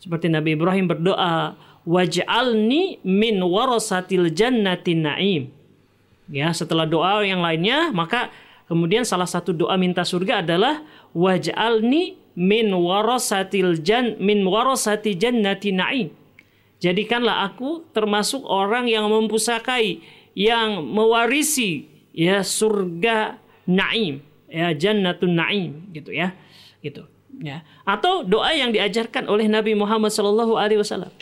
Seperti 0.00 0.28
Nabi 0.28 0.52
Ibrahim 0.52 0.84
berdoa, 0.84 1.56
"Waj'alni 1.88 3.00
min 3.08 3.40
warasatil 3.40 4.28
jannati 4.36 5.00
na'im." 5.00 5.48
Ya, 6.28 6.52
setelah 6.52 6.84
doa 6.84 7.24
yang 7.24 7.40
lainnya, 7.40 7.88
maka 7.92 8.28
kemudian 8.66 9.06
salah 9.06 9.28
satu 9.28 9.54
doa 9.54 9.74
minta 9.78 10.02
surga 10.02 10.42
adalah 10.44 10.84
waj'alni 11.12 12.18
min 12.36 12.72
warasatil 12.72 13.80
jan 13.80 14.16
min 14.18 14.44
warasati 14.44 15.16
jannati 15.16 15.70
na'im. 15.72 16.08
Jadikanlah 16.82 17.46
aku 17.46 17.86
termasuk 17.94 18.42
orang 18.42 18.90
yang 18.90 19.06
mempusakai 19.06 20.02
yang 20.34 20.82
mewarisi 20.82 21.86
ya 22.10 22.42
surga 22.42 23.38
naim 23.68 24.18
ya 24.50 24.74
jannatun 24.74 25.32
naim 25.32 25.70
gitu 25.94 26.10
ya 26.10 26.34
gitu 26.82 27.06
ya. 27.38 27.62
Atau 27.86 28.26
doa 28.26 28.50
yang 28.50 28.74
diajarkan 28.74 29.30
oleh 29.30 29.46
Nabi 29.46 29.78
Muhammad 29.78 30.10
sallallahu 30.10 30.58
alaihi 30.58 30.82
wasallam. 30.82 31.12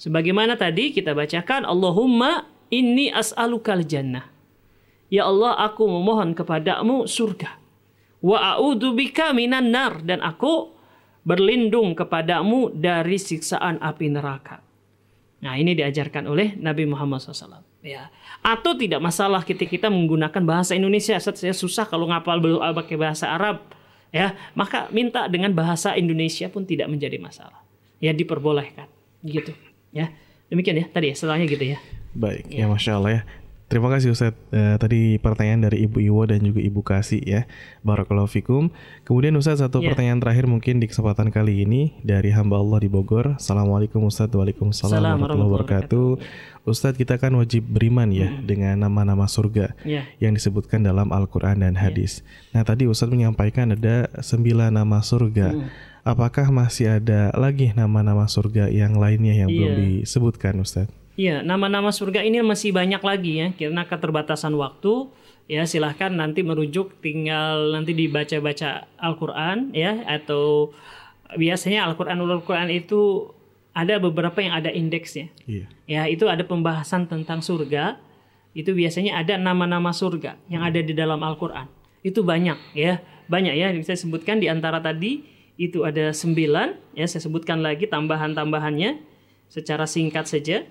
Sebagaimana 0.00 0.58
tadi 0.58 0.90
kita 0.90 1.12
bacakan 1.12 1.68
Allahumma 1.68 2.48
inni 2.72 3.12
as'alukal 3.12 3.86
jannah 3.86 4.33
ya 5.08 5.28
Allah 5.28 5.58
aku 5.60 5.84
memohon 5.88 6.32
kepadamu 6.32 7.04
surga 7.08 7.64
Wa 8.24 8.56
a'udzubika 8.56 9.36
minan 9.36 9.68
nar 9.68 10.00
dan 10.00 10.24
aku 10.24 10.72
berlindung 11.28 11.92
kepadamu 11.92 12.72
dari 12.72 13.20
siksaan 13.20 13.76
api 13.84 14.08
neraka. 14.08 14.64
Nah, 15.44 15.60
ini 15.60 15.76
diajarkan 15.76 16.24
oleh 16.24 16.56
Nabi 16.56 16.88
Muhammad 16.88 17.20
SAW. 17.20 17.60
Ya. 17.84 18.08
Atau 18.40 18.80
tidak 18.80 19.04
masalah 19.04 19.44
ketika 19.44 19.68
kita 19.68 19.88
menggunakan 19.92 20.40
bahasa 20.40 20.72
Indonesia. 20.72 21.20
Saya 21.20 21.52
susah 21.52 21.84
kalau 21.84 22.08
ngapal 22.08 22.40
belum 22.40 22.64
pakai 22.64 22.96
bahasa 22.96 23.28
Arab. 23.28 23.60
Ya, 24.08 24.32
maka 24.56 24.88
minta 24.88 25.28
dengan 25.28 25.52
bahasa 25.52 25.92
Indonesia 25.92 26.48
pun 26.48 26.64
tidak 26.64 26.88
menjadi 26.88 27.20
masalah. 27.20 27.60
Ya, 28.00 28.16
diperbolehkan. 28.16 28.88
Gitu. 29.20 29.52
Ya. 29.92 30.16
Demikian 30.48 30.80
ya 30.80 30.86
tadi 30.88 31.12
ya, 31.12 31.14
setelahnya 31.16 31.44
gitu 31.44 31.76
ya. 31.76 31.78
Baik, 32.16 32.48
ya, 32.48 32.64
ya 32.64 32.72
Masya 32.72 32.92
Allah 32.96 33.12
ya. 33.20 33.22
Terima 33.74 33.90
kasih 33.90 34.14
Ustadz. 34.14 34.38
Uh, 34.54 34.78
tadi 34.78 35.18
pertanyaan 35.18 35.66
dari 35.66 35.82
Ibu 35.82 35.98
Iwo 35.98 36.22
dan 36.30 36.46
juga 36.46 36.62
Ibu 36.62 36.86
Kasih 36.86 37.18
ya. 37.26 37.42
Barakallahu 37.82 38.30
fikum. 38.30 38.70
Kemudian 39.02 39.34
Ustadz 39.34 39.66
satu 39.66 39.82
yeah. 39.82 39.90
pertanyaan 39.90 40.22
terakhir 40.22 40.46
mungkin 40.46 40.78
di 40.78 40.86
kesempatan 40.86 41.34
kali 41.34 41.66
ini 41.66 41.90
dari 42.06 42.30
hamba 42.30 42.62
Allah 42.62 42.78
di 42.78 42.86
Bogor. 42.86 43.34
Assalamualaikum 43.34 44.06
Ustadz. 44.06 44.30
Waalaikumsalam 44.30 44.94
warahmatullahi 44.94 45.50
wabarakatuh. 45.50 46.08
Ustadz 46.70 47.02
kita 47.02 47.18
kan 47.18 47.34
wajib 47.34 47.66
beriman 47.66 48.14
ya 48.14 48.30
hmm. 48.30 48.46
dengan 48.46 48.78
nama-nama 48.78 49.26
surga 49.26 49.74
yeah. 49.82 50.06
yang 50.22 50.38
disebutkan 50.38 50.86
dalam 50.86 51.10
Al-Quran 51.10 51.66
dan 51.66 51.74
iya. 51.74 51.90
hadis. 51.90 52.22
Yeah. 52.22 52.54
Nah 52.54 52.62
tadi 52.62 52.86
Ustadz 52.86 53.10
menyampaikan 53.10 53.74
ada 53.74 54.06
sembilan 54.22 54.70
nama 54.70 55.02
surga. 55.02 55.50
Hmm. 55.50 55.66
Apakah 56.06 56.46
masih 56.54 57.02
ada 57.02 57.34
lagi 57.34 57.74
nama-nama 57.74 58.30
surga 58.30 58.70
yang 58.70 58.94
lainnya 58.94 59.34
yang 59.34 59.50
yeah. 59.50 59.58
belum 59.66 59.74
disebutkan 59.82 60.62
Ustadz? 60.62 61.03
Iya, 61.14 61.46
nama-nama 61.46 61.94
surga 61.94 62.26
ini 62.26 62.42
masih 62.42 62.74
banyak 62.74 62.98
lagi 62.98 63.32
ya, 63.38 63.48
karena 63.54 63.86
keterbatasan 63.86 64.54
waktu. 64.58 65.06
Ya, 65.44 65.62
silahkan 65.68 66.08
nanti 66.08 66.40
merujuk, 66.40 66.98
tinggal 67.04 67.76
nanti 67.76 67.92
dibaca-baca 67.92 68.88
Al-Quran 68.96 69.76
ya, 69.76 70.02
atau 70.08 70.72
biasanya 71.36 71.84
Al-Quran 71.84 72.24
Al-Quran 72.24 72.72
itu 72.72 73.30
ada 73.74 73.98
beberapa 73.98 74.38
yang 74.40 74.54
ada 74.56 74.70
indeksnya. 74.70 75.30
Iya. 75.44 75.66
Ya, 75.84 76.02
itu 76.08 76.30
ada 76.30 76.42
pembahasan 76.46 77.10
tentang 77.10 77.42
surga. 77.44 77.98
Itu 78.54 78.70
biasanya 78.70 79.18
ada 79.18 79.34
nama-nama 79.34 79.90
surga 79.90 80.38
yang 80.46 80.62
ada 80.62 80.78
di 80.78 80.94
dalam 80.94 81.18
Al-Quran. 81.18 81.66
Itu 82.06 82.22
banyak 82.22 82.74
ya, 82.78 83.02
banyak 83.26 83.54
ya. 83.54 83.74
Bisa 83.74 83.98
sebutkan 83.98 84.38
di 84.38 84.46
antara 84.46 84.78
tadi 84.78 85.26
itu 85.58 85.82
ada 85.82 86.14
sembilan. 86.14 86.94
Ya, 86.94 87.06
saya 87.10 87.26
sebutkan 87.26 87.60
lagi 87.60 87.90
tambahan-tambahannya 87.90 89.02
secara 89.50 89.90
singkat 89.90 90.30
saja. 90.30 90.62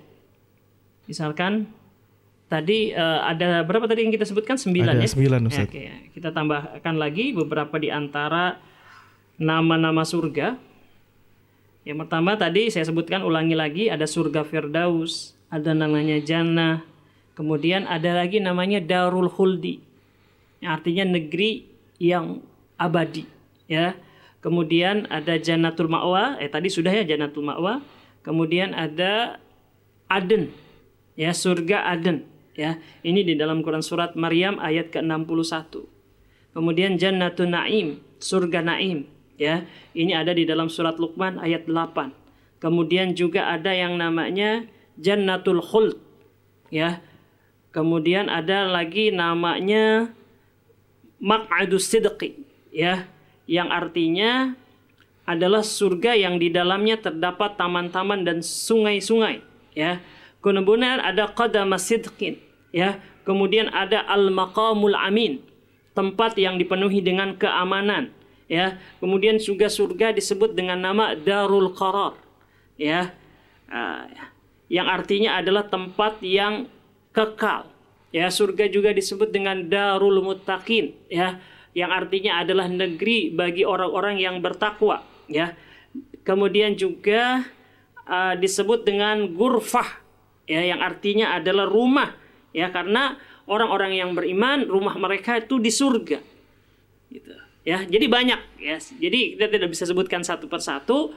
Misalkan 1.04 1.68
tadi 2.48 2.92
uh, 2.92 3.24
ada 3.24 3.64
berapa 3.64 3.88
tadi 3.88 4.06
yang 4.06 4.12
kita 4.14 4.28
sebutkan 4.28 4.56
sembilan 4.56 5.00
ada 5.00 5.04
ya? 5.04 5.10
Sembilan 5.10 5.40
Ustaz. 5.48 5.68
Ya, 5.68 5.68
oke, 5.68 5.84
kita 6.16 6.28
tambahkan 6.32 6.94
lagi 6.96 7.34
beberapa 7.34 7.76
di 7.80 7.88
antara 7.92 8.60
nama-nama 9.40 10.06
surga. 10.06 10.56
Yang 11.84 11.98
pertama 12.06 12.38
tadi 12.40 12.72
saya 12.72 12.88
sebutkan 12.88 13.20
ulangi 13.20 13.52
lagi 13.52 13.92
ada 13.92 14.08
surga 14.08 14.46
Firdaus, 14.48 15.36
ada 15.52 15.76
namanya 15.76 16.16
Jannah, 16.16 16.80
kemudian 17.36 17.84
ada 17.84 18.16
lagi 18.16 18.40
namanya 18.40 18.80
Darul 18.80 19.28
Khuldi. 19.28 19.84
Yang 20.64 20.70
artinya 20.80 21.04
negeri 21.20 21.68
yang 22.00 22.40
abadi, 22.80 23.28
ya. 23.68 23.92
Kemudian 24.40 25.08
ada 25.08 25.40
Jannatul 25.40 25.88
Ma'wa, 25.88 26.36
eh 26.40 26.48
tadi 26.48 26.68
sudah 26.68 26.92
ya 26.92 27.04
Jannatul 27.04 27.48
Ma'wa. 27.48 27.80
Kemudian 28.24 28.72
ada 28.72 29.40
Aden, 30.08 30.48
ya 31.14 31.34
surga 31.34 31.90
Aden 31.90 32.26
ya. 32.54 32.78
Ini 33.02 33.26
di 33.26 33.34
dalam 33.34 33.62
Quran 33.62 33.82
surat 33.82 34.14
Maryam 34.14 34.58
ayat 34.62 34.94
ke-61. 34.94 35.82
Kemudian 36.54 36.98
Jannatun 36.98 37.50
Naim 37.54 37.98
surga 38.22 38.62
Naim 38.62 39.06
ya. 39.38 39.66
Ini 39.94 40.14
ada 40.14 40.30
di 40.34 40.46
dalam 40.46 40.70
surat 40.70 40.98
Luqman 40.98 41.42
ayat 41.42 41.66
8 41.66 42.24
kemudian 42.64 43.12
juga 43.12 43.52
ada 43.52 43.76
yang 43.76 44.00
namanya 44.00 44.64
Jannatul 44.96 45.60
Khuld 45.60 46.00
ya. 46.72 47.04
Kemudian 47.74 48.32
ada 48.32 48.64
lagi 48.64 49.12
namanya 49.12 50.14
Maq'adus 51.20 51.92
Sidqi 51.92 52.40
ya. 52.72 53.04
Yang 53.44 53.68
artinya 53.68 54.30
adalah 55.28 55.60
surga 55.60 56.16
yang 56.16 56.40
di 56.40 56.48
dalamnya 56.48 56.96
terdapat 56.96 57.60
taman-taman 57.60 58.24
dan 58.24 58.40
sungai-sungai 58.40 59.44
ya 59.76 60.00
Kemudian 60.44 61.00
ada 61.00 61.32
qadam 61.32 61.72
sidqin, 61.80 62.36
ya. 62.68 63.00
Kemudian 63.24 63.72
ada 63.72 64.04
al-maqamul 64.04 64.92
amin, 64.92 65.40
tempat 65.96 66.36
yang 66.36 66.60
dipenuhi 66.60 67.00
dengan 67.00 67.32
keamanan, 67.32 68.12
ya. 68.44 68.76
Kemudian 69.00 69.40
juga 69.40 69.72
surga 69.72 70.12
disebut 70.12 70.52
dengan 70.52 70.84
nama 70.84 71.16
Darul 71.16 71.72
Qarar, 71.72 72.20
ya. 72.76 73.16
Uh, 73.72 74.04
yang 74.68 74.84
artinya 74.84 75.40
adalah 75.40 75.64
tempat 75.64 76.20
yang 76.20 76.68
kekal. 77.16 77.72
Ya, 78.12 78.28
surga 78.28 78.68
juga 78.68 78.92
disebut 78.92 79.32
dengan 79.32 79.64
Darul 79.64 80.20
Muttaqin, 80.20 80.92
ya, 81.08 81.40
yang 81.72 81.90
artinya 81.90 82.44
adalah 82.44 82.68
negeri 82.68 83.32
bagi 83.32 83.64
orang-orang 83.64 84.20
yang 84.20 84.44
bertakwa, 84.44 85.00
ya. 85.26 85.56
Kemudian 86.22 86.76
juga 86.76 87.48
uh, 88.04 88.36
disebut 88.36 88.84
dengan 88.84 89.24
gurfah 89.32 90.03
ya 90.44 90.60
yang 90.64 90.80
artinya 90.80 91.36
adalah 91.36 91.68
rumah. 91.68 92.14
Ya 92.54 92.70
karena 92.70 93.18
orang-orang 93.50 93.98
yang 93.98 94.10
beriman 94.14 94.68
rumah 94.70 94.94
mereka 94.96 95.40
itu 95.40 95.58
di 95.58 95.72
surga. 95.72 96.18
Gitu. 97.10 97.34
Ya 97.64 97.82
jadi 97.84 98.06
banyak. 98.06 98.40
Ya 98.60 98.76
jadi 98.78 99.36
kita 99.36 99.46
tidak 99.50 99.68
bisa 99.72 99.84
sebutkan 99.88 100.22
satu 100.22 100.46
persatu. 100.46 101.12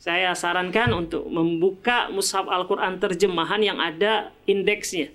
Saya 0.00 0.32
sarankan 0.32 0.96
untuk 0.96 1.28
membuka 1.28 2.08
mushaf 2.08 2.48
Al-Qur'an 2.48 2.96
terjemahan 2.96 3.60
yang 3.60 3.76
ada 3.76 4.32
indeksnya. 4.48 5.12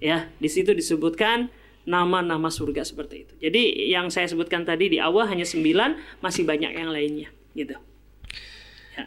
Ya 0.00 0.32
di 0.40 0.48
situ 0.48 0.72
disebutkan 0.72 1.52
nama-nama 1.84 2.48
surga 2.48 2.80
seperti 2.80 3.28
itu. 3.28 3.34
Jadi 3.44 3.92
yang 3.92 4.08
saya 4.08 4.24
sebutkan 4.24 4.64
tadi 4.64 4.88
di 4.88 4.98
awal 4.98 5.28
hanya 5.28 5.44
sembilan 5.44 6.00
masih 6.24 6.48
banyak 6.48 6.72
yang 6.72 6.88
lainnya. 6.88 7.28
Gitu 7.52 7.76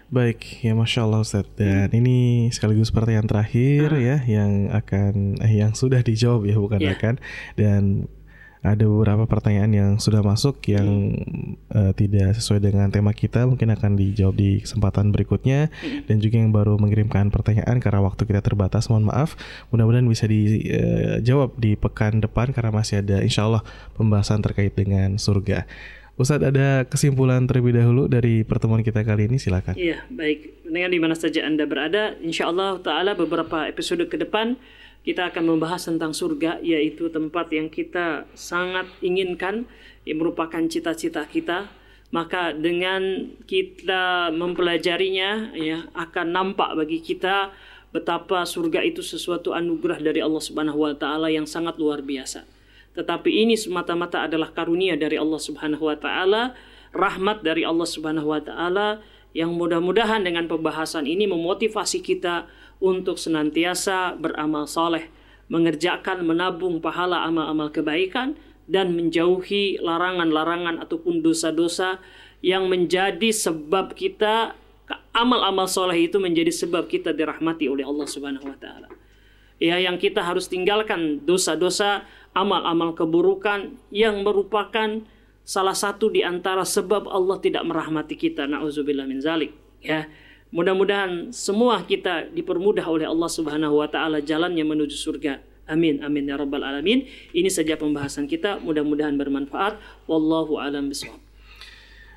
Baik, 0.10 0.66
ya 0.66 0.74
masya 0.74 1.06
Allah 1.06 1.22
Ustaz. 1.22 1.46
Dan 1.58 1.92
hmm. 1.94 2.00
ini 2.02 2.18
sekaligus 2.50 2.90
pertanyaan 2.90 3.30
terakhir 3.30 3.94
hmm. 3.94 4.02
ya 4.02 4.18
yang 4.26 4.52
akan 4.74 5.42
eh, 5.42 5.54
yang 5.62 5.78
sudah 5.78 6.02
dijawab 6.02 6.50
ya 6.50 6.58
bukan 6.58 6.82
yeah. 6.82 6.94
akan 6.98 7.16
dan 7.58 8.10
ada 8.66 8.82
beberapa 8.90 9.30
pertanyaan 9.30 9.72
yang 9.72 9.92
sudah 10.02 10.26
masuk 10.26 10.58
yang 10.66 11.14
hmm. 11.14 11.70
uh, 11.70 11.92
tidak 11.94 12.34
sesuai 12.34 12.66
dengan 12.66 12.90
tema 12.90 13.14
kita 13.14 13.46
mungkin 13.46 13.70
akan 13.70 13.94
dijawab 13.94 14.34
di 14.34 14.66
kesempatan 14.66 15.14
berikutnya 15.14 15.70
hmm. 15.70 16.10
dan 16.10 16.18
juga 16.18 16.36
yang 16.42 16.50
baru 16.50 16.82
mengirimkan 16.82 17.30
pertanyaan 17.30 17.78
karena 17.78 18.02
waktu 18.02 18.26
kita 18.26 18.42
terbatas 18.42 18.90
mohon 18.90 19.06
maaf 19.06 19.38
mudah-mudahan 19.70 20.10
bisa 20.10 20.26
dijawab 20.26 21.54
uh, 21.54 21.60
di 21.62 21.78
pekan 21.78 22.26
depan 22.26 22.50
karena 22.50 22.74
masih 22.74 23.06
ada 23.06 23.22
insya 23.22 23.46
Allah 23.46 23.62
pembahasan 23.94 24.42
terkait 24.42 24.74
dengan 24.74 25.22
surga. 25.22 25.70
Ustadz 26.16 26.47
ada 26.47 26.88
kesimpulan 26.88 27.43
terlebih 27.43 27.76
dahulu 27.76 28.07
dari 28.07 28.47
pertemuan 28.47 28.80
kita 28.80 29.03
kali 29.03 29.28
ini? 29.28 29.36
Silakan. 29.36 29.76
Iya 29.76 30.07
baik. 30.07 30.63
Dengan 30.63 30.91
di 30.95 30.99
mana 31.03 31.11
saja 31.11 31.43
anda 31.43 31.68
berada, 31.68 32.16
insya 32.24 32.47
Allah 32.47 32.80
taala 32.80 33.20
beberapa 33.20 33.68
episode 33.68 34.07
ke 34.07 34.16
depan 34.16 34.55
kita 35.03 35.28
akan 35.28 35.43
membahas 35.43 35.91
tentang 35.91 36.16
surga 36.16 36.63
yaitu 36.63 37.11
tempat 37.11 37.51
yang 37.51 37.68
kita 37.68 38.24
sangat 38.32 38.88
inginkan 39.03 39.68
yang 40.07 40.24
merupakan 40.24 40.63
cita-cita 40.72 41.28
kita. 41.28 41.68
Maka 42.16 42.55
dengan 42.55 43.36
kita 43.43 44.32
mempelajarinya 44.32 45.51
ya 45.51 45.84
akan 45.91 46.32
nampak 46.32 46.80
bagi 46.80 47.03
kita 47.03 47.51
betapa 47.91 48.47
surga 48.47 48.88
itu 48.88 49.03
sesuatu 49.03 49.51
anugerah 49.51 49.99
dari 49.99 50.24
Allah 50.24 50.39
Subhanahu 50.39 50.80
wa 50.80 50.95
taala 50.95 51.28
yang 51.28 51.43
sangat 51.43 51.76
luar 51.76 51.99
biasa 51.99 52.55
tetapi 52.96 53.28
ini 53.28 53.60
semata-mata 53.60 54.24
adalah 54.24 54.50
karunia 54.56 54.96
dari 54.96 55.20
Allah 55.20 55.38
Subhanahu 55.38 55.91
wa 55.91 55.98
taala, 56.00 56.56
rahmat 56.96 57.43
dari 57.43 57.68
Allah 57.68 57.86
Subhanahu 57.86 58.32
wa 58.32 58.39
taala 58.39 59.04
yang 59.36 59.52
mudah-mudahan 59.52 60.24
dengan 60.24 60.48
pembahasan 60.48 61.04
ini 61.04 61.28
memotivasi 61.28 62.00
kita 62.00 62.48
untuk 62.80 63.20
senantiasa 63.20 64.16
beramal 64.16 64.64
soleh, 64.64 65.12
mengerjakan 65.52 66.24
menabung 66.24 66.80
pahala 66.80 67.28
amal-amal 67.28 67.68
kebaikan 67.68 68.39
dan 68.66 68.96
menjauhi 68.96 69.78
larangan-larangan 69.84 70.82
ataupun 70.82 71.22
dosa-dosa 71.22 72.02
yang 72.39 72.72
menjadi 72.72 73.30
sebab 73.30 73.93
kita 73.93 74.56
amal-amal 75.16 75.68
soleh 75.68 76.08
itu 76.08 76.18
menjadi 76.18 76.52
sebab 76.52 76.88
kita 76.88 77.12
dirahmati 77.16 77.68
oleh 77.68 77.84
Allah 77.84 78.08
Subhanahu 78.08 78.48
wa 78.48 78.58
taala. 78.58 78.88
Ya, 79.56 79.80
yang 79.80 79.95
kita 79.95 80.20
harus 80.20 80.51
tinggalkan 80.51 81.24
dosa-dosa 81.24 82.03
amal-amal 82.36 82.91
keburukan 82.91 83.80
yang 83.88 84.20
merupakan 84.22 85.01
salah 85.47 85.78
satu 85.78 86.12
di 86.12 86.26
antara 86.26 86.68
sebab 86.68 87.08
Allah 87.08 87.39
tidak 87.39 87.64
merahmati 87.64 88.20
kita. 88.20 88.49
Nauzubillah 88.49 89.08
min 89.08 89.24
zalik. 89.24 89.56
Ya. 89.80 90.12
Mudah-mudahan 90.51 91.36
semua 91.36 91.82
kita 91.84 92.32
dipermudah 92.32 92.86
oleh 92.88 93.08
Allah 93.10 93.28
Subhanahu 93.28 93.82
wa 93.82 93.88
taala 93.91 94.22
jalannya 94.22 94.64
menuju 94.64 94.93
surga. 94.95 95.41
Amin 95.66 95.99
amin 96.06 96.30
ya 96.30 96.38
rabbal 96.38 96.62
alamin. 96.62 97.10
Ini 97.34 97.49
saja 97.49 97.76
pembahasan 97.76 98.30
kita. 98.30 98.62
Mudah-mudahan 98.62 99.18
bermanfaat. 99.18 99.82
Wallahu 100.06 100.62
alam 100.62 100.93
bishawab. 100.93 101.24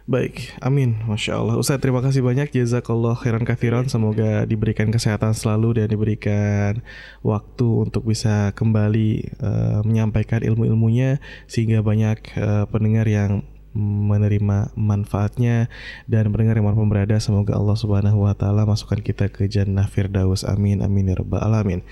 Baik, 0.09 0.56
amin. 0.64 1.04
Masya 1.04 1.36
Allah. 1.36 1.61
Ustaz, 1.61 1.76
terima 1.84 2.00
kasih 2.00 2.24
banyak. 2.24 2.48
Jazakallah 2.48 3.12
khairan 3.12 3.44
kathiran. 3.44 3.92
Semoga 3.92 4.48
diberikan 4.48 4.88
kesehatan 4.88 5.36
selalu 5.36 5.84
dan 5.84 5.92
diberikan 5.92 6.80
waktu 7.20 7.68
untuk 7.84 8.09
bisa 8.09 8.56
kembali 8.56 9.36
uh, 9.36 9.84
menyampaikan 9.84 10.40
ilmu-ilmunya 10.40 11.20
sehingga 11.44 11.84
banyak 11.84 12.24
uh, 12.40 12.64
pendengar 12.72 13.04
yang 13.04 13.44
menerima 13.76 14.72
manfaatnya 14.80 15.68
dan 16.09 16.32
mendengar 16.32 16.56
yang 16.56 16.72
manfaat 16.72 16.88
berada 16.88 17.16
semoga 17.20 17.52
Allah 17.52 17.76
Subhanahu 17.76 18.24
wa 18.24 18.32
taala 18.32 18.64
masukkan 18.64 19.04
kita 19.04 19.28
ke 19.28 19.44
jannah 19.44 19.84
firdaus 19.86 20.40
amin 20.42 20.80
amin 20.80 21.12
ya 21.12 21.20
rabbal 21.20 21.44
alamin 21.44 21.84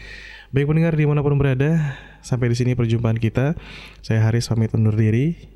baik 0.56 0.66
pendengar 0.66 0.96
di 0.96 1.04
mana 1.04 1.20
pun 1.20 1.36
berada 1.36 2.00
sampai 2.24 2.48
di 2.48 2.56
sini 2.56 2.72
perjumpaan 2.72 3.20
kita 3.20 3.54
saya 4.00 4.24
Haris 4.24 4.48
pamit 4.48 4.72
undur 4.72 4.96
diri 4.96 5.55